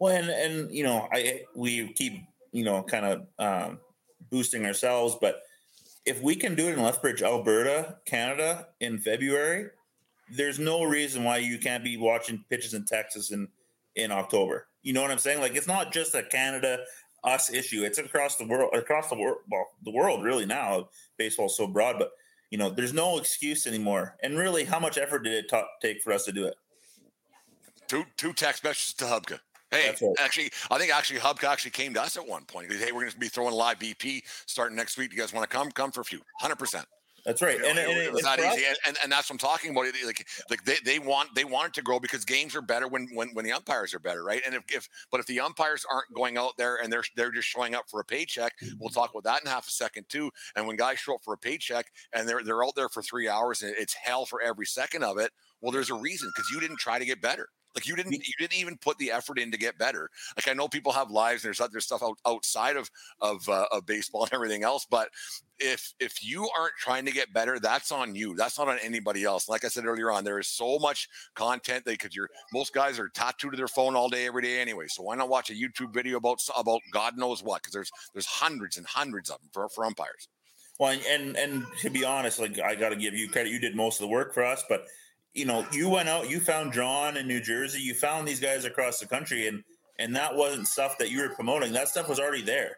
Well, 0.00 0.16
and 0.16 0.28
and 0.28 0.70
you 0.70 0.84
know, 0.84 1.08
I 1.12 1.42
we 1.54 1.92
keep 1.92 2.22
you 2.52 2.64
know 2.64 2.82
kind 2.82 3.06
of 3.06 3.26
um, 3.38 3.78
boosting 4.30 4.66
ourselves, 4.66 5.16
but 5.20 5.42
if 6.04 6.22
we 6.22 6.36
can 6.36 6.54
do 6.54 6.68
it 6.68 6.74
in 6.74 6.82
Lethbridge, 6.82 7.22
Alberta, 7.22 7.96
Canada 8.06 8.68
in 8.80 8.98
February, 8.98 9.70
there's 10.30 10.58
no 10.58 10.82
reason 10.82 11.24
why 11.24 11.38
you 11.38 11.58
can't 11.58 11.84
be 11.84 11.96
watching 11.96 12.44
pitches 12.48 12.74
in 12.74 12.84
Texas 12.84 13.30
in 13.30 13.48
in 13.94 14.12
October. 14.12 14.66
You 14.82 14.92
know 14.92 15.02
what 15.02 15.10
I'm 15.10 15.18
saying? 15.18 15.40
Like 15.40 15.54
it's 15.54 15.66
not 15.66 15.92
just 15.92 16.14
a 16.14 16.22
Canada 16.22 16.80
us 17.24 17.50
issue. 17.50 17.82
It's 17.84 17.98
across 17.98 18.36
the 18.36 18.46
world, 18.46 18.70
across 18.74 19.08
the 19.10 19.16
world, 19.16 19.38
well, 19.50 19.66
the 19.84 19.90
world 19.90 20.22
really 20.22 20.46
now. 20.46 20.88
Baseball's 21.18 21.56
so 21.56 21.66
broad, 21.66 21.98
but 21.98 22.12
you 22.50 22.58
know, 22.58 22.70
there's 22.70 22.92
no 22.92 23.18
excuse 23.18 23.66
anymore. 23.66 24.16
And 24.22 24.38
really, 24.38 24.64
how 24.64 24.78
much 24.78 24.96
effort 24.96 25.24
did 25.24 25.32
it 25.32 25.48
t- 25.48 25.62
take 25.82 26.02
for 26.02 26.12
us 26.12 26.24
to 26.24 26.32
do 26.32 26.46
it? 26.46 26.54
Two 27.88 28.04
two 28.16 28.32
text 28.32 28.64
messages 28.64 28.94
to 28.94 29.04
Hubka. 29.04 29.40
Hey, 29.72 29.88
right. 29.88 30.14
actually, 30.20 30.50
I 30.70 30.78
think 30.78 30.94
actually 30.94 31.18
Hubka 31.18 31.44
actually 31.44 31.72
came 31.72 31.92
to 31.94 32.02
us 32.02 32.16
at 32.16 32.26
one 32.26 32.44
point. 32.44 32.70
He 32.70 32.78
said, 32.78 32.86
hey, 32.86 32.92
we're 32.92 33.00
going 33.00 33.10
to 33.10 33.18
be 33.18 33.28
throwing 33.28 33.52
live 33.52 33.80
BP 33.80 34.22
starting 34.46 34.76
next 34.76 34.96
week. 34.96 35.12
You 35.12 35.18
guys 35.18 35.32
want 35.32 35.48
to 35.48 35.54
come? 35.54 35.72
Come 35.72 35.90
for 35.90 36.02
a 36.02 36.04
few. 36.04 36.20
Hundred 36.38 36.56
percent. 36.56 36.86
That's 37.26 37.42
right, 37.42 37.56
and, 37.56 37.76
and, 37.76 37.78
it, 37.78 38.14
it's 38.14 38.22
not 38.22 38.38
easy, 38.38 38.64
and, 38.68 38.78
and, 38.86 38.96
and 39.02 39.12
that's 39.12 39.28
what 39.28 39.34
I'm 39.34 39.38
talking 39.38 39.72
about. 39.72 39.86
Like 40.04 40.24
like 40.48 40.64
they, 40.64 40.76
they 40.84 41.00
want 41.00 41.34
they 41.34 41.44
want 41.44 41.66
it 41.66 41.74
to 41.74 41.82
grow 41.82 41.98
because 41.98 42.24
games 42.24 42.54
are 42.54 42.62
better 42.62 42.86
when 42.86 43.08
when 43.14 43.30
when 43.30 43.44
the 43.44 43.50
umpires 43.50 43.92
are 43.94 43.98
better, 43.98 44.22
right? 44.22 44.40
And 44.46 44.54
if, 44.54 44.62
if 44.68 44.88
but 45.10 45.18
if 45.18 45.26
the 45.26 45.40
umpires 45.40 45.84
aren't 45.90 46.14
going 46.14 46.38
out 46.38 46.52
there 46.56 46.76
and 46.76 46.92
they're 46.92 47.02
they're 47.16 47.32
just 47.32 47.48
showing 47.48 47.74
up 47.74 47.90
for 47.90 47.98
a 47.98 48.04
paycheck, 48.04 48.52
we'll 48.78 48.90
talk 48.90 49.10
about 49.10 49.24
that 49.24 49.42
in 49.42 49.50
half 49.50 49.66
a 49.66 49.72
second 49.72 50.08
too. 50.08 50.30
And 50.54 50.68
when 50.68 50.76
guys 50.76 51.00
show 51.00 51.16
up 51.16 51.24
for 51.24 51.34
a 51.34 51.38
paycheck 51.38 51.86
and 52.12 52.28
they're 52.28 52.44
they're 52.44 52.64
out 52.64 52.76
there 52.76 52.88
for 52.88 53.02
three 53.02 53.28
hours 53.28 53.62
and 53.62 53.74
it's 53.76 53.94
hell 53.94 54.24
for 54.24 54.40
every 54.40 54.66
second 54.66 55.02
of 55.02 55.18
it, 55.18 55.32
well, 55.60 55.72
there's 55.72 55.90
a 55.90 55.94
reason 55.94 56.30
because 56.32 56.48
you 56.52 56.60
didn't 56.60 56.78
try 56.78 57.00
to 57.00 57.04
get 57.04 57.20
better. 57.20 57.48
Like 57.76 57.86
you 57.86 57.94
didn't 57.94 58.12
you 58.14 58.34
didn't 58.38 58.58
even 58.58 58.76
put 58.78 58.96
the 58.98 59.12
effort 59.12 59.38
in 59.38 59.50
to 59.52 59.58
get 59.58 59.78
better. 59.78 60.10
Like 60.36 60.48
I 60.48 60.54
know 60.54 60.66
people 60.66 60.92
have 60.92 61.10
lives 61.10 61.44
and 61.44 61.48
there's 61.48 61.60
other 61.60 61.80
stuff 61.80 62.02
out, 62.02 62.18
outside 62.26 62.76
of 62.76 62.90
of, 63.20 63.46
uh, 63.48 63.66
of 63.70 63.84
baseball 63.86 64.24
and 64.24 64.32
everything 64.32 64.64
else, 64.64 64.86
but 64.90 65.10
if 65.58 65.92
if 66.00 66.24
you 66.24 66.48
aren't 66.58 66.74
trying 66.78 67.04
to 67.04 67.12
get 67.12 67.32
better, 67.32 67.58
that's 67.58 67.92
on 67.92 68.14
you. 68.14 68.34
That's 68.34 68.58
not 68.58 68.68
on 68.68 68.78
anybody 68.82 69.24
else. 69.24 69.48
Like 69.48 69.64
I 69.64 69.68
said 69.68 69.86
earlier 69.86 70.10
on, 70.10 70.24
there 70.24 70.38
is 70.38 70.48
so 70.48 70.78
much 70.78 71.08
content 71.34 71.84
that 71.84 71.92
because 71.92 72.16
you're 72.16 72.28
most 72.52 72.72
guys 72.72 72.98
are 72.98 73.08
tattooed 73.08 73.52
to 73.52 73.56
their 73.56 73.68
phone 73.68 73.94
all 73.94 74.08
day 74.08 74.26
every 74.26 74.42
day 74.42 74.60
anyway. 74.60 74.86
So 74.88 75.02
why 75.02 75.14
not 75.16 75.28
watch 75.28 75.50
a 75.50 75.54
YouTube 75.54 75.92
video 75.92 76.16
about 76.16 76.40
about 76.56 76.80
God 76.92 77.16
knows 77.18 77.42
what? 77.42 77.62
Because 77.62 77.72
there's 77.74 77.90
there's 78.14 78.26
hundreds 78.26 78.76
and 78.76 78.86
hundreds 78.86 79.30
of 79.30 79.38
them 79.40 79.50
for, 79.52 79.68
for 79.68 79.84
umpires. 79.84 80.28
Well, 80.78 80.98
and 81.08 81.36
and 81.36 81.66
to 81.80 81.90
be 81.90 82.04
honest, 82.04 82.38
like 82.38 82.58
I 82.58 82.74
got 82.74 82.90
to 82.90 82.96
give 82.96 83.14
you 83.14 83.28
credit. 83.28 83.50
You 83.50 83.58
did 83.58 83.74
most 83.74 84.00
of 84.00 84.06
the 84.06 84.12
work 84.12 84.34
for 84.34 84.44
us, 84.44 84.62
but 84.68 84.86
you 85.36 85.44
know, 85.44 85.66
you 85.70 85.88
went 85.88 86.08
out, 86.08 86.30
you 86.30 86.40
found 86.40 86.72
John 86.72 87.16
in 87.18 87.28
New 87.28 87.40
Jersey, 87.40 87.80
you 87.80 87.92
found 87.92 88.26
these 88.26 88.40
guys 88.40 88.64
across 88.64 88.98
the 88.98 89.06
country, 89.06 89.46
and 89.46 89.62
and 89.98 90.16
that 90.16 90.34
wasn't 90.34 90.66
stuff 90.66 90.98
that 90.98 91.10
you 91.10 91.20
were 91.20 91.34
promoting. 91.34 91.72
That 91.72 91.88
stuff 91.88 92.08
was 92.08 92.18
already 92.18 92.42
there. 92.42 92.76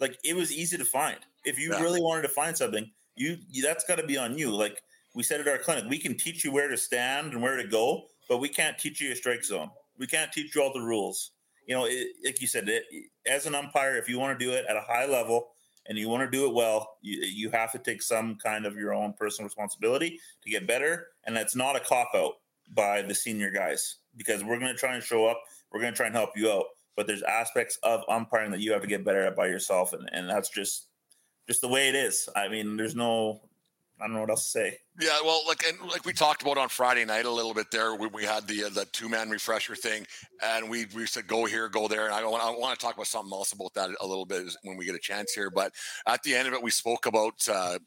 Like 0.00 0.18
it 0.24 0.34
was 0.34 0.52
easy 0.52 0.78
to 0.78 0.84
find. 0.84 1.18
If 1.44 1.58
you 1.58 1.72
yeah. 1.72 1.82
really 1.82 2.00
wanted 2.00 2.22
to 2.22 2.28
find 2.28 2.56
something, 2.56 2.90
you, 3.14 3.36
you 3.50 3.62
that's 3.62 3.84
got 3.84 3.96
to 3.96 4.06
be 4.06 4.16
on 4.16 4.36
you. 4.36 4.50
Like 4.50 4.80
we 5.14 5.22
said 5.22 5.40
at 5.40 5.48
our 5.48 5.58
clinic, 5.58 5.84
we 5.88 5.98
can 5.98 6.16
teach 6.16 6.44
you 6.44 6.52
where 6.52 6.68
to 6.68 6.76
stand 6.76 7.32
and 7.32 7.42
where 7.42 7.56
to 7.56 7.68
go, 7.68 8.04
but 8.28 8.38
we 8.38 8.48
can't 8.48 8.78
teach 8.78 9.00
you 9.00 9.12
a 9.12 9.16
strike 9.16 9.44
zone. 9.44 9.70
We 9.98 10.06
can't 10.06 10.32
teach 10.32 10.54
you 10.54 10.62
all 10.62 10.72
the 10.72 10.80
rules. 10.80 11.32
You 11.66 11.74
know, 11.74 11.84
it, 11.86 12.08
like 12.24 12.40
you 12.40 12.46
said, 12.46 12.68
it, 12.68 12.84
as 13.26 13.46
an 13.46 13.54
umpire, 13.54 13.96
if 13.96 14.08
you 14.08 14.18
want 14.18 14.38
to 14.38 14.44
do 14.44 14.52
it 14.52 14.64
at 14.68 14.76
a 14.76 14.80
high 14.80 15.06
level, 15.06 15.48
and 15.88 15.98
you 15.98 16.08
want 16.08 16.22
to 16.22 16.36
do 16.36 16.46
it 16.46 16.54
well, 16.54 16.96
you, 17.02 17.20
you 17.22 17.50
have 17.50 17.72
to 17.72 17.78
take 17.78 18.02
some 18.02 18.36
kind 18.36 18.66
of 18.66 18.76
your 18.76 18.94
own 18.94 19.12
personal 19.12 19.46
responsibility 19.46 20.20
to 20.42 20.50
get 20.50 20.66
better. 20.66 21.08
And 21.24 21.36
that's 21.36 21.56
not 21.56 21.76
a 21.76 21.80
cop 21.80 22.10
out 22.14 22.34
by 22.74 23.02
the 23.02 23.14
senior 23.14 23.50
guys 23.50 23.96
because 24.16 24.42
we're 24.42 24.58
going 24.58 24.72
to 24.72 24.78
try 24.78 24.94
and 24.94 25.02
show 25.02 25.26
up. 25.26 25.40
We're 25.72 25.80
going 25.80 25.92
to 25.92 25.96
try 25.96 26.06
and 26.06 26.14
help 26.14 26.30
you 26.36 26.50
out. 26.50 26.66
But 26.96 27.06
there's 27.06 27.22
aspects 27.22 27.78
of 27.82 28.02
umpiring 28.08 28.50
that 28.52 28.60
you 28.60 28.72
have 28.72 28.82
to 28.82 28.88
get 28.88 29.04
better 29.04 29.22
at 29.22 29.36
by 29.36 29.46
yourself. 29.46 29.92
And, 29.92 30.08
and 30.12 30.28
that's 30.28 30.48
just 30.48 30.88
just 31.46 31.60
the 31.60 31.68
way 31.68 31.88
it 31.88 31.94
is. 31.94 32.28
I 32.34 32.48
mean, 32.48 32.76
there's 32.76 32.96
no 32.96 33.40
I 34.00 34.06
don't 34.06 34.14
know 34.14 34.20
what 34.20 34.30
else 34.30 34.52
to 34.52 34.58
say. 34.58 34.78
Yeah, 35.00 35.18
well, 35.24 35.42
like 35.48 35.66
and 35.66 35.90
like 35.90 36.04
we 36.04 36.12
talked 36.12 36.42
about 36.42 36.58
on 36.58 36.68
Friday 36.68 37.04
night 37.04 37.24
a 37.24 37.30
little 37.30 37.54
bit 37.54 37.70
there, 37.70 37.94
we, 37.94 38.08
we 38.08 38.24
had 38.24 38.46
the 38.46 38.64
uh, 38.64 38.68
the 38.68 38.84
two 38.92 39.08
man 39.08 39.30
refresher 39.30 39.74
thing, 39.74 40.06
and 40.44 40.68
we 40.68 40.86
we 40.94 41.06
said 41.06 41.26
go 41.26 41.46
here, 41.46 41.68
go 41.68 41.88
there, 41.88 42.04
and 42.06 42.14
I 42.14 42.24
want 42.26 42.42
I 42.42 42.50
want 42.50 42.78
to 42.78 42.84
talk 42.84 42.94
about 42.94 43.06
something 43.06 43.32
else 43.32 43.52
about 43.52 43.72
that 43.74 43.90
a 44.00 44.06
little 44.06 44.26
bit 44.26 44.44
when 44.64 44.76
we 44.76 44.84
get 44.84 44.94
a 44.94 45.00
chance 45.00 45.32
here. 45.32 45.50
But 45.50 45.72
at 46.06 46.22
the 46.22 46.34
end 46.34 46.46
of 46.46 46.54
it, 46.54 46.62
we 46.62 46.70
spoke 46.70 47.06
about. 47.06 47.34
Uh, 47.48 47.78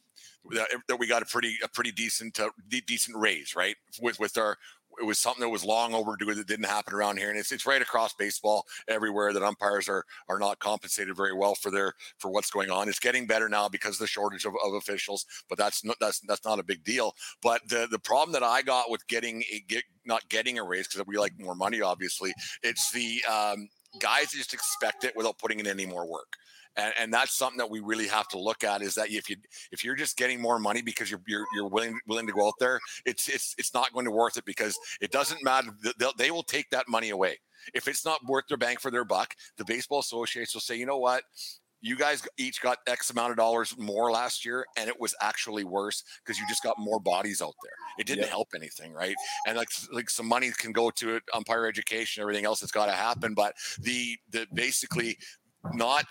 that 0.52 0.98
we 0.98 1.06
got 1.06 1.22
a 1.22 1.26
pretty 1.26 1.58
a 1.63 1.67
pretty 1.67 1.91
decent 1.91 2.39
uh, 2.39 2.50
decent 2.88 3.15
raise 3.17 3.56
right 3.56 3.76
with 4.02 4.19
with 4.19 4.38
our 4.38 4.58
it 5.00 5.06
was 5.06 5.20
something 5.20 5.42
that 5.42 5.50
was 5.50 5.64
long 5.64 5.94
overdue 5.94 6.34
that 6.34 6.48
didn't 6.48 6.66
happen 6.66 6.94
around 6.94 7.18
here, 7.18 7.30
and 7.30 7.40
it's 7.40 7.52
it's 7.52 7.66
right 7.66 7.82
across 7.82 8.14
baseball 8.14 8.66
everywhere 8.88 9.34
that 9.34 9.44
umpires 9.44 9.88
are 9.88 10.06
are 10.28 10.40
not 10.40 10.60
compensated 10.60 11.16
very 11.16 11.34
well 11.34 11.56
for 11.56 11.72
their 11.72 11.94
for 12.18 12.30
what's 12.30 12.52
going 12.52 12.70
on. 12.70 12.90
It's 12.90 13.00
getting 13.00 13.26
better 13.26 13.50
now 13.50 13.70
because 13.70 13.96
of 13.96 14.00
the 14.00 14.08
shortage 14.08 14.46
of, 14.46 14.54
of 14.66 14.74
officials, 14.74 15.26
but 15.48 15.58
that's 15.58 15.84
not 15.84 15.98
that's 16.00 16.20
that's 16.22 16.46
not 16.46 16.60
a 16.60 16.64
big 16.64 16.84
deal. 16.84 17.16
But 17.42 17.68
the 17.68 17.88
the 17.90 18.00
problem 18.00 18.34
that 18.34 18.44
I 18.44 18.62
got 18.62 18.90
with 18.90 19.06
getting 19.08 19.44
a 19.52 19.64
get 19.68 19.84
not 20.06 20.28
getting 20.30 20.60
a 20.60 20.64
raise 20.64 20.88
because 20.88 21.06
we 21.08 21.18
like 21.18 21.34
more 21.40 21.56
money, 21.56 21.82
obviously, 21.82 22.34
it's 22.64 22.92
the 22.92 23.24
um, 23.32 23.70
guys 24.00 24.32
just 24.32 24.54
expect 24.54 25.04
it 25.04 25.16
without 25.16 25.38
putting 25.38 25.60
in 25.60 25.68
any 25.68 25.86
more 25.86 26.06
work 26.10 26.34
and, 26.80 26.94
and 27.00 27.13
that's 27.13 27.34
something 27.34 27.58
that 27.58 27.70
we 27.70 27.80
really 27.80 28.08
have 28.08 28.28
to 28.30 28.39
look 28.39 28.63
at 28.63 28.82
is 28.82 28.96
that 28.96 29.10
if 29.12 29.30
you 29.30 29.36
if 29.72 29.84
you're 29.84 29.96
just 29.96 30.18
getting 30.18 30.42
more 30.42 30.60
money 30.60 30.82
because 30.82 31.12
you're 31.12 31.22
you're, 31.28 31.46
you're 31.54 31.68
willing 31.68 32.00
willing 32.08 32.28
to 32.28 32.34
go 32.34 32.48
out 32.48 32.54
there 32.60 32.80
it's 33.06 33.28
it's 33.28 33.56
it's 33.58 33.74
not 33.74 33.92
going 33.94 34.06
to 34.06 34.12
worth 34.12 34.38
it 34.38 34.46
because 34.46 34.78
it 35.02 35.12
doesn't 35.12 35.44
matter 35.44 35.70
They'll, 35.98 36.13
they 36.18 36.32
will 36.32 36.44
take 36.44 36.70
that 36.72 36.88
money 36.88 37.10
away 37.10 37.38
if 37.74 37.88
it's 37.88 38.06
not 38.06 38.24
worth 38.26 38.46
their 38.48 38.58
bang 38.58 38.78
for 38.78 38.92
their 38.92 39.06
buck 39.06 39.36
the 39.58 39.65
baseball 39.65 40.00
associates 40.00 40.54
will 40.54 40.62
say 40.62 40.76
you 40.76 40.86
know 40.86 40.98
what 40.98 41.24
you 41.82 41.96
guys 41.96 42.28
each 42.38 42.62
got 42.62 42.80
X 42.88 43.10
amount 43.10 43.32
of 43.32 43.38
dollars 43.38 43.74
more 43.78 44.12
last 44.12 44.44
year, 44.44 44.65
and 44.76 44.89
it 44.89 45.00
was 45.00 45.15
actually 45.22 45.63
worse 45.63 46.04
because 46.24 46.38
you 46.38 46.46
just 46.50 46.62
got 46.62 46.78
more 46.78 47.00
bodies 47.00 47.42
out 47.42 47.56
there. 47.63 47.72
It 47.98 48.06
didn't 48.06 48.26
yeah. 48.26 48.32
help 48.32 48.50
anything, 48.54 48.92
right? 48.92 49.15
And 49.48 49.58
like 49.58 49.70
like 49.92 50.10
some 50.10 50.28
money 50.28 50.52
can 50.58 50.74
go 50.74 50.89
to 50.92 51.22
umpire 51.34 51.68
education, 51.68 52.22
everything 52.22 52.46
else 52.46 52.60
that's 52.60 52.72
got 52.72 52.88
to 52.88 52.92
happen. 52.92 53.34
But 53.34 53.56
the 53.80 54.18
the 54.30 54.46
basically 54.54 55.18
not 55.74 56.06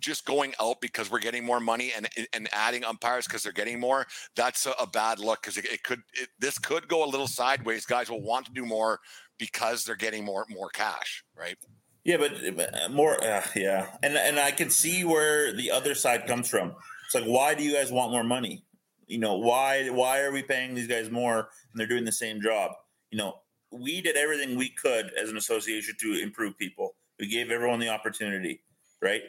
just 0.00 0.24
going 0.24 0.54
out 0.60 0.80
because 0.80 1.10
we're 1.10 1.18
getting 1.18 1.44
more 1.44 1.60
money 1.60 1.92
and 1.96 2.08
and 2.32 2.48
adding 2.52 2.84
umpires 2.84 3.26
because 3.26 3.42
they're 3.42 3.52
getting 3.52 3.80
more 3.80 4.06
that's 4.36 4.66
a, 4.66 4.72
a 4.80 4.86
bad 4.86 5.18
look 5.18 5.42
because 5.42 5.56
it, 5.56 5.64
it, 5.66 5.82
could 5.82 6.02
it, 6.14 6.28
this 6.38 6.58
could 6.58 6.88
go 6.88 7.04
a 7.04 7.08
little 7.08 7.28
sideways 7.28 7.84
guys 7.86 8.10
will 8.10 8.22
want 8.22 8.46
to 8.46 8.52
do 8.52 8.64
more 8.64 9.00
because 9.38 9.84
they're 9.84 9.96
getting 9.96 10.24
more 10.24 10.46
more 10.48 10.68
cash 10.70 11.24
right 11.36 11.56
yeah 12.04 12.16
but 12.16 12.32
uh, 12.74 12.88
more 12.88 13.22
uh, 13.24 13.42
yeah 13.54 13.86
and 14.02 14.16
and 14.16 14.38
i 14.38 14.50
can 14.50 14.70
see 14.70 15.04
where 15.04 15.52
the 15.52 15.70
other 15.70 15.94
side 15.94 16.26
comes 16.26 16.48
from 16.48 16.74
it's 17.06 17.14
like 17.14 17.24
why 17.24 17.54
do 17.54 17.62
you 17.62 17.72
guys 17.74 17.90
want 17.90 18.10
more 18.12 18.24
money 18.24 18.64
You 19.08 19.18
know, 19.18 19.36
why 19.38 19.88
why 19.88 20.20
are 20.20 20.30
we 20.30 20.42
paying 20.42 20.74
these 20.74 20.86
guys 20.86 21.10
more 21.10 21.38
and 21.38 21.80
they're 21.80 21.86
doing 21.86 22.04
the 22.04 22.12
same 22.12 22.42
job? 22.42 22.72
You 23.10 23.16
know, 23.18 23.40
we 23.72 24.02
did 24.02 24.16
everything 24.16 24.56
we 24.56 24.68
could 24.68 25.10
as 25.20 25.30
an 25.30 25.36
association 25.38 25.94
to 26.00 26.22
improve 26.22 26.58
people. 26.58 26.94
We 27.18 27.26
gave 27.26 27.50
everyone 27.50 27.80
the 27.80 27.88
opportunity, 27.88 28.60
right? 29.00 29.22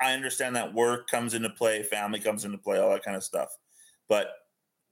I 0.00 0.12
understand 0.12 0.56
that 0.56 0.74
work 0.74 1.08
comes 1.08 1.34
into 1.34 1.50
play, 1.50 1.82
family 1.82 2.20
comes 2.20 2.44
into 2.44 2.58
play, 2.58 2.78
all 2.78 2.90
that 2.90 3.04
kind 3.04 3.16
of 3.16 3.24
stuff. 3.24 3.56
But 4.08 4.28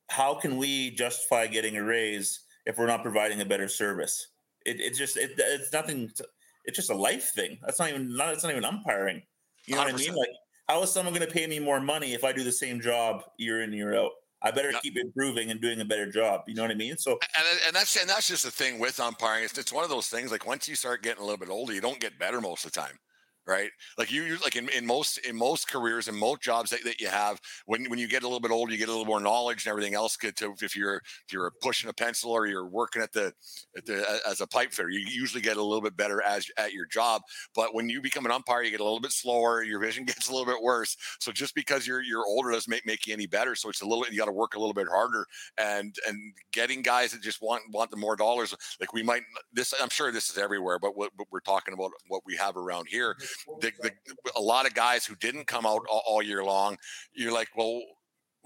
how 0.09 0.35
can 0.35 0.57
we 0.57 0.91
justify 0.91 1.47
getting 1.47 1.77
a 1.77 1.83
raise 1.83 2.41
if 2.67 2.79
we're 2.79 2.87
not 2.87 3.03
providing 3.03 3.41
a 3.41 3.45
better 3.45 3.69
service? 3.69 4.29
It, 4.65 4.81
it's 4.81 4.99
just 4.99 5.17
it, 5.17 5.33
it's 5.37 5.73
nothing. 5.73 6.11
To, 6.17 6.25
it's 6.65 6.77
just 6.77 6.91
a 6.91 6.97
life 6.97 7.33
thing. 7.35 7.59
That's 7.65 7.79
not 7.79 7.88
even 7.88 8.17
not. 8.17 8.33
It's 8.33 8.45
not 8.45 8.53
even 8.53 8.65
umpiring. 8.65 9.23
You 9.67 9.77
know 9.77 9.83
100%. 9.83 9.85
what 9.85 9.95
I 9.95 9.97
mean? 9.97 10.15
Like, 10.15 10.29
how 10.69 10.83
is 10.83 10.93
someone 10.93 11.15
going 11.15 11.27
to 11.27 11.33
pay 11.33 11.47
me 11.47 11.59
more 11.59 11.81
money 11.81 12.15
if 12.15 12.25
I 12.25 12.33
do 12.33 12.45
the 12.45 12.53
same 12.53 12.81
job 12.81 13.25
year 13.38 13.62
in 13.62 13.73
year 13.73 13.97
out? 13.97 14.12
I 14.45 14.51
better 14.51 14.73
keep 14.83 14.97
improving 14.97 15.53
and 15.53 15.61
doing 15.61 15.81
a 15.81 15.85
better 15.85 16.11
job. 16.11 16.43
You 16.49 16.55
know 16.55 16.62
what 16.62 16.73
I 16.73 16.75
mean? 16.75 16.97
So, 16.97 17.12
and, 17.12 17.61
and 17.67 17.77
that's 17.77 17.97
and 17.97 18.09
that's 18.09 18.29
just 18.29 18.45
the 18.45 18.51
thing 18.51 18.79
with 18.79 18.99
umpiring. 19.01 19.45
It's, 19.45 19.57
it's 19.59 19.73
one 19.73 19.85
of 19.85 19.91
those 19.91 20.09
things. 20.09 20.31
Like 20.31 20.47
once 20.47 20.69
you 20.69 20.75
start 20.75 21.03
getting 21.03 21.23
a 21.23 21.25
little 21.25 21.38
bit 21.38 21.49
older, 21.49 21.73
you 21.73 21.81
don't 21.81 22.01
get 22.01 22.19
better 22.19 22.41
most 22.41 22.65
of 22.65 22.73
the 22.73 22.81
time 22.81 22.99
right? 23.46 23.70
Like 23.98 24.12
you, 24.12 24.38
like 24.42 24.57
in, 24.57 24.68
in 24.70 24.87
most 24.87 25.18
in 25.18 25.37
most 25.37 25.70
careers 25.70 26.09
and 26.09 26.16
most 26.16 26.42
jobs 26.42 26.70
that, 26.70 26.85
that 26.85 27.00
you 27.00 27.09
have, 27.09 27.40
when 27.66 27.88
when 27.90 27.98
you 27.98 28.09
get 28.09 28.22
a 28.22 28.26
little 28.26 28.40
bit 28.40 28.50
older, 28.50 28.72
you 28.72 28.78
get 28.78 28.88
a 28.88 28.92
little 28.92 29.07
more 29.07 29.20
knowledge 29.20 29.66
and 29.66 29.70
everything 29.70 29.94
else. 29.94 30.16
Get 30.16 30.37
to 30.37 30.55
if 30.61 30.76
you're 30.76 30.96
if 30.96 31.33
you're 31.33 31.52
pushing 31.61 31.90
a 31.90 31.92
pencil 31.92 32.31
or 32.31 32.46
you're 32.46 32.68
working 32.68 33.02
at 33.02 33.12
the 33.12 33.33
at 33.76 33.85
the 33.85 34.20
as 34.28 34.40
a 34.40 34.46
pipe 34.46 34.72
fitter, 34.72 34.90
you 34.90 35.00
usually 35.00 35.42
get 35.42 35.57
a 35.57 35.62
little 35.62 35.81
bit 35.81 35.96
better 35.96 36.22
as 36.22 36.46
at 36.59 36.72
your 36.72 36.87
job. 36.87 37.22
But 37.55 37.74
when 37.74 37.88
you 37.88 38.00
become 38.00 38.26
an 38.26 38.33
umpire, 38.33 38.62
you 38.62 38.70
get 38.70 38.81
a 38.81 38.85
little 38.85 39.00
bit 39.00 39.12
slower. 39.12 39.62
Your 39.62 39.81
vision 39.81 40.05
gets 40.07 40.28
a 40.28 40.33
little 40.33 40.46
bit 40.46 40.62
worse. 40.62 40.96
So 41.20 41.33
just 41.33 41.55
because 41.55 41.87
you're 41.87 42.02
you're 42.02 42.26
older 42.26 42.50
doesn't 42.52 42.70
make, 42.70 42.87
make 42.87 43.07
you 43.07 43.12
any 43.12 43.26
better. 43.26 43.55
So 43.55 43.68
it's 43.68 43.83
a 43.83 43.87
little 43.87 44.05
you 44.11 44.18
got 44.18 44.26
to 44.26 44.33
work 44.33 44.55
a 44.55 44.59
little 44.59 44.74
bit 44.74 44.88
harder 44.88 45.26
and 45.59 45.94
and 46.07 46.35
getting 46.52 46.83
guys 46.83 47.12
that 47.12 47.22
just 47.22 47.42
want 47.42 47.62
want 47.72 47.90
the 47.90 47.96
more 47.96 48.16
dollars. 48.16 48.55
Like 48.81 48.92
we 48.92 49.02
might 49.02 49.22
this 49.52 49.74
I'm 49.81 49.90
sure 49.90 50.12
this 50.12 50.28
is 50.31 50.38
everywhere, 50.38 50.78
but 50.78 50.96
what, 50.96 51.11
what 51.16 51.28
we're 51.31 51.40
talking 51.40 51.74
about 51.74 51.90
what 52.09 52.22
we 52.26 52.37
have 52.37 52.57
around 52.57 52.87
here 52.88 53.14
mm-hmm. 53.14 53.32
The, 53.61 53.73
the, 53.81 53.92
a 54.37 54.40
lot 54.40 54.66
of 54.66 54.75
guys 54.75 55.05
who 55.05 55.14
didn't 55.16 55.47
come 55.47 55.66
out 55.66 55.83
all, 55.90 56.03
all 56.07 56.23
year 56.23 56.45
long, 56.45 56.77
you're 57.14 57.33
like, 57.33 57.49
well, 57.57 57.81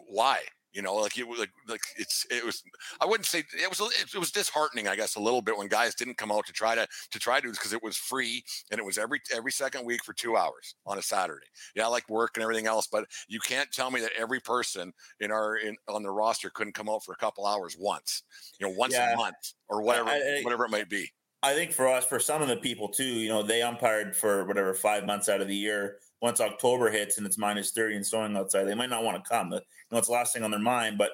why? 0.09 0.41
You 0.77 0.83
know, 0.83 0.97
like 0.97 1.17
it 1.17 1.27
was 1.27 1.39
like, 1.39 1.53
like 1.69 1.81
it's 1.97 2.27
it 2.31 2.45
was. 2.45 2.63
I 3.01 3.07
wouldn't 3.07 3.25
say 3.25 3.39
it 3.55 3.67
was. 3.67 3.81
It 4.15 4.19
was 4.19 4.31
disheartening, 4.31 4.89
I 4.89 4.95
guess, 4.95 5.17
a 5.17 5.21
little 5.21 5.41
bit 5.41 5.57
when 5.57 5.69
guys 5.69 5.95
didn't 5.95 6.19
come 6.19 6.31
out 6.31 6.45
to 6.45 6.53
try 6.53 6.75
to 6.75 6.87
to 7.13 7.19
try 7.19 7.41
to 7.41 7.51
because 7.51 7.73
it 7.73 7.83
was 7.83 7.97
free 7.97 8.45
and 8.71 8.79
it 8.79 8.85
was 8.85 8.99
every 8.99 9.23
every 9.35 9.53
second 9.53 9.87
week 9.87 10.05
for 10.05 10.13
two 10.13 10.37
hours 10.37 10.75
on 10.85 10.99
a 10.99 11.03
Saturday. 11.03 11.47
Yeah, 11.75 11.87
I 11.87 11.89
like 11.89 12.07
work 12.11 12.33
and 12.35 12.43
everything 12.43 12.67
else, 12.67 12.89
but 12.93 13.07
you 13.27 13.41
can't 13.41 13.73
tell 13.73 13.91
me 13.91 14.03
that 14.03 14.11
every 14.19 14.39
person 14.39 14.93
in 15.21 15.31
our 15.31 15.57
in 15.57 15.77
on 15.89 16.03
the 16.03 16.11
roster 16.11 16.51
couldn't 16.51 16.75
come 16.75 16.91
out 16.91 17.05
for 17.05 17.13
a 17.13 17.17
couple 17.17 17.47
hours 17.47 17.75
once. 17.81 18.25
You 18.61 18.67
know, 18.67 18.75
once 18.77 18.93
yeah. 18.93 19.15
a 19.15 19.17
month 19.17 19.55
or 19.71 19.81
whatever 19.81 20.11
I, 20.11 20.41
I, 20.41 20.41
whatever 20.43 20.67
it 20.67 20.71
might 20.71 20.91
be. 20.91 21.11
I 21.47 21.55
think 21.55 21.71
for 21.71 21.87
us, 21.87 22.05
for 22.05 22.19
some 22.19 22.43
of 22.43 22.49
the 22.49 22.57
people 22.57 22.89
too, 22.89 23.05
you 23.05 23.29
know, 23.29 23.41
they 23.41 23.63
umpired 23.63 24.17
for 24.17 24.45
whatever 24.47 24.75
five 24.75 25.07
months 25.07 25.29
out 25.29 25.41
of 25.41 25.47
the 25.47 25.55
year. 25.55 25.99
Once 26.21 26.41
October 26.41 26.91
hits 26.91 27.19
and 27.19 27.27
it's 27.27 27.39
minus 27.39 27.71
30 27.71 27.97
and 27.97 28.07
snowing 28.07 28.37
outside, 28.37 28.65
they 28.65 28.75
might 28.75 28.91
not 28.91 29.05
want 29.05 29.23
to 29.23 29.31
come. 29.31 29.53
You 29.53 29.61
know, 29.93 29.99
it's 29.99 30.09
the 30.09 30.13
last 30.13 30.35
thing 30.35 30.43
on 30.43 30.51
their 30.51 30.59
mind, 30.59 30.99
but 30.99 31.13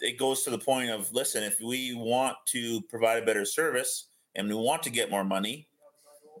it 0.00 0.18
goes 0.18 0.42
to 0.42 0.50
the 0.50 0.58
point 0.58 0.90
of 0.90 1.10
listen, 1.14 1.42
if 1.42 1.56
we 1.58 1.94
want 1.94 2.36
to 2.48 2.82
provide 2.82 3.22
a 3.22 3.24
better 3.24 3.46
service 3.46 4.08
and 4.34 4.46
we 4.46 4.54
want 4.54 4.82
to 4.82 4.90
get 4.90 5.10
more 5.10 5.24
money, 5.24 5.66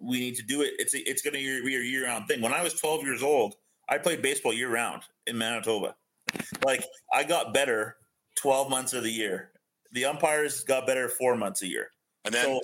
we 0.02 0.20
need 0.20 0.36
to 0.36 0.42
do 0.42 0.60
it. 0.60 0.74
It's 0.78 0.92
it's 0.92 1.22
going 1.22 1.32
to 1.32 1.38
be 1.64 1.76
a 1.76 1.80
year 1.80 2.04
round 2.04 2.28
thing. 2.28 2.42
When 2.42 2.52
I 2.52 2.62
was 2.62 2.74
12 2.74 3.02
years 3.02 3.22
old, 3.22 3.54
I 3.88 3.96
played 3.96 4.20
baseball 4.20 4.52
year 4.52 4.68
round 4.68 5.04
in 5.26 5.38
Manitoba. 5.38 5.94
Like 6.66 6.84
I 7.14 7.24
got 7.24 7.54
better 7.54 7.96
12 8.36 8.68
months 8.68 8.92
of 8.92 9.04
the 9.04 9.10
year. 9.10 9.52
The 9.92 10.04
umpires 10.04 10.64
got 10.64 10.86
better 10.86 11.08
four 11.08 11.34
months 11.34 11.62
a 11.62 11.66
year. 11.66 11.88
And 12.24 12.34
then 12.34 12.44
so, 12.44 12.60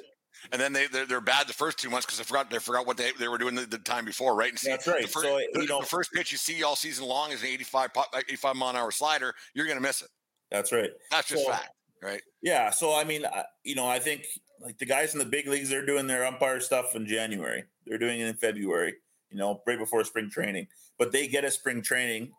and 0.53 0.61
then 0.61 0.72
they 0.72 0.87
they're, 0.87 1.07
they're 1.07 1.20
bad 1.20 1.46
the 1.46 1.53
first 1.53 1.79
two 1.79 1.90
months 1.90 2.07
because 2.07 2.18
they 2.18 2.24
forgot 2.24 2.51
they 2.51 2.59
forgot 2.59 2.87
what 2.87 2.96
they, 2.96 3.11
they 3.18 3.29
were 3.29 3.38
doing 3.38 3.55
the, 3.55 3.66
the 3.66 3.79
time 3.79 4.05
before, 4.05 4.35
right? 4.35 4.51
And 4.51 4.59
see, 4.59 4.70
That's 4.70 4.87
right. 4.87 5.03
The 5.03 5.09
first, 5.09 5.27
so 5.27 5.40
the, 5.53 5.66
the, 5.66 5.87
first 5.87 6.12
pitch 6.12 6.33
you 6.33 6.38
see 6.38 6.62
all 6.62 6.77
season 6.77 7.07
long 7.07 7.31
is 7.33 7.42
an 7.42 7.48
85 7.48 7.90
uh, 7.96 8.03
85 8.14 8.57
mile 8.57 8.70
an 8.70 8.77
hour 8.77 8.90
slider. 8.90 9.35
You're 9.55 9.66
going 9.66 9.79
to 9.79 9.83
miss 9.83 10.03
it. 10.03 10.09
That's 10.51 10.72
right. 10.72 10.90
That's 11.11 11.29
just 11.29 11.44
so, 11.44 11.51
fact, 11.51 11.70
right? 12.03 12.22
Yeah. 12.42 12.70
So 12.70 12.94
I 12.94 13.05
mean, 13.05 13.24
you 13.64 13.74
know, 13.74 13.87
I 13.87 13.98
think 13.98 14.24
like 14.61 14.79
the 14.79 14.87
guys 14.87 15.12
in 15.12 15.18
the 15.18 15.27
big 15.27 15.46
leagues, 15.46 15.68
they're 15.68 15.87
doing 15.87 16.07
their 16.07 16.24
umpire 16.24 16.61
stuff 16.61 16.96
in 16.96 17.07
January. 17.07 17.64
They're 17.87 17.98
doing 17.98 18.20
it 18.20 18.29
in 18.29 18.35
February. 18.35 18.94
You 19.31 19.37
know, 19.37 19.61
right 19.66 19.79
before 19.79 20.05
spring 20.05 20.31
training. 20.31 20.68
But 20.98 21.12
they 21.12 21.29
get 21.29 21.44
a 21.44 21.51
spring 21.51 21.83
training 21.83 22.33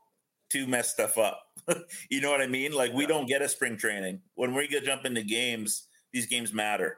to 0.50 0.66
mess 0.66 0.90
stuff 0.90 1.20
up. 1.20 1.44
you 2.10 2.20
know 2.20 2.32
what 2.32 2.42
I 2.42 2.48
mean? 2.48 2.72
Like 2.72 2.94
we 2.94 3.06
don't 3.06 3.28
get 3.28 3.44
a 3.44 3.50
spring 3.50 3.78
training 3.78 4.22
when 4.36 4.56
we 4.56 4.68
get 4.68 4.86
jump 4.86 5.06
into 5.06 5.24
games. 5.24 5.86
These 6.12 6.26
games 6.26 6.52
matter 6.52 6.98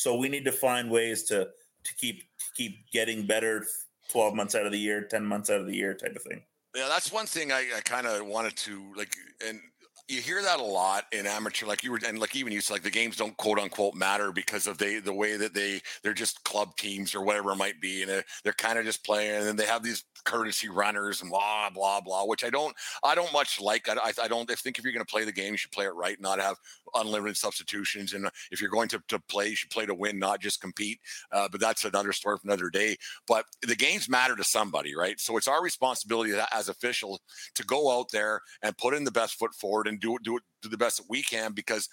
so 0.00 0.16
we 0.16 0.30
need 0.30 0.46
to 0.46 0.52
find 0.52 0.90
ways 0.90 1.24
to 1.24 1.48
to 1.84 1.94
keep 1.96 2.20
to 2.20 2.46
keep 2.56 2.90
getting 2.90 3.26
better 3.26 3.66
12 4.10 4.34
months 4.34 4.54
out 4.54 4.64
of 4.64 4.72
the 4.72 4.78
year, 4.78 5.02
10 5.02 5.24
months 5.24 5.50
out 5.50 5.60
of 5.60 5.66
the 5.66 5.76
year 5.76 5.94
type 5.94 6.16
of 6.16 6.22
thing. 6.22 6.42
Yeah, 6.74 6.88
that's 6.88 7.12
one 7.12 7.26
thing 7.26 7.52
I, 7.52 7.66
I 7.76 7.80
kind 7.84 8.06
of 8.06 8.26
wanted 8.26 8.56
to 8.56 8.92
like 8.96 9.12
and 9.46 9.60
you 10.10 10.20
hear 10.20 10.42
that 10.42 10.58
a 10.58 10.64
lot 10.64 11.04
in 11.12 11.26
amateur, 11.26 11.66
like 11.66 11.84
you 11.84 11.92
were, 11.92 12.00
and 12.06 12.18
like 12.18 12.34
even 12.34 12.52
you 12.52 12.60
said, 12.60 12.74
like 12.74 12.82
the 12.82 12.90
games 12.90 13.16
don't 13.16 13.36
quote 13.36 13.58
unquote 13.58 13.94
matter 13.94 14.32
because 14.32 14.66
of 14.66 14.76
they 14.76 14.98
the 14.98 15.12
way 15.12 15.36
that 15.36 15.54
they 15.54 15.80
they're 16.02 16.12
just 16.12 16.42
club 16.44 16.76
teams 16.76 17.14
or 17.14 17.22
whatever 17.22 17.52
it 17.52 17.56
might 17.56 17.80
be, 17.80 18.02
and 18.02 18.10
they're, 18.10 18.24
they're 18.42 18.52
kind 18.52 18.78
of 18.78 18.84
just 18.84 19.04
playing, 19.04 19.36
and 19.36 19.46
then 19.46 19.56
they 19.56 19.66
have 19.66 19.82
these 19.82 20.04
courtesy 20.24 20.68
runners 20.68 21.22
and 21.22 21.30
blah 21.30 21.70
blah 21.70 22.00
blah, 22.00 22.24
which 22.24 22.44
I 22.44 22.50
don't 22.50 22.74
I 23.04 23.14
don't 23.14 23.32
much 23.32 23.60
like. 23.60 23.88
I, 23.88 23.94
I, 23.94 24.12
I 24.24 24.28
don't 24.28 24.50
I 24.50 24.54
think 24.56 24.78
if 24.78 24.84
you're 24.84 24.92
going 24.92 25.04
to 25.04 25.10
play 25.10 25.24
the 25.24 25.32
game, 25.32 25.52
you 25.52 25.58
should 25.58 25.72
play 25.72 25.84
it 25.84 25.94
right, 25.94 26.20
not 26.20 26.40
have 26.40 26.56
unlimited 26.94 27.36
substitutions, 27.36 28.12
and 28.12 28.28
if 28.50 28.60
you're 28.60 28.70
going 28.70 28.88
to, 28.88 29.02
to 29.08 29.18
play, 29.20 29.48
you 29.48 29.56
should 29.56 29.70
play 29.70 29.86
to 29.86 29.94
win, 29.94 30.18
not 30.18 30.40
just 30.40 30.60
compete. 30.60 30.98
Uh, 31.30 31.48
but 31.50 31.60
that's 31.60 31.84
another 31.84 32.12
story 32.12 32.36
for 32.36 32.48
another 32.48 32.68
day. 32.68 32.96
But 33.28 33.44
the 33.62 33.76
games 33.76 34.08
matter 34.08 34.34
to 34.34 34.44
somebody, 34.44 34.96
right? 34.96 35.20
So 35.20 35.36
it's 35.36 35.48
our 35.48 35.62
responsibility 35.62 36.32
as 36.52 36.68
officials 36.68 37.20
to 37.54 37.64
go 37.64 37.96
out 37.96 38.10
there 38.12 38.40
and 38.62 38.76
put 38.76 38.94
in 38.94 39.04
the 39.04 39.10
best 39.10 39.38
foot 39.38 39.54
forward 39.54 39.86
and 39.86 39.99
do 40.00 40.16
do 40.22 40.36
it 40.36 40.42
do 40.62 40.68
the 40.68 40.76
best 40.76 40.98
that 40.98 41.06
we 41.08 41.22
can 41.22 41.52
because 41.52 41.88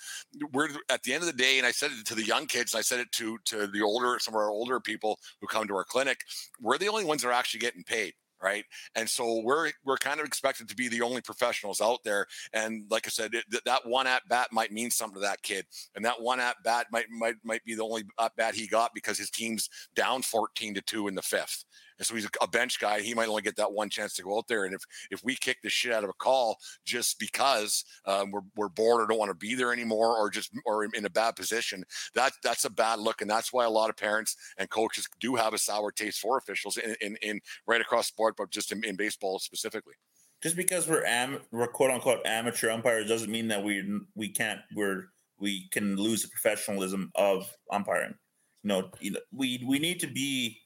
we're 0.54 0.70
at 0.89 1.04
the 1.04 1.13
end 1.13 1.22
of 1.22 1.28
the 1.28 1.34
day 1.34 1.58
and 1.58 1.67
i 1.67 1.72
said 1.72 1.91
it 1.91 2.06
to 2.06 2.15
the 2.15 2.24
young 2.24 2.46
kids 2.46 2.76
i 2.76 2.82
said 2.82 3.00
it 3.00 3.12
to 3.12 3.38
to 3.46 3.67
the 3.67 3.82
older 3.82 4.17
some 4.20 4.34
of 4.34 4.39
our 4.39 4.50
older 4.50 4.80
people 4.80 5.20
who 5.41 5.48
come 5.48 5.67
to 5.67 5.76
our 5.76 5.86
clinic 5.86 6.20
we're 6.62 6.78
the 6.78 6.88
only 6.88 7.06
ones 7.06 7.22
that 7.22 7.30
are 7.30 7.34
actually 7.34 7.60
getting 7.60 7.84
paid 7.84 8.13
right? 8.41 8.65
And 8.96 9.10
so 9.10 9.41
we're 9.43 9.72
we're 9.86 9.98
kind 9.98 10.20
of 10.20 10.26
expected 10.26 10.67
to 10.70 10.76
be 10.76 10.88
the 10.88 11.02
only 11.02 11.22
professionals 11.22 11.82
out 11.82 12.00
there 12.04 12.28
and 12.54 12.86
like 12.89 13.08
i 13.08 13.10
said 13.10 13.34
it, 13.34 13.46
that 13.65 13.86
one 13.86 14.08
at 14.08 14.28
bat 14.30 14.48
might 14.52 14.72
mean 14.72 14.91
something 14.91 15.15
to 15.15 15.22
that 15.22 15.41
kid 15.41 15.65
and 15.96 16.06
that 16.06 16.22
one 16.22 16.39
at 16.39 16.56
bat 16.63 16.88
might 16.91 17.10
might 17.10 17.36
might 17.43 17.63
be 17.63 17.76
the 17.76 17.84
only 17.84 18.04
at 18.20 18.36
bat 18.36 18.56
he 18.56 18.67
got 18.67 18.91
because 18.93 19.17
his 19.17 19.30
team's 19.30 19.70
down 19.96 20.22
14 20.22 20.76
to 20.76 20.82
2 20.82 21.08
in 21.08 21.15
the 21.15 21.22
fifth 21.22 21.65
and 21.98 22.06
so 22.06 22.16
he's 22.16 22.28
a 22.42 22.48
bench 22.48 22.80
guy. 22.80 23.02
He 23.02 23.14
might 23.14 23.28
only 23.28 23.42
get 23.42 23.56
that 23.58 23.72
one 23.72 23.90
chance 23.90 24.14
to 24.16 24.24
go 24.24 24.38
out 24.38 24.48
there. 24.48 24.66
And 24.66 24.74
if 24.74 24.82
if 25.12 25.24
we 25.24 25.36
kick 25.36 25.58
the 25.64 25.70
shit 25.70 25.94
out 25.94 26.04
of 26.04 26.10
a 26.10 26.14
call 26.14 26.58
just 26.86 27.20
because 27.20 27.84
um, 28.06 28.32
we're, 28.32 28.42
we're 28.56 28.70
bored 28.70 29.02
or 29.02 29.08
don't 29.08 29.20
want 29.20 29.32
to 29.32 29.36
be 29.36 29.56
there 29.56 29.74
anymore, 29.74 30.18
or 30.18 30.30
just 30.30 30.52
or 30.66 30.84
in 30.84 31.06
a 31.06 31.10
bad 31.10 31.36
position, 31.36 31.84
that 32.16 32.34
that's 32.44 32.66
a 32.66 32.70
bad 32.70 33.00
look. 33.00 33.22
And 33.22 33.30
that's 33.30 33.54
why 33.54 33.66
a 33.66 33.70
lot 33.70 33.90
of 33.90 33.98
parents 33.98 34.36
and 34.58 34.70
coaches 34.70 35.08
do 35.20 35.36
have 35.36 35.54
a 35.54 35.58
sour 35.58 35.92
taste 35.92 36.20
for 36.20 36.38
officials 36.38 36.78
in 36.78 36.96
in, 37.02 37.18
in 37.22 37.40
right 37.66 37.82
across 37.82 38.08
sport, 38.08 38.36
but 38.38 38.52
just 38.52 38.72
in, 38.72 38.84
in 38.84 38.96
baseball 38.96 39.40
specifically 39.40 39.96
just 40.44 40.56
because 40.56 40.88
we're 40.88 41.04
am 41.04 41.40
we're 41.52 41.68
quote 41.68 41.90
unquote 41.90 42.20
amateur 42.26 42.70
umpires 42.70 43.08
doesn't 43.08 43.32
mean 43.32 43.48
that 43.48 43.64
we 43.64 43.84
we 44.16 44.30
can't 44.30 44.60
we're 44.76 45.10
we 45.40 45.68
can 45.70 45.96
lose 45.96 46.22
the 46.22 46.30
professionalism 46.30 47.12
of 47.16 47.52
umpiring. 47.72 48.16
You 48.64 48.68
know, 48.70 48.92
we 49.32 49.64
we 49.66 49.80
need 49.80 50.00
to 50.02 50.08
be 50.08 50.60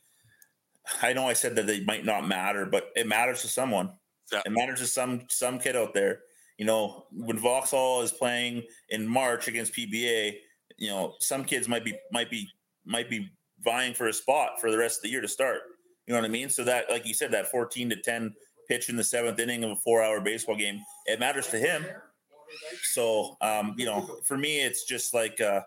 I 1.01 1.13
know 1.13 1.27
I 1.27 1.33
said 1.33 1.55
that 1.55 1.67
they 1.67 1.81
might 1.81 2.05
not 2.05 2.27
matter, 2.27 2.65
but 2.65 2.91
it 2.95 3.07
matters 3.07 3.41
to 3.41 3.47
someone. 3.47 3.91
Yeah. 4.31 4.41
It 4.45 4.51
matters 4.51 4.79
to 4.79 4.87
some 4.87 5.21
some 5.29 5.59
kid 5.59 5.75
out 5.75 5.93
there. 5.93 6.21
You 6.57 6.65
know, 6.65 7.05
when 7.11 7.37
Vauxhall 7.37 8.01
is 8.01 8.11
playing 8.11 8.63
in 8.89 9.07
March 9.07 9.47
against 9.47 9.73
PBA, 9.73 10.35
you 10.77 10.89
know, 10.89 11.15
some 11.19 11.43
kids 11.43 11.67
might 11.67 11.83
be 11.83 11.93
might 12.11 12.29
be 12.29 12.47
might 12.85 13.09
be 13.09 13.29
vying 13.63 13.93
for 13.93 14.07
a 14.07 14.13
spot 14.13 14.59
for 14.59 14.71
the 14.71 14.77
rest 14.77 14.99
of 14.99 15.03
the 15.03 15.09
year 15.09 15.21
to 15.21 15.27
start. 15.27 15.61
You 16.07 16.13
know 16.13 16.19
what 16.19 16.25
I 16.25 16.31
mean? 16.31 16.49
So 16.49 16.63
that, 16.63 16.89
like 16.89 17.05
you 17.05 17.13
said, 17.13 17.31
that 17.31 17.51
fourteen 17.51 17.89
to 17.89 17.95
ten 17.95 18.33
pitch 18.67 18.89
in 18.89 18.95
the 18.95 19.03
seventh 19.03 19.39
inning 19.39 19.63
of 19.63 19.71
a 19.71 19.75
four-hour 19.75 20.21
baseball 20.21 20.55
game, 20.55 20.79
it 21.05 21.19
matters 21.19 21.47
to 21.47 21.57
him. 21.57 21.85
So, 22.83 23.37
um, 23.41 23.75
you 23.77 23.85
know, 23.85 24.19
for 24.25 24.37
me, 24.37 24.61
it's 24.61 24.85
just 24.85 25.13
like. 25.13 25.39
Uh, 25.39 25.61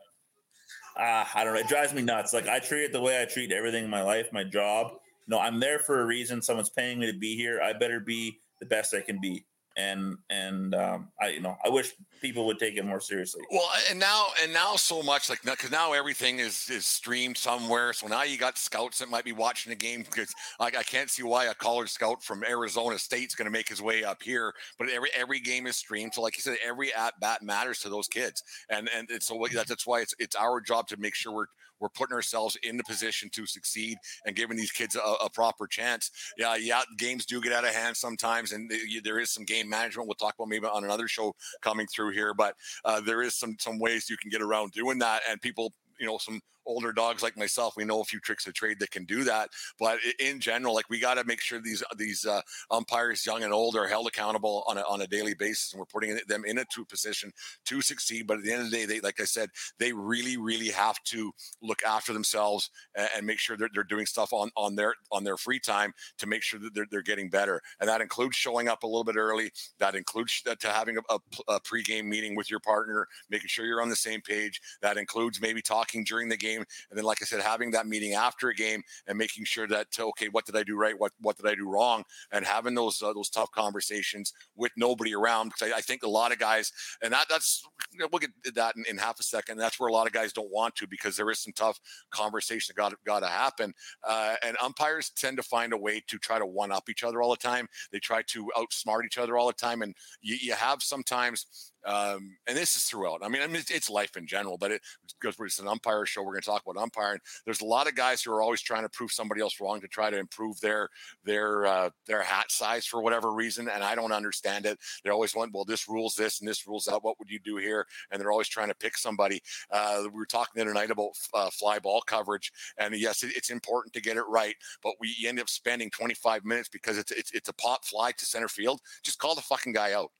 uh, 0.96 1.24
I 1.34 1.42
don't 1.42 1.54
know. 1.54 1.58
It 1.58 1.66
drives 1.66 1.92
me 1.92 2.02
nuts. 2.02 2.32
Like 2.32 2.46
I 2.46 2.60
treat 2.60 2.84
it 2.84 2.92
the 2.92 3.00
way 3.00 3.20
I 3.20 3.24
treat 3.24 3.50
everything 3.50 3.82
in 3.82 3.90
my 3.90 4.02
life, 4.02 4.32
my 4.32 4.44
job 4.44 4.92
no, 5.26 5.38
I'm 5.38 5.60
there 5.60 5.78
for 5.78 6.00
a 6.00 6.06
reason. 6.06 6.42
Someone's 6.42 6.70
paying 6.70 6.98
me 6.98 7.10
to 7.10 7.18
be 7.18 7.36
here. 7.36 7.60
I 7.62 7.72
better 7.72 8.00
be 8.00 8.40
the 8.60 8.66
best 8.66 8.94
I 8.94 9.00
can 9.00 9.20
be. 9.20 9.44
and 9.76 10.16
and 10.30 10.74
um, 10.74 11.08
I 11.20 11.28
you 11.30 11.40
know 11.40 11.56
I 11.64 11.68
wish 11.68 11.92
people 12.20 12.46
would 12.46 12.58
take 12.58 12.76
it 12.76 12.84
more 12.84 13.00
seriously. 13.00 13.42
Well, 13.50 13.68
and 13.90 13.98
now 13.98 14.26
and 14.42 14.52
now 14.52 14.76
so 14.76 15.02
much 15.02 15.28
like 15.28 15.42
because 15.42 15.70
now 15.70 15.92
everything 15.92 16.38
is 16.38 16.68
is 16.70 16.86
streamed 16.86 17.36
somewhere. 17.36 17.92
So 17.92 18.06
now 18.06 18.22
you 18.22 18.38
got 18.38 18.56
scouts 18.56 18.98
that 18.98 19.10
might 19.10 19.24
be 19.24 19.32
watching 19.32 19.70
the 19.70 19.76
game 19.76 20.02
because 20.02 20.32
like 20.60 20.76
I 20.76 20.82
can't 20.82 21.10
see 21.10 21.22
why 21.22 21.46
a 21.46 21.54
college 21.54 21.90
scout 21.90 22.22
from 22.22 22.44
Arizona 22.44 22.98
State's 22.98 23.34
going 23.34 23.46
to 23.46 23.52
make 23.52 23.68
his 23.68 23.82
way 23.82 24.04
up 24.04 24.22
here. 24.22 24.52
But 24.78 24.90
every 24.90 25.10
every 25.16 25.40
game 25.40 25.66
is 25.66 25.76
streamed. 25.76 26.14
So 26.14 26.22
like 26.22 26.36
you 26.36 26.42
said, 26.42 26.56
every 26.64 26.94
at 26.94 27.14
bat 27.20 27.42
matters 27.42 27.80
to 27.80 27.88
those 27.88 28.06
kids, 28.06 28.42
and 28.70 28.88
and, 28.96 29.10
and 29.10 29.22
so 29.22 29.44
that's 29.52 29.86
why 29.86 30.00
it's 30.00 30.14
it's 30.18 30.36
our 30.36 30.60
job 30.60 30.86
to 30.88 30.96
make 30.98 31.14
sure 31.14 31.32
we're 31.32 31.46
we're 31.80 31.88
putting 31.90 32.14
ourselves 32.14 32.56
in 32.62 32.76
the 32.76 32.84
position 32.84 33.28
to 33.30 33.46
succeed 33.46 33.98
and 34.26 34.36
giving 34.36 34.56
these 34.56 34.72
kids 34.72 34.96
a, 34.96 35.24
a 35.24 35.30
proper 35.30 35.66
chance. 35.66 36.10
Yeah, 36.36 36.56
yeah, 36.56 36.82
games 36.98 37.26
do 37.26 37.40
get 37.40 37.52
out 37.52 37.64
of 37.64 37.74
hand 37.74 37.96
sometimes, 37.96 38.52
and 38.52 38.70
there 39.02 39.18
is 39.18 39.30
some 39.30 39.44
game 39.44 39.68
management. 39.68 40.08
We'll 40.08 40.14
talk 40.14 40.34
about 40.38 40.48
maybe 40.48 40.66
on 40.66 40.84
another 40.84 41.08
show 41.08 41.34
coming 41.60 41.86
through 41.86 42.10
here, 42.10 42.34
but 42.34 42.54
uh, 42.84 43.00
there 43.00 43.22
is 43.22 43.34
some 43.34 43.56
some 43.58 43.78
ways 43.78 44.08
you 44.08 44.16
can 44.16 44.30
get 44.30 44.42
around 44.42 44.72
doing 44.72 44.98
that, 45.00 45.22
and 45.28 45.40
people 45.40 45.72
you 45.98 46.06
know 46.06 46.18
some 46.18 46.40
older 46.66 46.92
dogs 46.92 47.22
like 47.22 47.36
myself, 47.36 47.74
we 47.76 47.84
know 47.84 48.00
a 48.00 48.04
few 48.04 48.20
tricks 48.20 48.46
of 48.46 48.54
trade 48.54 48.78
that 48.80 48.90
can 48.90 49.04
do 49.04 49.24
that. 49.24 49.50
But 49.78 49.98
in 50.18 50.40
general, 50.40 50.74
like 50.74 50.88
we 50.88 50.98
got 50.98 51.14
to 51.14 51.24
make 51.24 51.40
sure 51.40 51.60
these 51.60 51.82
these 51.96 52.24
uh, 52.26 52.42
umpires, 52.70 53.24
young 53.26 53.42
and 53.42 53.52
old, 53.52 53.76
are 53.76 53.86
held 53.86 54.06
accountable 54.06 54.64
on 54.68 54.78
a, 54.78 54.82
on 54.82 55.02
a 55.02 55.06
daily 55.06 55.34
basis, 55.34 55.72
and 55.72 55.78
we're 55.78 55.86
putting 55.86 56.18
them 56.28 56.44
in 56.44 56.58
a 56.58 56.64
position 56.88 57.32
to 57.66 57.80
succeed. 57.80 58.26
But 58.26 58.38
at 58.38 58.44
the 58.44 58.52
end 58.52 58.62
of 58.62 58.70
the 58.70 58.76
day, 58.76 58.86
they, 58.86 59.00
like 59.00 59.20
I 59.20 59.24
said, 59.24 59.50
they 59.78 59.92
really, 59.92 60.36
really 60.36 60.68
have 60.68 61.02
to 61.04 61.32
look 61.62 61.82
after 61.84 62.12
themselves 62.12 62.70
and, 62.94 63.08
and 63.16 63.26
make 63.26 63.38
sure 63.38 63.56
that 63.56 63.70
they're 63.74 63.84
doing 63.84 64.06
stuff 64.06 64.32
on 64.32 64.50
on 64.56 64.74
their 64.74 64.94
on 65.12 65.24
their 65.24 65.36
free 65.36 65.60
time 65.60 65.92
to 66.18 66.26
make 66.26 66.42
sure 66.42 66.58
that 66.60 66.74
they're, 66.74 66.86
they're 66.90 67.02
getting 67.02 67.30
better. 67.30 67.60
And 67.80 67.88
that 67.88 68.00
includes 68.00 68.36
showing 68.36 68.68
up 68.68 68.82
a 68.82 68.86
little 68.86 69.04
bit 69.04 69.16
early. 69.16 69.50
That 69.78 69.94
includes 69.94 70.42
to 70.42 70.68
having 70.68 70.96
a, 70.96 71.14
a, 71.14 71.18
a 71.48 71.60
pregame 71.60 72.04
meeting 72.04 72.36
with 72.36 72.50
your 72.50 72.60
partner, 72.60 73.06
making 73.30 73.48
sure 73.48 73.66
you're 73.66 73.82
on 73.82 73.88
the 73.88 73.96
same 73.96 74.20
page. 74.20 74.60
That 74.82 74.96
includes 74.96 75.40
maybe 75.40 75.62
talking 75.62 76.04
during 76.04 76.28
the 76.28 76.36
game 76.36 76.53
game, 76.54 76.64
and 76.90 76.98
then 76.98 77.04
like 77.04 77.18
I 77.22 77.24
said, 77.24 77.40
having 77.40 77.70
that 77.72 77.86
meeting 77.86 78.14
after 78.14 78.48
a 78.48 78.54
game 78.54 78.82
and 79.06 79.18
making 79.18 79.44
sure 79.44 79.66
that 79.68 79.88
okay, 79.98 80.28
what 80.28 80.46
did 80.46 80.56
I 80.56 80.62
do 80.62 80.76
right? 80.76 80.98
What 80.98 81.12
what 81.20 81.36
did 81.36 81.46
I 81.46 81.54
do 81.54 81.68
wrong? 81.68 82.04
And 82.32 82.44
having 82.44 82.74
those 82.74 83.02
uh, 83.02 83.12
those 83.12 83.30
tough 83.30 83.50
conversations 83.52 84.32
with 84.56 84.72
nobody 84.76 85.14
around 85.14 85.48
because 85.48 85.72
I, 85.72 85.78
I, 85.78 85.80
think 85.80 86.02
a 86.02 86.08
lot 86.08 86.32
of 86.32 86.38
guys, 86.38 86.72
and 87.02 87.12
that 87.12 87.26
that's 87.28 87.64
we'll 87.98 88.18
get 88.18 88.30
that 88.54 88.76
in, 88.76 88.84
in, 88.88 88.98
half 88.98 89.20
a 89.20 89.22
second. 89.22 89.58
That's 89.58 89.78
where 89.78 89.88
a 89.88 89.92
lot 89.92 90.06
of 90.06 90.12
guys 90.12 90.32
don't 90.32 90.50
want 90.50 90.74
to 90.76 90.86
because 90.86 91.16
there 91.16 91.30
is 91.30 91.40
some 91.40 91.52
tough 91.52 91.78
conversation 92.10 92.74
that 92.74 92.80
got 92.80 92.94
got 93.04 93.20
to 93.20 93.28
happen. 93.28 93.72
Uh, 94.06 94.34
and 94.42 94.56
umpires 94.62 95.10
tend 95.16 95.36
to 95.36 95.42
find 95.42 95.72
a 95.72 95.76
way 95.76 96.02
to 96.08 96.18
try 96.18 96.38
to 96.38 96.46
one 96.46 96.72
up 96.72 96.88
each 96.88 97.04
other 97.04 97.22
all 97.22 97.30
the 97.30 97.36
time. 97.36 97.66
They 97.92 97.98
try 97.98 98.22
to 98.28 98.50
outsmart 98.56 99.04
each 99.04 99.18
other 99.18 99.36
all 99.36 99.46
the 99.46 99.52
time, 99.52 99.82
and 99.82 99.94
you, 100.20 100.36
you 100.40 100.52
have 100.54 100.82
sometimes 100.82 101.72
um, 101.84 102.36
and 102.46 102.56
this 102.56 102.76
is 102.76 102.84
throughout. 102.84 103.20
I 103.22 103.28
mean, 103.28 103.42
I 103.42 103.46
mean, 103.46 103.56
it's, 103.56 103.70
it's 103.70 103.90
life 103.90 104.16
in 104.16 104.26
general, 104.26 104.56
but 104.56 104.70
it 104.70 104.82
goes. 105.20 105.34
It's 105.38 105.58
an 105.58 105.68
umpire 105.68 106.06
show. 106.06 106.22
We're 106.22 106.32
going 106.32 106.42
to 106.42 106.48
talk 106.48 106.62
about 106.66 106.80
umpiring. 106.80 107.20
There's 107.44 107.60
a 107.60 107.66
lot 107.66 107.88
of 107.88 107.94
guys 107.94 108.22
who 108.22 108.32
are 108.32 108.42
always 108.42 108.62
trying 108.62 108.82
to 108.82 108.88
prove 108.88 109.12
somebody 109.12 109.40
else 109.40 109.60
wrong 109.60 109.80
to 109.80 109.88
try 109.88 110.10
to 110.10 110.18
improve 110.18 110.60
their 110.60 110.88
their 111.24 111.66
uh, 111.66 111.90
their 112.06 112.22
hat 112.22 112.50
size 112.50 112.86
for 112.86 113.02
whatever 113.02 113.32
reason, 113.32 113.68
and 113.68 113.84
I 113.84 113.94
don't 113.94 114.12
understand 114.12 114.66
it. 114.66 114.78
They're 115.02 115.12
always 115.12 115.34
want, 115.34 115.52
well, 115.52 115.64
this 115.64 115.88
rules 115.88 116.14
this 116.14 116.40
and 116.40 116.48
this 116.48 116.66
rules 116.66 116.84
that. 116.86 117.02
What 117.04 117.18
would 117.18 117.30
you 117.30 117.38
do 117.38 117.56
here? 117.56 117.86
And 118.10 118.20
they're 118.20 118.32
always 118.32 118.48
trying 118.48 118.68
to 118.68 118.74
pick 118.74 118.96
somebody. 118.96 119.42
Uh, 119.70 120.02
we 120.04 120.18
were 120.18 120.26
talking 120.26 120.52
the 120.54 120.62
other 120.62 120.74
night 120.74 120.90
about 120.90 121.10
uh, 121.34 121.50
fly 121.50 121.78
ball 121.78 122.02
coverage, 122.02 122.52
and 122.78 122.94
yes, 122.94 123.22
it, 123.22 123.36
it's 123.36 123.50
important 123.50 123.92
to 123.94 124.00
get 124.00 124.16
it 124.16 124.24
right, 124.28 124.54
but 124.82 124.94
we 125.00 125.14
end 125.26 125.40
up 125.40 125.48
spending 125.48 125.90
25 125.90 126.44
minutes 126.44 126.68
because 126.68 126.98
it's 126.98 127.12
it's, 127.12 127.32
it's 127.32 127.48
a 127.48 127.54
pop 127.54 127.84
fly 127.84 128.12
to 128.12 128.24
center 128.24 128.48
field. 128.48 128.80
Just 129.02 129.18
call 129.18 129.34
the 129.34 129.42
fucking 129.42 129.72
guy 129.72 129.92
out. 129.92 130.10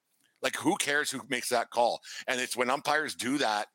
Like, 0.45 0.57
who 0.57 0.76
cares 0.76 1.11
who 1.11 1.22
makes 1.28 1.49
that 1.49 1.70
call? 1.70 2.01
And 2.28 2.38
it's 2.38 2.57
when 2.57 2.70
umpires 2.70 3.14
do 3.14 3.38
that, 3.38 3.66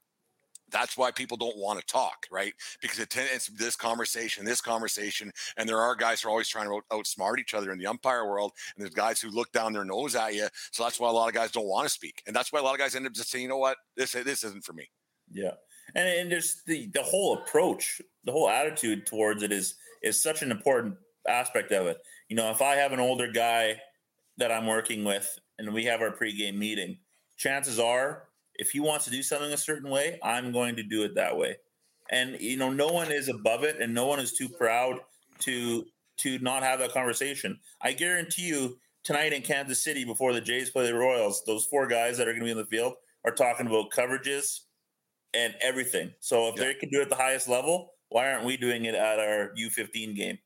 that's 0.72 0.96
why 0.96 1.10
people 1.10 1.36
don't 1.36 1.58
want 1.58 1.80
to 1.80 1.86
talk, 1.86 2.28
right? 2.32 2.54
Because 2.80 3.00
it, 3.00 3.16
it's 3.18 3.48
this 3.48 3.76
conversation, 3.76 4.46
this 4.46 4.62
conversation, 4.62 5.32
and 5.58 5.68
there 5.68 5.80
are 5.80 5.96
guys 5.96 6.22
who 6.22 6.28
are 6.28 6.32
always 6.32 6.48
trying 6.48 6.68
to 6.68 6.82
outsmart 6.92 7.40
each 7.40 7.56
other 7.56 7.72
in 7.72 7.80
the 7.80 7.88
umpire 7.88 8.28
world, 8.28 8.52
and 8.76 8.84
there's 8.84 8.94
guys 8.94 9.20
who 9.20 9.30
look 9.30 9.52
down 9.52 9.74
their 9.74 9.84
nose 9.84 10.16
at 10.16 10.36
you. 10.36 10.48
So 10.72 10.84
that's 10.84 11.00
why 11.00 11.10
a 11.10 11.12
lot 11.12 11.28
of 11.28 11.34
guys 11.34 11.52
don't 11.52 11.66
want 11.66 11.88
to 11.88 11.90
speak, 11.94 12.22
and 12.28 12.36
that's 12.36 12.54
why 12.54 12.60
a 12.60 12.64
lot 12.64 12.74
of 12.74 12.80
guys 12.80 12.96
end 12.96 13.08
up 13.08 13.14
just 13.14 13.32
saying, 13.32 13.44
"You 13.44 13.50
know 13.50 13.58
what? 13.58 13.78
This 13.98 14.12
this 14.12 14.44
isn't 14.44 14.64
for 14.64 14.74
me." 14.74 14.90
Yeah, 15.32 15.54
and 15.96 16.08
and 16.08 16.32
there's 16.32 16.62
the 16.68 16.90
the 16.94 17.04
whole 17.04 17.40
approach, 17.40 18.02
the 18.26 18.32
whole 18.32 18.50
attitude 18.50 19.08
towards 19.08 19.44
it 19.44 19.52
is 19.52 19.76
is 20.04 20.22
such 20.22 20.44
an 20.44 20.52
important 20.52 20.96
aspect 21.28 21.72
of 21.72 21.88
it. 21.88 21.98
You 22.28 22.36
know, 22.36 22.52
if 22.52 22.62
I 22.62 22.76
have 22.76 22.92
an 22.92 23.00
older 23.00 23.32
guy 23.32 23.82
that 24.38 24.52
I'm 24.52 24.68
working 24.68 25.04
with 25.04 25.40
and 25.60 25.74
we 25.74 25.86
have 25.86 26.02
our 26.02 26.12
pregame 26.12 26.56
meeting, 26.56 26.98
chances 27.38 27.80
are 27.80 28.30
if 28.56 28.72
he 28.72 28.80
wants 28.80 29.06
to 29.06 29.12
do 29.12 29.24
something 29.24 29.54
a 29.54 29.58
certain 29.58 29.90
way, 29.90 30.20
I'm 30.24 30.52
going 30.52 30.76
to 30.78 30.84
do 30.84 31.04
it 31.04 31.16
that 31.16 31.38
way. 31.38 31.58
And 32.12 32.40
you 32.42 32.58
know, 32.58 32.72
no 32.72 32.88
one 32.88 33.12
is 33.12 33.30
above 33.30 33.64
it 33.64 33.80
and 33.80 33.94
no 33.94 34.08
one 34.08 34.20
is 34.20 34.34
too 34.34 34.50
proud 34.50 35.00
to 35.40 35.86
to 36.18 36.40
not 36.40 36.64
have 36.64 36.80
that 36.80 36.92
conversation. 36.92 37.60
I 37.82 37.94
guarantee 37.94 38.48
you 38.48 38.78
tonight 39.04 39.32
in 39.32 39.42
Kansas 39.42 39.82
City 39.82 40.04
before 40.04 40.34
the 40.34 40.42
Jays 40.42 40.70
play 40.70 40.86
the 40.86 40.94
Royals, 40.94 41.44
those 41.46 41.66
four 41.66 41.88
guys 41.88 42.18
that 42.18 42.28
are 42.28 42.32
going 42.32 42.42
to 42.42 42.46
be 42.46 42.52
in 42.52 42.58
the 42.58 42.66
field 42.66 42.96
are 43.24 43.32
talking 43.32 43.68
about 43.68 43.92
coverages 43.92 44.62
and 45.34 45.56
everything. 45.62 46.14
So 46.20 46.50
if 46.50 46.58
yeah. 46.58 46.66
they 46.66 46.74
can 46.74 46.90
do 46.90 47.00
it 47.00 47.04
at 47.04 47.10
the 47.10 47.16
highest 47.16 47.48
level, 47.48 47.94
why 48.10 48.32
aren't 48.32 48.46
we 48.46 48.58
doing 48.58 48.86
it 48.86 48.96
at 48.96 49.20
our 49.20 49.54
U15 49.58 50.16
game? 50.16 50.40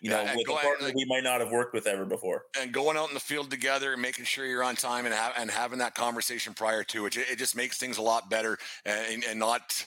You 0.00 0.10
know, 0.10 0.22
with 0.34 0.48
a 0.48 0.52
partner 0.52 0.86
like, 0.86 0.94
we 0.94 1.04
might 1.04 1.22
not 1.22 1.40
have 1.40 1.50
worked 1.50 1.74
with 1.74 1.86
ever 1.86 2.04
before. 2.04 2.44
And 2.60 2.72
going 2.72 2.96
out 2.96 3.08
in 3.08 3.14
the 3.14 3.20
field 3.20 3.50
together 3.50 3.92
and 3.92 4.02
making 4.02 4.24
sure 4.24 4.46
you're 4.46 4.64
on 4.64 4.76
time 4.76 5.04
and, 5.04 5.14
ha- 5.14 5.34
and 5.36 5.50
having 5.50 5.78
that 5.80 5.94
conversation 5.94 6.54
prior 6.54 6.82
to 6.84 7.06
it, 7.06 7.16
it 7.16 7.36
just 7.36 7.54
makes 7.54 7.76
things 7.78 7.98
a 7.98 8.02
lot 8.02 8.30
better 8.30 8.58
and, 8.84 9.24
and 9.24 9.38
not 9.38 9.84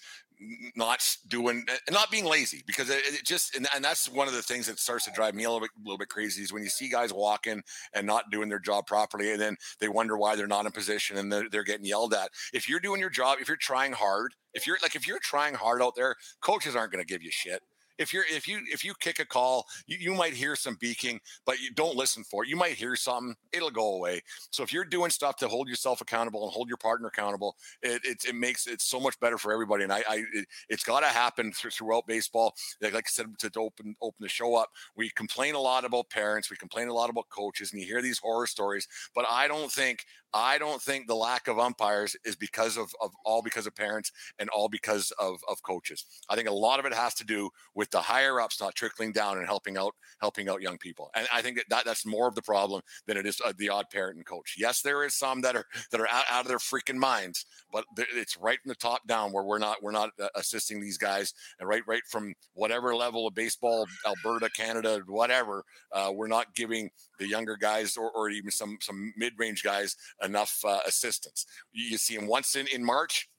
not 0.75 0.99
doing 1.27 1.65
and 1.87 1.93
not 1.93 2.11
being 2.11 2.25
lazy 2.25 2.63
because 2.65 2.89
it, 2.89 3.01
it 3.05 3.23
just 3.23 3.55
and, 3.55 3.67
and, 3.75 3.83
that's 3.83 4.09
one 4.09 4.27
of 4.27 4.33
the 4.33 4.41
things 4.41 4.67
that 4.67 4.79
starts 4.79 5.05
to 5.05 5.11
drive 5.11 5.35
me 5.35 5.43
a 5.43 5.49
little 5.49 5.61
bit 5.61 5.69
a 5.77 5.83
little 5.83 5.97
bit 5.97 6.09
crazy 6.09 6.41
is 6.41 6.51
when 6.51 6.63
you 6.63 6.69
see 6.69 6.89
guys 6.89 7.13
walking 7.13 7.61
and 7.93 8.07
not 8.07 8.29
doing 8.31 8.49
their 8.49 8.59
job 8.59 8.85
properly 8.85 9.31
and 9.31 9.39
then 9.39 9.55
they 9.79 9.87
wonder 9.87 10.17
why 10.17 10.35
they're 10.35 10.47
not 10.47 10.65
in 10.65 10.71
position 10.71 11.17
and 11.17 11.31
they're, 11.31 11.49
they're 11.49 11.63
getting 11.63 11.85
yelled 11.85 12.13
at 12.13 12.29
if 12.53 12.67
you're 12.67 12.79
doing 12.79 12.99
your 12.99 13.09
job 13.09 13.37
if 13.39 13.47
you're 13.47 13.57
trying 13.57 13.93
hard 13.93 14.33
if 14.53 14.67
you're 14.67 14.77
like 14.81 14.95
if 14.95 15.07
you're 15.07 15.19
trying 15.19 15.53
hard 15.53 15.81
out 15.81 15.93
there 15.95 16.15
coaches 16.41 16.75
aren't 16.75 16.91
going 16.91 17.03
to 17.03 17.07
give 17.07 17.23
you 17.23 17.31
shit 17.31 17.61
if 17.97 18.13
you're 18.13 18.25
if 18.29 18.47
you 18.47 18.59
if 18.71 18.83
you 18.83 18.93
kick 18.99 19.19
a 19.19 19.25
call, 19.25 19.65
you, 19.87 19.97
you 19.99 20.13
might 20.13 20.33
hear 20.33 20.55
some 20.55 20.77
beaking, 20.79 21.19
but 21.45 21.59
you 21.59 21.71
don't 21.71 21.95
listen 21.95 22.23
for 22.23 22.43
it. 22.43 22.49
You 22.49 22.55
might 22.55 22.73
hear 22.73 22.95
something, 22.95 23.35
it'll 23.51 23.69
go 23.69 23.95
away. 23.95 24.21
So 24.51 24.63
if 24.63 24.73
you're 24.73 24.85
doing 24.85 25.11
stuff 25.11 25.37
to 25.37 25.47
hold 25.47 25.67
yourself 25.67 26.01
accountable 26.01 26.43
and 26.43 26.51
hold 26.51 26.67
your 26.67 26.77
partner 26.77 27.07
accountable, 27.07 27.55
it 27.81 28.01
it, 28.03 28.25
it 28.25 28.35
makes 28.35 28.67
it 28.67 28.81
so 28.81 28.99
much 28.99 29.19
better 29.19 29.37
for 29.37 29.53
everybody. 29.53 29.83
And 29.83 29.93
I, 29.93 30.03
I 30.09 30.23
it, 30.33 30.47
has 30.69 30.83
got 30.83 31.01
to 31.01 31.07
happen 31.07 31.51
throughout 31.51 32.07
baseball. 32.07 32.53
Like, 32.81 32.93
like 32.93 33.05
I 33.07 33.09
said, 33.09 33.27
to, 33.39 33.49
to 33.49 33.59
open 33.59 33.95
open 34.01 34.21
the 34.21 34.29
show 34.29 34.55
up, 34.55 34.69
we 34.95 35.09
complain 35.11 35.55
a 35.55 35.59
lot 35.59 35.85
about 35.85 36.09
parents, 36.09 36.49
we 36.49 36.57
complain 36.57 36.87
a 36.87 36.93
lot 36.93 37.09
about 37.09 37.29
coaches, 37.29 37.71
and 37.71 37.81
you 37.81 37.87
hear 37.87 38.01
these 38.01 38.19
horror 38.19 38.47
stories. 38.47 38.87
But 39.15 39.25
I 39.29 39.47
don't 39.47 39.71
think 39.71 40.05
I 40.33 40.57
don't 40.57 40.81
think 40.81 41.07
the 41.07 41.15
lack 41.15 41.47
of 41.47 41.59
umpires 41.59 42.15
is 42.25 42.35
because 42.35 42.77
of, 42.77 42.93
of 43.01 43.11
all 43.23 43.41
because 43.41 43.67
of 43.67 43.75
parents 43.75 44.11
and 44.39 44.49
all 44.49 44.67
because 44.67 45.11
of, 45.19 45.39
of 45.47 45.61
coaches. 45.63 46.05
I 46.29 46.35
think 46.35 46.49
a 46.49 46.53
lot 46.53 46.79
of 46.79 46.85
it 46.85 46.93
has 46.93 47.13
to 47.15 47.25
do 47.25 47.49
with 47.75 47.89
the 47.91 47.99
higher 47.99 48.41
ups 48.41 48.59
not 48.59 48.75
trickling 48.75 49.11
down 49.11 49.37
and 49.37 49.45
helping 49.45 49.77
out 49.77 49.93
helping 50.19 50.49
out 50.49 50.61
young 50.61 50.77
people. 50.77 51.11
And 51.15 51.27
I 51.33 51.41
think 51.41 51.57
that, 51.57 51.65
that 51.69 51.85
that's 51.85 52.05
more 52.05 52.27
of 52.27 52.35
the 52.35 52.41
problem 52.41 52.81
than 53.05 53.17
it 53.17 53.25
is 53.25 53.39
uh, 53.45 53.53
the 53.57 53.69
odd 53.69 53.89
parent 53.91 54.17
and 54.17 54.25
coach. 54.25 54.55
Yes, 54.57 54.81
there 54.81 55.03
is 55.03 55.13
some 55.13 55.41
that 55.41 55.55
are 55.55 55.65
that 55.91 56.01
are 56.01 56.07
out, 56.07 56.25
out 56.29 56.41
of 56.41 56.47
their 56.47 56.57
freaking 56.57 56.95
minds, 56.95 57.45
but 57.71 57.85
it's 57.97 58.37
right 58.37 58.59
from 58.61 58.69
the 58.69 58.75
top 58.75 59.05
down 59.07 59.31
where 59.31 59.43
we're 59.43 59.59
not 59.59 59.83
we're 59.83 59.91
not 59.91 60.11
uh, 60.21 60.27
assisting 60.35 60.81
these 60.81 60.97
guys, 60.97 61.33
and 61.59 61.67
right 61.69 61.83
right 61.87 62.03
from 62.09 62.33
whatever 62.53 62.95
level 62.95 63.27
of 63.27 63.35
baseball, 63.35 63.85
Alberta, 64.05 64.49
Canada, 64.49 65.01
whatever, 65.07 65.63
uh, 65.91 66.11
we're 66.13 66.27
not 66.27 66.55
giving 66.55 66.89
the 67.19 67.27
younger 67.27 67.55
guys 67.55 67.97
or, 67.97 68.09
or 68.11 68.29
even 68.29 68.49
some 68.49 68.77
some 68.81 69.13
mid 69.17 69.33
range 69.37 69.63
guys 69.63 69.95
enough 70.23 70.59
uh, 70.65 70.79
assistance. 70.85 71.45
You, 71.71 71.97
see 71.97 72.15
him 72.15 72.27
once 72.27 72.55
in, 72.55 72.67
in 72.67 72.83
March, 72.83 73.29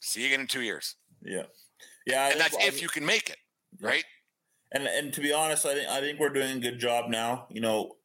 see 0.00 0.20
you 0.20 0.26
again 0.26 0.40
in 0.40 0.46
two 0.46 0.62
years. 0.62 0.96
Yeah. 1.22 1.44
Yeah. 2.06 2.30
And 2.30 2.40
that's 2.40 2.56
if 2.60 2.82
you 2.82 2.88
can 2.88 3.04
make 3.04 3.30
it, 3.30 3.38
right? 3.80 4.04
And 4.72 4.86
and 4.86 5.12
to 5.12 5.20
be 5.20 5.32
honest, 5.32 5.64
I 5.66 5.74
think 5.74 5.88
I 5.88 6.00
think 6.00 6.18
we're 6.18 6.30
doing 6.30 6.58
a 6.58 6.60
good 6.60 6.78
job 6.78 7.10
now. 7.10 7.46
You 7.50 7.60
know, 7.60 7.96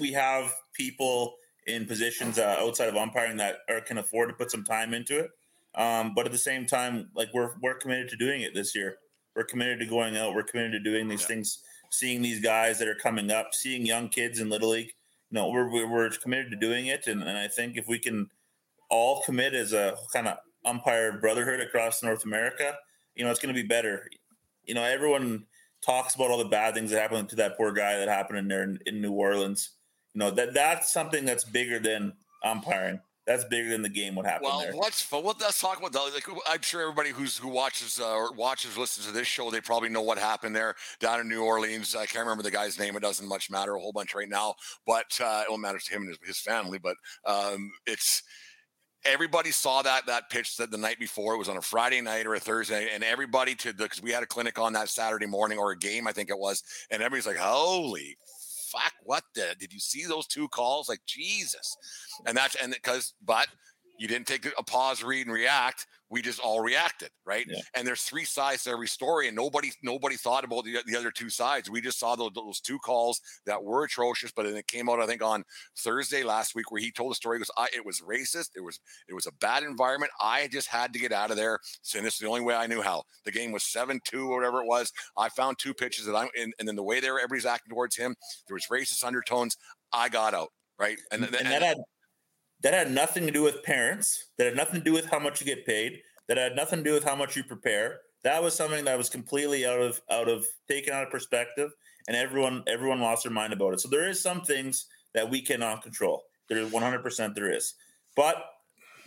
we 0.00 0.12
have 0.12 0.52
people 0.74 1.36
in 1.66 1.86
positions 1.86 2.38
uh, 2.38 2.56
outside 2.58 2.88
of 2.88 2.96
umpiring 2.96 3.36
that 3.36 3.58
are, 3.68 3.80
can 3.80 3.98
afford 3.98 4.30
to 4.30 4.34
put 4.34 4.50
some 4.50 4.64
time 4.64 4.94
into 4.94 5.18
it. 5.18 5.30
Um, 5.74 6.14
but 6.14 6.26
at 6.26 6.32
the 6.32 6.38
same 6.38 6.66
time, 6.66 7.10
like 7.14 7.28
we're 7.32 7.52
we're 7.62 7.74
committed 7.74 8.08
to 8.10 8.16
doing 8.16 8.42
it 8.42 8.54
this 8.54 8.74
year. 8.74 8.96
We're 9.36 9.44
committed 9.44 9.78
to 9.80 9.86
going 9.86 10.16
out. 10.16 10.34
We're 10.34 10.42
committed 10.42 10.72
to 10.72 10.80
doing 10.80 11.08
these 11.08 11.22
yeah. 11.22 11.28
things, 11.28 11.62
seeing 11.90 12.22
these 12.22 12.40
guys 12.40 12.78
that 12.78 12.88
are 12.88 12.96
coming 12.96 13.30
up, 13.30 13.48
seeing 13.52 13.86
young 13.86 14.08
kids 14.08 14.40
in 14.40 14.48
little 14.48 14.70
league 14.70 14.92
no, 15.30 15.48
we're 15.48 15.68
we're 15.70 16.10
committed 16.10 16.50
to 16.50 16.56
doing 16.56 16.86
it, 16.86 17.06
and, 17.06 17.22
and 17.22 17.36
I 17.36 17.48
think 17.48 17.76
if 17.76 17.86
we 17.86 17.98
can 17.98 18.30
all 18.90 19.22
commit 19.22 19.54
as 19.54 19.72
a 19.72 19.96
kind 20.12 20.28
of 20.28 20.38
umpire 20.64 21.18
brotherhood 21.18 21.60
across 21.60 22.02
North 22.02 22.24
America, 22.24 22.76
you 23.14 23.24
know, 23.24 23.30
it's 23.30 23.40
going 23.40 23.54
to 23.54 23.60
be 23.60 23.66
better. 23.66 24.08
You 24.64 24.74
know, 24.74 24.84
everyone 24.84 25.44
talks 25.84 26.14
about 26.14 26.30
all 26.30 26.38
the 26.38 26.44
bad 26.44 26.74
things 26.74 26.90
that 26.90 27.00
happened 27.00 27.28
to 27.30 27.36
that 27.36 27.56
poor 27.56 27.72
guy 27.72 27.98
that 27.98 28.08
happened 28.08 28.38
in 28.38 28.48
there 28.48 28.62
in, 28.62 28.78
in 28.86 29.00
New 29.00 29.12
Orleans. 29.12 29.70
You 30.14 30.20
know 30.20 30.30
that 30.32 30.54
that's 30.54 30.92
something 30.92 31.24
that's 31.24 31.44
bigger 31.44 31.78
than 31.78 32.14
umpiring. 32.44 33.00
That's 33.28 33.44
bigger 33.44 33.68
than 33.68 33.82
the 33.82 33.90
game. 33.90 34.14
What 34.14 34.24
happened 34.24 34.46
well, 34.46 34.60
there? 34.60 34.72
let's 34.72 35.12
well, 35.12 35.22
let's 35.22 35.60
talk 35.60 35.78
about 35.78 35.92
that. 35.92 36.10
Like, 36.14 36.26
I'm 36.48 36.62
sure 36.62 36.80
everybody 36.80 37.10
who's 37.10 37.36
who 37.36 37.48
watches 37.48 38.00
uh, 38.00 38.10
or 38.10 38.32
watches 38.32 38.78
listens 38.78 39.06
to 39.06 39.12
this 39.12 39.26
show, 39.26 39.50
they 39.50 39.60
probably 39.60 39.90
know 39.90 40.00
what 40.00 40.16
happened 40.16 40.56
there 40.56 40.74
down 40.98 41.20
in 41.20 41.28
New 41.28 41.44
Orleans. 41.44 41.94
I 41.94 42.06
can't 42.06 42.24
remember 42.24 42.42
the 42.42 42.50
guy's 42.50 42.78
name. 42.78 42.96
It 42.96 43.00
doesn't 43.00 43.28
much 43.28 43.50
matter 43.50 43.74
a 43.74 43.80
whole 43.80 43.92
bunch 43.92 44.14
right 44.14 44.30
now, 44.30 44.54
but 44.86 45.04
uh, 45.22 45.42
it 45.46 45.50
will 45.50 45.58
matter 45.58 45.78
to 45.78 45.94
him 45.94 46.02
and 46.02 46.08
his, 46.08 46.18
his 46.26 46.40
family. 46.40 46.78
But 46.78 46.96
um, 47.26 47.70
it's 47.84 48.22
everybody 49.04 49.50
saw 49.50 49.82
that 49.82 50.06
that 50.06 50.30
pitch 50.30 50.56
that 50.56 50.70
the 50.70 50.78
night 50.78 50.98
before 50.98 51.34
it 51.34 51.38
was 51.38 51.48
on 51.48 51.56
a 51.56 51.62
friday 51.62 52.00
night 52.00 52.26
or 52.26 52.34
a 52.34 52.40
thursday 52.40 52.88
and 52.92 53.04
everybody 53.04 53.54
to 53.54 53.72
the 53.72 53.84
because 53.84 54.02
we 54.02 54.10
had 54.10 54.24
a 54.24 54.26
clinic 54.26 54.58
on 54.58 54.72
that 54.72 54.88
saturday 54.88 55.26
morning 55.26 55.56
or 55.56 55.70
a 55.70 55.78
game 55.78 56.08
i 56.08 56.12
think 56.12 56.30
it 56.30 56.38
was 56.38 56.64
and 56.90 57.00
everybody's 57.00 57.26
like 57.26 57.36
holy 57.36 58.16
fuck 58.70 58.92
what 59.02 59.24
the 59.34 59.54
did 59.58 59.72
you 59.72 59.80
see 59.80 60.04
those 60.04 60.26
two 60.26 60.48
calls? 60.48 60.88
Like 60.88 61.00
jesus. 61.06 61.76
And 62.26 62.36
that's 62.36 62.54
and 62.56 62.72
because 62.72 63.14
but 63.24 63.48
you 63.98 64.08
didn't 64.08 64.26
take 64.26 64.46
a 64.56 64.62
pause 64.62 65.02
read 65.02 65.26
and 65.26 65.34
react 65.34 65.86
we 66.10 66.22
just 66.22 66.40
all 66.40 66.60
reacted 66.60 67.10
right? 67.26 67.44
Yeah. 67.48 67.60
and 67.74 67.86
there's 67.86 68.02
three 68.02 68.24
sides 68.24 68.64
to 68.64 68.70
every 68.70 68.88
story 68.88 69.28
and 69.28 69.36
nobody 69.36 69.70
nobody 69.82 70.16
thought 70.16 70.44
about 70.44 70.64
the, 70.64 70.78
the 70.86 70.96
other 70.96 71.10
two 71.10 71.30
sides. 71.30 71.70
We 71.70 71.80
just 71.80 71.98
saw 71.98 72.16
those, 72.16 72.30
those 72.34 72.60
two 72.60 72.78
calls 72.78 73.20
that 73.46 73.62
were 73.62 73.84
atrocious 73.84 74.32
but 74.32 74.44
then 74.44 74.56
it 74.56 74.66
came 74.66 74.88
out 74.88 75.00
i 75.00 75.06
think 75.06 75.22
on 75.22 75.44
thursday 75.76 76.22
last 76.22 76.54
week 76.54 76.70
where 76.70 76.80
he 76.80 76.90
told 76.90 77.10
the 77.10 77.14
story 77.14 77.38
he 77.38 77.40
goes 77.40 77.50
I, 77.56 77.68
it 77.74 77.84
was 77.84 78.00
racist 78.00 78.50
it 78.56 78.60
was 78.62 78.80
it 79.08 79.14
was 79.14 79.26
a 79.26 79.32
bad 79.40 79.62
environment 79.62 80.12
i 80.20 80.48
just 80.48 80.68
had 80.68 80.92
to 80.92 80.98
get 80.98 81.12
out 81.12 81.30
of 81.30 81.36
there 81.36 81.58
so 81.82 82.00
this 82.00 82.14
is 82.14 82.20
the 82.20 82.28
only 82.28 82.40
way 82.40 82.54
i 82.54 82.66
knew 82.66 82.82
how. 82.82 83.02
The 83.24 83.32
game 83.32 83.52
was 83.52 83.62
7-2 83.62 84.28
or 84.28 84.36
whatever 84.36 84.62
it 84.62 84.66
was. 84.66 84.92
I 85.16 85.28
found 85.28 85.58
two 85.58 85.74
pitches 85.74 86.06
that 86.06 86.16
i'm 86.16 86.28
in 86.34 86.52
and 86.58 86.66
then 86.66 86.76
the 86.76 86.82
way 86.82 87.00
they 87.00 87.10
were 87.10 87.18
everybody's 87.18 87.46
acting 87.46 87.70
towards 87.70 87.96
him 87.96 88.14
there 88.46 88.54
was 88.54 88.66
racist 88.66 89.04
undertones 89.04 89.56
i 89.92 90.08
got 90.08 90.34
out 90.34 90.48
right? 90.78 90.98
And, 91.12 91.22
mm, 91.22 91.26
and, 91.26 91.36
and 91.36 91.46
that 91.48 91.62
had 91.62 91.78
that 92.62 92.74
had 92.74 92.90
nothing 92.90 93.26
to 93.26 93.32
do 93.32 93.42
with 93.42 93.62
parents. 93.62 94.30
That 94.36 94.46
had 94.46 94.56
nothing 94.56 94.80
to 94.80 94.84
do 94.84 94.92
with 94.92 95.06
how 95.06 95.18
much 95.18 95.40
you 95.40 95.46
get 95.46 95.66
paid. 95.66 96.02
That 96.28 96.36
had 96.36 96.56
nothing 96.56 96.80
to 96.80 96.84
do 96.84 96.92
with 96.92 97.04
how 97.04 97.16
much 97.16 97.36
you 97.36 97.44
prepare. 97.44 98.00
That 98.24 98.42
was 98.42 98.54
something 98.54 98.84
that 98.84 98.98
was 98.98 99.08
completely 99.08 99.64
out 99.66 99.80
of 99.80 100.00
out 100.10 100.28
of 100.28 100.46
taken 100.68 100.92
out 100.92 101.04
of 101.04 101.10
perspective, 101.10 101.70
and 102.06 102.16
everyone 102.16 102.64
everyone 102.66 103.00
lost 103.00 103.22
their 103.22 103.32
mind 103.32 103.52
about 103.52 103.74
it. 103.74 103.80
So 103.80 103.88
there 103.88 104.08
is 104.08 104.20
some 104.20 104.42
things 104.42 104.86
that 105.14 105.30
we 105.30 105.40
cannot 105.40 105.82
control. 105.82 106.24
There 106.48 106.58
is 106.58 106.72
one 106.72 106.82
hundred 106.82 107.02
percent 107.02 107.34
there 107.34 107.50
is, 107.50 107.74
but 108.16 108.44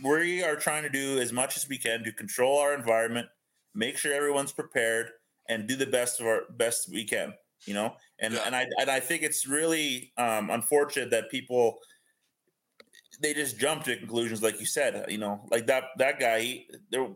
we 0.04 0.44
are 0.44 0.56
trying 0.56 0.84
to 0.84 0.90
do 0.90 1.20
as 1.20 1.32
much 1.32 1.58
as 1.58 1.68
we 1.68 1.78
can 1.78 2.04
to 2.04 2.12
control 2.12 2.58
our 2.58 2.74
environment, 2.74 3.28
make 3.76 3.98
sure 3.98 4.14
everyone's 4.14 4.52
prepared, 4.54 5.12
and 5.50 5.68
do 5.68 5.76
the 5.76 5.86
best 5.86 6.20
of 6.20 6.26
our 6.26 6.44
best 6.52 6.90
we 6.92 7.04
can. 7.06 7.34
You 7.66 7.76
know, 7.76 7.96
and 8.20 8.34
Yeah. 8.34 8.44
and 8.46 8.56
I 8.56 8.66
and 8.80 8.90
I 8.90 9.00
think 9.00 9.22
it's 9.22 9.46
really 9.46 10.14
um, 10.18 10.50
unfortunate 10.50 11.12
that 11.12 11.30
people 11.30 11.78
they 13.22 13.34
just 13.34 13.58
jumped 13.60 13.86
to 13.86 13.96
conclusions 13.98 14.42
like 14.42 14.60
you 14.60 14.66
said 14.66 15.06
you 15.10 15.18
know 15.18 15.46
like 15.52 15.68
that 15.68 15.86
that 15.98 16.20
guy 16.20 16.40
he, 16.40 16.70
there 16.92 17.08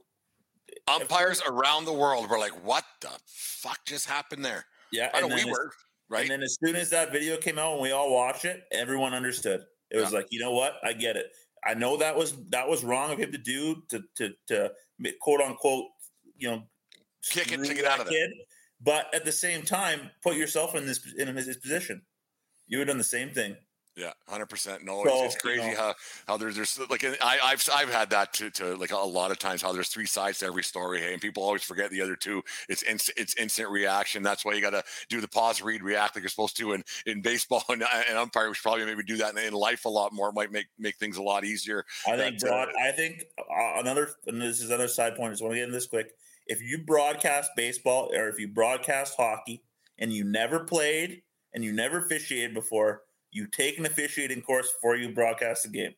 umpires 0.87 1.41
around 1.47 1.85
the 1.85 1.93
world 1.93 2.29
were 2.29 2.37
like 2.39 2.63
what 2.65 2.83
the 3.01 3.09
fuck 3.25 3.79
just 3.85 4.07
happened 4.07 4.43
there? 4.43 4.65
Yeah 4.91 5.09
I 5.13 5.19
and 5.19 5.29
know 5.29 5.35
we 5.35 5.45
were 5.49 5.71
right? 6.09 6.21
and 6.21 6.29
then 6.31 6.43
as 6.43 6.57
soon 6.63 6.75
as 6.75 6.89
that 6.91 7.11
video 7.11 7.37
came 7.37 7.57
out 7.57 7.73
and 7.73 7.81
we 7.81 7.91
all 7.91 8.13
watched 8.13 8.45
it 8.45 8.63
everyone 8.71 9.13
understood. 9.13 9.65
It 9.91 9.97
was 9.97 10.11
Yeah. 10.11 10.19
like 10.19 10.27
you 10.31 10.39
know 10.39 10.51
what? 10.51 10.73
I 10.83 10.93
get 10.93 11.15
it. 11.15 11.27
I 11.63 11.73
know 11.73 11.97
that 11.97 12.15
was 12.15 12.33
that 12.49 12.67
was 12.67 12.83
wrong 12.83 13.11
of 13.11 13.19
him 13.19 13.31
to 13.31 13.37
do 13.37 13.83
to 13.89 14.03
to 14.17 14.33
to 14.47 14.71
quote 15.21 15.41
unquote 15.41 15.85
you 16.37 16.49
know 16.49 16.63
Kick 17.29 17.51
it 17.51 17.63
to 17.63 17.73
get 17.73 17.85
out 17.85 17.99
of 18.01 18.07
kid. 18.07 18.29
but 18.81 19.13
at 19.15 19.25
the 19.25 19.31
same 19.31 19.63
time 19.63 20.11
put 20.21 20.35
yourself 20.35 20.75
in 20.75 20.85
this 20.85 20.99
in 21.17 21.27
his 21.35 21.57
position. 21.57 22.01
You 22.67 22.79
would 22.79 22.87
have 22.87 22.93
done 22.93 22.97
the 22.99 23.03
same 23.03 23.29
thing 23.31 23.55
Yeah, 23.97 24.11
hundred 24.27 24.47
percent. 24.47 24.83
No, 24.83 25.03
So, 25.05 25.23
it's, 25.23 25.35
it's 25.35 25.43
you 25.45 25.49
crazy 25.49 25.71
know- 25.71 25.77
how 25.77 25.93
how 26.27 26.37
there's 26.37 26.55
there's 26.57 26.77
like 26.89 27.05
I, 27.05 27.39
I've 27.43 27.65
I've 27.73 27.89
had 27.89 28.09
that 28.09 28.33
to, 28.33 28.49
to 28.51 28.75
like 28.75 28.91
a 28.91 28.97
lot 28.97 29.31
of 29.31 29.39
times 29.39 29.61
how 29.61 29.71
there's 29.71 29.87
three 29.87 30.05
sides 30.05 30.39
to 30.39 30.47
every 30.47 30.63
story, 30.63 30.99
hey, 30.99 31.13
and 31.13 31.21
people 31.21 31.43
always 31.43 31.63
forget 31.63 31.91
the 31.91 32.01
other 32.01 32.17
two. 32.17 32.43
It's 32.67 32.83
instant 32.83 33.17
it's 33.17 33.35
instant 33.37 33.69
reaction. 33.69 34.21
That's 34.21 34.43
why 34.43 34.53
you 34.53 34.59
got 34.61 34.71
to 34.71 34.83
do 35.07 35.21
the 35.21 35.29
pause, 35.29 35.61
read, 35.61 35.81
react 35.81 36.15
like 36.15 36.23
you're 36.23 36.29
supposed 36.29 36.57
to. 36.57 36.73
in 36.73 36.83
in 37.05 37.21
baseball 37.21 37.63
and, 37.69 37.83
and 38.09 38.17
umpire, 38.17 38.49
we 38.49 38.53
should 38.55 38.63
probably 38.63 38.85
maybe 38.85 39.03
do 39.03 39.15
that 39.17 39.31
in, 39.37 39.43
in 39.45 39.53
life 39.53 39.85
a 39.85 39.89
lot 39.89 40.11
more. 40.11 40.27
It 40.29 40.33
might 40.35 40.51
make 40.51 40.67
make 40.77 40.97
things 40.97 41.15
a 41.15 41.23
lot 41.23 41.45
easier. 41.45 41.85
I 42.05 42.17
think 42.17 42.39
That, 42.39 42.51
uh. 42.51 42.65
I 42.77 42.91
think 42.91 43.23
uh, 43.39 43.79
another, 43.79 44.09
and 44.27 44.41
this 44.41 44.59
is 44.59 44.69
another 44.69 44.89
side 44.89 45.15
point. 45.15 45.29
I 45.29 45.31
just 45.33 45.41
want 45.41 45.53
to 45.53 45.59
get 45.59 45.67
in 45.67 45.71
this 45.73 45.87
quick. 45.87 46.11
If 46.47 46.61
you 46.61 46.79
broadcast 46.85 47.51
baseball 47.55 48.11
or 48.13 48.27
if 48.27 48.39
you 48.39 48.49
broadcast 48.49 49.15
hockey 49.15 49.63
and 49.97 50.11
you 50.11 50.25
never 50.25 50.59
played 50.59 51.21
and 51.53 51.63
you 51.63 51.71
never 51.71 51.99
officiated 51.99 52.53
before, 52.53 53.03
you 53.35 53.47
take 53.47 53.77
an 53.77 53.85
officiating 53.85 54.41
course 54.41 54.71
before 54.71 54.95
you 54.95 55.09
broadcast 55.09 55.63
the 55.63 55.69
game. 55.69 55.93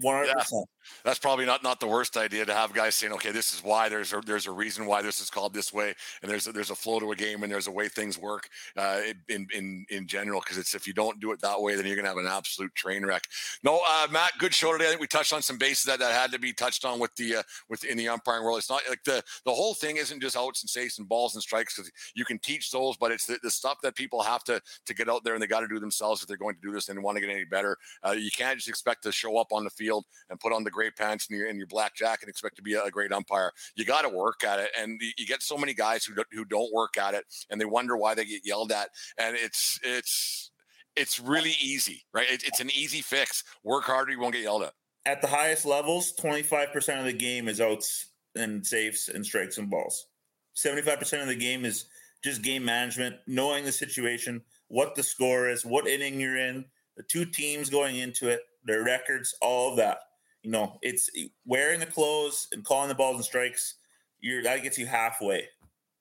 One 0.00 0.16
hundred 0.16 0.38
percent. 0.38 0.66
That's 1.04 1.18
probably 1.18 1.46
not 1.46 1.62
not 1.62 1.80
the 1.80 1.86
worst 1.86 2.16
idea 2.16 2.44
to 2.44 2.54
have 2.54 2.72
guys 2.72 2.94
saying, 2.94 3.12
okay, 3.14 3.30
this 3.30 3.52
is 3.52 3.62
why 3.62 3.88
there's 3.88 4.12
a, 4.12 4.20
there's 4.20 4.46
a 4.46 4.52
reason 4.52 4.86
why 4.86 5.02
this 5.02 5.20
is 5.20 5.30
called 5.30 5.54
this 5.54 5.72
way, 5.72 5.94
and 6.22 6.30
there's 6.30 6.46
a, 6.46 6.52
there's 6.52 6.70
a 6.70 6.74
flow 6.74 7.00
to 7.00 7.12
a 7.12 7.16
game, 7.16 7.42
and 7.42 7.52
there's 7.52 7.66
a 7.66 7.72
way 7.72 7.88
things 7.88 8.18
work 8.18 8.48
uh, 8.76 9.00
in 9.28 9.46
in 9.54 9.86
in 9.90 10.06
general. 10.06 10.40
Because 10.40 10.58
it's 10.58 10.74
if 10.74 10.86
you 10.86 10.92
don't 10.92 11.20
do 11.20 11.32
it 11.32 11.40
that 11.40 11.60
way, 11.60 11.74
then 11.74 11.86
you're 11.86 11.96
gonna 11.96 12.08
have 12.08 12.18
an 12.18 12.26
absolute 12.26 12.74
train 12.74 13.04
wreck. 13.04 13.26
No, 13.62 13.80
uh, 13.86 14.06
Matt, 14.10 14.32
good 14.38 14.54
show 14.54 14.72
today. 14.72 14.86
I 14.86 14.88
think 14.88 15.00
we 15.00 15.06
touched 15.06 15.32
on 15.32 15.42
some 15.42 15.58
bases 15.58 15.84
that, 15.84 15.98
that 15.98 16.12
had 16.12 16.32
to 16.32 16.38
be 16.38 16.52
touched 16.52 16.84
on 16.84 16.98
with 16.98 17.14
the 17.16 17.36
uh, 17.36 17.42
with 17.68 17.84
in 17.84 17.96
the 17.96 18.08
umpiring 18.08 18.44
world. 18.44 18.58
It's 18.58 18.70
not 18.70 18.82
like 18.88 19.04
the 19.04 19.22
the 19.44 19.52
whole 19.52 19.74
thing 19.74 19.96
isn't 19.96 20.20
just 20.20 20.36
outs 20.36 20.62
and 20.62 20.70
safes 20.70 20.98
and 20.98 21.08
balls 21.08 21.34
and 21.34 21.42
strikes 21.42 21.76
because 21.76 21.90
you 22.14 22.24
can 22.24 22.38
teach 22.38 22.70
those, 22.70 22.96
but 22.96 23.12
it's 23.12 23.26
the, 23.26 23.38
the 23.42 23.50
stuff 23.50 23.78
that 23.82 23.94
people 23.94 24.22
have 24.22 24.44
to 24.44 24.60
to 24.86 24.94
get 24.94 25.08
out 25.08 25.24
there 25.24 25.34
and 25.34 25.42
they 25.42 25.46
got 25.46 25.60
to 25.60 25.68
do 25.68 25.78
themselves 25.78 26.22
if 26.22 26.28
they're 26.28 26.36
going 26.36 26.54
to 26.54 26.60
do 26.60 26.72
this 26.72 26.88
and 26.88 27.02
want 27.02 27.16
to 27.16 27.20
get 27.20 27.30
any 27.30 27.44
better. 27.44 27.76
Uh, 28.06 28.12
you 28.12 28.30
can't 28.30 28.56
just 28.56 28.68
expect 28.68 29.02
to 29.02 29.12
show 29.12 29.36
up 29.36 29.52
on 29.52 29.64
the 29.64 29.70
field 29.70 30.04
and 30.30 30.40
put 30.40 30.52
on 30.52 30.64
the 30.64 30.70
gray 30.74 30.90
pants 30.90 31.28
and 31.28 31.38
your, 31.38 31.50
your 31.50 31.66
black 31.66 31.94
jacket 31.94 32.24
and 32.24 32.28
expect 32.28 32.56
to 32.56 32.62
be 32.62 32.74
a, 32.74 32.90
great 32.90 33.12
umpire. 33.12 33.52
You 33.76 33.84
got 33.84 34.02
to 34.02 34.08
work 34.08 34.44
at 34.44 34.58
it, 34.58 34.70
and 34.78 35.00
you, 35.00 35.10
you 35.18 35.26
get 35.26 35.42
so 35.42 35.56
many 35.56 35.74
guys 35.74 36.04
who 36.04 36.14
don't, 36.14 36.28
who 36.32 36.44
don't 36.44 36.72
work 36.72 36.96
at 36.98 37.14
it, 37.14 37.24
and 37.50 37.60
they 37.60 37.64
wonder 37.64 37.96
why 37.96 38.14
they 38.14 38.24
get 38.24 38.42
yelled 38.44 38.72
at. 38.72 38.90
And 39.18 39.36
it's 39.36 39.80
it's 39.82 40.50
it's 40.96 41.18
really 41.18 41.54
easy, 41.60 42.04
right? 42.12 42.30
It, 42.30 42.44
it's 42.44 42.60
an 42.60 42.70
easy 42.74 43.00
fix. 43.00 43.42
Work 43.62 43.84
harder, 43.84 44.12
you 44.12 44.20
won't 44.20 44.34
get 44.34 44.42
yelled 44.42 44.62
at. 44.62 44.72
At 45.06 45.20
the 45.20 45.28
highest 45.28 45.64
levels, 45.64 46.12
twenty 46.12 46.42
five 46.42 46.72
percent 46.72 47.00
of 47.00 47.06
the 47.06 47.12
game 47.12 47.48
is 47.48 47.60
outs 47.60 48.10
and 48.36 48.66
safes 48.66 49.08
and 49.08 49.24
strikes 49.24 49.58
and 49.58 49.70
balls. 49.70 50.06
Seventy 50.54 50.82
five 50.82 50.98
percent 50.98 51.22
of 51.22 51.28
the 51.28 51.36
game 51.36 51.64
is 51.64 51.86
just 52.22 52.42
game 52.42 52.64
management, 52.64 53.16
knowing 53.26 53.64
the 53.64 53.72
situation, 53.72 54.40
what 54.68 54.94
the 54.94 55.02
score 55.02 55.48
is, 55.48 55.64
what 55.64 55.86
inning 55.86 56.18
you're 56.18 56.38
in, 56.38 56.64
the 56.96 57.02
two 57.02 57.26
teams 57.26 57.68
going 57.68 57.96
into 57.96 58.28
it, 58.28 58.40
their 58.64 58.82
records, 58.82 59.34
all 59.42 59.70
of 59.70 59.76
that. 59.76 59.98
You 60.44 60.50
know, 60.50 60.78
it's 60.82 61.10
eh, 61.16 61.28
wearing 61.46 61.80
the 61.80 61.86
clothes 61.86 62.48
and 62.52 62.64
calling 62.64 62.88
the 62.88 62.94
balls 62.94 63.16
and 63.16 63.24
strikes. 63.24 63.76
You're 64.20 64.42
that 64.42 64.62
gets 64.62 64.78
you 64.78 64.86
halfway, 64.86 65.48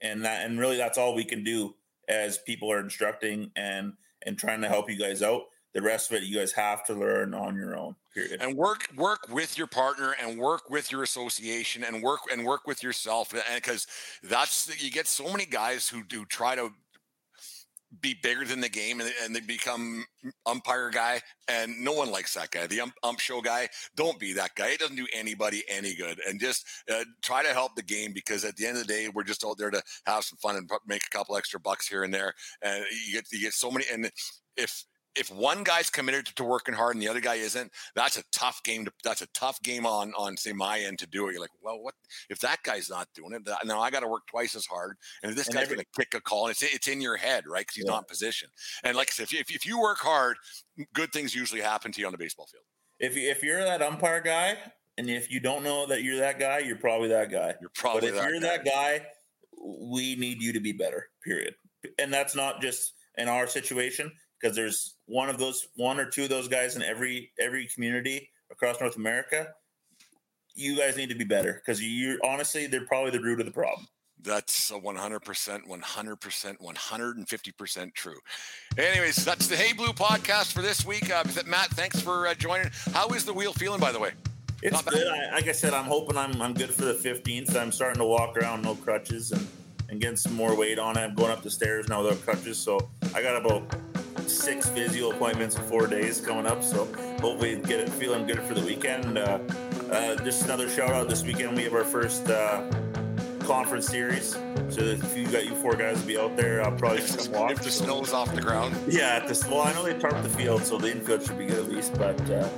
and 0.02 0.24
that 0.26 0.46
and 0.46 0.60
really 0.60 0.78
that's 0.78 0.98
all 0.98 1.16
we 1.16 1.26
can 1.26 1.44
do 1.44 1.76
as 2.10 2.38
people 2.39 2.72
are 2.72 2.80
instructing 2.80 3.52
and 3.56 3.94
and 4.26 4.38
trying 4.38 4.62
to 4.62 4.68
help 4.68 4.89
you 4.89 4.98
guys 4.98 5.22
out. 5.22 5.44
The 5.74 5.82
rest 5.82 6.12
of 6.12 6.18
it, 6.18 6.24
you 6.24 6.38
guys 6.38 6.52
have 6.52 6.86
to 6.86 6.94
learn 6.94 7.34
on 7.34 7.56
your 7.56 7.76
own. 7.78 7.96
Period. 8.14 8.44
and 8.44 8.56
work 8.56 8.89
work 8.96 9.28
with 9.32 9.58
your 9.58 9.66
partner 9.66 10.16
and 10.22 10.38
work 10.38 10.70
with 10.70 10.91
your 10.91 11.02
association 11.02 11.84
and 11.84 12.04
work 12.04 12.20
and 12.32 12.46
work 12.46 12.68
with 12.68 12.84
yourself 12.84 13.34
eh, 13.34 13.39
and 13.50 13.56
because 13.56 13.88
that's 14.22 14.70
you 14.84 14.91
get 14.91 15.08
so 15.08 15.32
many 15.32 15.48
guys 15.48 15.89
who 15.89 16.04
do 16.04 16.24
try 16.26 16.54
to 16.54 16.70
be 18.02 18.16
bigger 18.22 18.46
than 18.46 18.62
the 18.62 18.70
game 18.70 19.00
and, 19.00 19.12
and 19.24 19.36
they 19.36 19.39
become 19.39 20.06
umpire 20.46 20.89
guy 20.89 21.22
and 21.48 21.74
no 21.84 21.94
one 21.94 22.12
likes 22.12 22.34
that 22.34 22.52
guy 22.52 22.66
the 22.68 22.82
ump, 22.82 22.94
ump 23.04 23.20
show 23.20 23.41
guy. 23.41 23.68
Don't 23.96 24.20
be 24.20 24.34
that 24.34 24.56
guy. 24.56 24.70
It 24.70 24.80
doesn't 24.80 24.96
do 24.96 25.08
anybody 25.14 25.64
any 25.68 25.96
good. 25.96 26.20
And 26.28 26.39
just 26.39 26.66
uh, 26.91 27.04
try 27.22 27.44
to 27.44 27.54
help 27.54 27.76
the 27.76 27.84
game 27.84 28.14
because 28.14 28.46
at 28.46 28.56
the 28.56 28.66
end 28.66 28.78
of 28.78 28.88
the 28.88 28.94
day 28.94 29.10
we're 29.10 29.24
just 29.24 29.46
out 29.46 29.58
there 29.58 29.72
to 29.72 29.82
have 30.06 30.24
some 30.24 30.38
fun 30.38 30.56
and 30.56 30.70
make 30.88 31.04
a 31.06 31.16
couple 31.16 31.36
extra 31.36 31.60
bucks 31.60 31.88
here 31.88 32.04
and 32.04 32.14
there. 32.14 32.34
And 32.62 32.86
you 33.08 33.14
get 33.14 33.26
you 33.32 33.41
get 33.41 33.54
so 33.54 33.72
many 33.72 33.86
and 33.91 34.10
if 34.58 34.86
if 35.16 35.30
one 35.32 35.64
guy's 35.64 35.89
committed 35.89 36.26
to 36.26 36.43
working 36.43 36.74
hard 36.74 36.95
and 36.95 37.01
the 37.01 37.07
other 37.07 37.20
guy 37.20 37.36
isn't, 37.36 37.72
that's 37.95 38.18
a 38.18 38.24
tough 38.32 38.61
game. 38.64 38.86
To, 38.86 38.91
that's 39.03 39.22
a 39.22 39.28
tough 39.28 39.61
game 39.61 39.86
on 39.86 40.14
on 40.18 40.38
say 40.38 40.53
my 40.53 40.80
end 40.80 40.99
to 40.99 41.07
do 41.07 41.28
it. 41.28 41.34
You're 41.34 41.41
like, 41.41 41.51
well, 41.61 41.80
what 41.82 41.93
if 42.30 42.39
that 42.39 42.64
guy's 42.64 42.89
not 42.89 43.07
doing 43.14 43.34
it? 43.34 43.47
Now 43.66 43.80
I 43.82 43.91
got 43.91 43.99
to 44.01 44.07
work 44.07 44.24
twice 44.28 44.55
as 44.55 44.66
hard. 44.66 44.95
And 45.22 45.32
if 45.32 45.38
this 45.38 45.47
And 45.47 45.55
guy's 45.55 45.64
every- 45.66 45.76
going 45.78 45.86
to 45.93 45.99
kick 46.01 46.14
a 46.14 46.22
call, 46.22 46.47
and 46.47 46.51
it's 46.51 46.64
it's 46.64 46.88
in 46.88 47.01
your 47.01 47.18
head, 47.18 47.45
right? 47.47 47.61
Because 47.61 47.76
he's 47.76 47.86
Yeah. 47.86 47.91
not 47.91 47.99
in 47.99 48.05
position. 48.05 48.49
And 48.84 48.97
like 48.97 49.09
I 49.09 49.14
said, 49.14 49.24
if 49.24 49.34
you, 49.34 49.39
if, 49.39 49.51
if 49.55 49.66
you 49.66 49.80
work 49.80 49.99
hard, 49.99 50.38
good 50.93 51.11
things 51.11 51.36
usually 51.36 51.61
happen 51.61 51.91
to 51.91 51.99
you 51.99 52.05
on 52.07 52.11
the 52.11 52.18
baseball 52.18 52.47
field. 52.51 52.64
if 52.99 53.16
you, 53.16 53.30
if 53.30 53.43
you're 53.43 53.64
that 53.64 53.82
umpire 53.82 54.22
guy, 54.22 54.57
and 54.97 55.09
if 55.09 55.32
you 55.32 55.39
don't 55.39 55.64
know 55.64 55.86
that 55.88 56.03
you're 56.03 56.18
that 56.18 56.39
guy, 56.39 56.59
you're 56.59 56.76
probably 56.76 57.09
that 57.09 57.32
guy. 57.32 57.55
You're 57.61 57.72
probably. 57.76 58.01
But 58.01 58.09
if 58.09 58.16
that 58.16 58.30
you're 58.30 58.39
guy. 58.41 58.47
that 58.57 58.66
guy, 58.66 59.05
we 59.61 60.16
need 60.16 60.41
you 60.41 60.53
to 60.53 60.59
be 60.59 60.72
better. 60.72 61.07
Period. 61.24 61.55
And 61.99 62.14
that's 62.14 62.36
not 62.36 62.61
just 62.61 62.93
in 63.18 63.28
our 63.28 63.45
situation 63.47 64.11
because 64.44 64.56
there's 64.56 64.96
one 65.06 65.30
of 65.30 65.38
those, 65.38 65.68
one 65.76 66.00
or 66.00 66.06
two 66.06 66.24
of 66.24 66.30
those 66.30 66.50
guys 66.50 66.76
in 66.76 66.82
every 66.82 67.32
every 67.39 67.66
community 67.68 68.30
across 68.52 68.80
North 68.80 68.98
America. 68.98 69.48
You 70.56 70.78
guys 70.78 70.98
need 70.98 71.10
to 71.10 71.16
be 71.16 71.24
better 71.24 71.54
because 71.54 71.82
you 71.82 72.20
honestly, 72.24 72.68
they're 72.68 72.86
probably 72.86 73.12
the 73.12 73.22
root 73.22 73.39
of 73.39 73.46
the 73.46 73.52
problem. 73.52 73.88
That's 74.22 74.72
a 74.72 74.76
100%, 74.76 75.68
100%, 75.68 76.58
150% 76.62 77.94
true. 77.94 78.16
Anyways, 78.78 79.26
that's 79.26 79.48
the 79.48 79.56
Hey 79.58 79.74
Blue 79.74 79.88
podcast 79.88 80.54
for 80.54 80.62
this 80.62 80.86
week. 80.86 81.12
Uh, 81.12 81.26
Matt, 81.46 81.72
thanks 81.72 82.00
for 82.00 82.28
uh, 82.28 82.34
joining. 82.34 82.72
How 82.94 83.10
is 83.10 83.26
the 83.26 83.34
wheel 83.34 83.52
feeling, 83.52 83.82
by 83.82 83.91
the 83.91 84.00
way? 84.00 84.12
It's 84.62 84.82
good. 84.84 85.08
I, 85.08 85.32
like 85.32 85.50
I 85.50 85.52
said, 85.52 85.74
I'm 85.74 85.84
hoping 85.86 86.18
I'm 86.18 86.41
I'm 86.41 86.54
good 86.54 86.70
for 86.70 86.86
the 86.86 86.94
15th. 86.94 87.56
I'm 87.56 87.72
starting 87.72 88.00
to 88.00 88.06
walk 88.06 88.38
around, 88.38 88.62
no 88.62 88.76
crutches, 88.76 89.32
and 89.32 89.46
and 89.89 90.00
getting 90.00 90.18
some 90.18 90.34
more 90.34 90.56
weight 90.56 90.80
on 90.80 90.98
it. 90.98 91.02
I'm 91.02 91.16
going 91.16 91.32
up 91.32 91.44
the 91.44 91.52
stairs 91.52 91.88
now 91.89 92.04
without 92.04 92.22
crutches, 92.24 92.58
so 92.58 92.89
I 93.14 93.22
got 93.22 93.36
about 93.36 93.93
six 94.28 94.70
physio 94.70 95.11
appointments 95.11 95.55
in 95.55 95.64
four 95.64 95.88
days 95.88 96.22
coming 96.22 96.45
up. 96.45 96.64
So 96.64 96.86
hopefully 97.20 97.57
get 97.57 97.80
it 97.80 97.89
feeling 97.89 98.26
good 98.26 98.41
for 98.41 98.53
the 98.53 98.66
weekend. 98.66 99.18
Uh, 99.18 99.39
uh, 99.91 100.16
just 100.24 100.43
another 100.45 100.70
shout 100.70 100.91
out 100.91 101.09
this 101.09 101.24
weekend. 101.24 101.55
We 101.55 101.64
have 101.64 101.74
our 101.74 101.84
first 101.84 102.30
uh, 102.30 102.64
conference 103.41 103.88
series. 103.88 104.38
So 104.70 104.82
if 104.82 105.16
you 105.16 105.28
got 105.28 105.45
you 105.45 105.55
four 105.55 105.76
guys 105.76 106.01
to 106.01 106.07
be 106.07 106.18
out 106.18 106.36
there, 106.36 106.64
I'll 106.64 106.72
probably 106.72 106.99
if 106.99 107.18
the, 107.18 107.38
walk. 107.38 107.51
If 107.51 107.64
the 107.64 107.72
snow's 107.72 108.14
off 108.14 108.34
the 108.34 108.41
ground. 108.41 108.76
Yeah, 108.88 109.18
at 109.18 109.28
this. 109.28 109.45
Well, 109.45 109.61
I 109.61 109.74
know 109.74 109.84
they 109.84 109.93
tarped 109.93 110.24
the 110.24 110.30
field, 110.30 110.64
so 110.64 110.78
the 110.78 110.91
infield 110.91 111.24
should 111.24 111.38
be 111.38 111.45
good 111.45 111.59
at 111.59 111.70
least. 111.70 111.93
But 111.97 112.20
uh, 112.30 112.49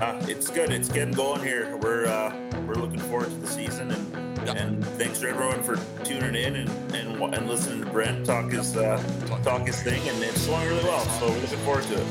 uh, 0.00 0.24
it's 0.28 0.48
good. 0.48 0.70
It's 0.70 0.88
getting 0.88 1.12
going 1.12 1.42
here. 1.42 1.76
We're 1.82 2.06
uh, 2.06 2.34
we're 2.66 2.74
looking 2.74 3.00
forward 3.00 3.30
to 3.30 3.36
the 3.36 3.46
season, 3.48 3.90
and. 3.90 4.09
And 4.48 4.84
thanks 4.96 5.20
to 5.20 5.28
everyone 5.28 5.62
for 5.62 5.76
tuning 6.04 6.34
in 6.34 6.56
and 6.56 6.70
and, 6.94 7.34
and 7.34 7.48
listening 7.48 7.84
to 7.84 7.90
Brent 7.90 8.26
talk 8.26 8.50
his 8.50 8.76
uh, 8.76 9.02
talk 9.44 9.66
his 9.66 9.82
thing, 9.82 10.00
and 10.08 10.22
it's 10.22 10.46
going 10.46 10.66
really 10.68 10.84
well. 10.84 11.00
So 11.18 11.28
we're 11.28 11.38
looking 11.40 11.58
forward 11.58 11.84
to 11.84 11.94
it. 12.00 12.06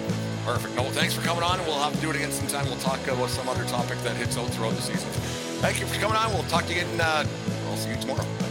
Perfect. 0.45 0.75
Well, 0.75 0.91
thanks 0.91 1.13
for 1.13 1.21
coming 1.21 1.43
on. 1.43 1.59
We'll 1.65 1.79
have 1.79 1.93
to 1.93 2.01
do 2.01 2.09
it 2.09 2.15
again 2.15 2.31
sometime. 2.31 2.65
We'll 2.65 2.77
talk 2.77 3.05
about 3.07 3.29
some 3.29 3.47
other 3.49 3.65
topic 3.65 3.97
that 3.99 4.15
hits 4.15 4.37
out 4.37 4.47
throughout 4.47 4.73
the 4.73 4.81
season. 4.81 5.09
Thank 5.61 5.79
you 5.79 5.85
for 5.85 5.99
coming 5.99 6.17
on. 6.17 6.33
We'll 6.33 6.43
talk 6.43 6.65
to 6.65 6.73
you 6.73 6.81
again. 6.81 7.01
Uh, 7.01 7.25
I'll 7.67 7.77
see 7.77 7.91
you 7.91 7.97
tomorrow. 7.97 8.48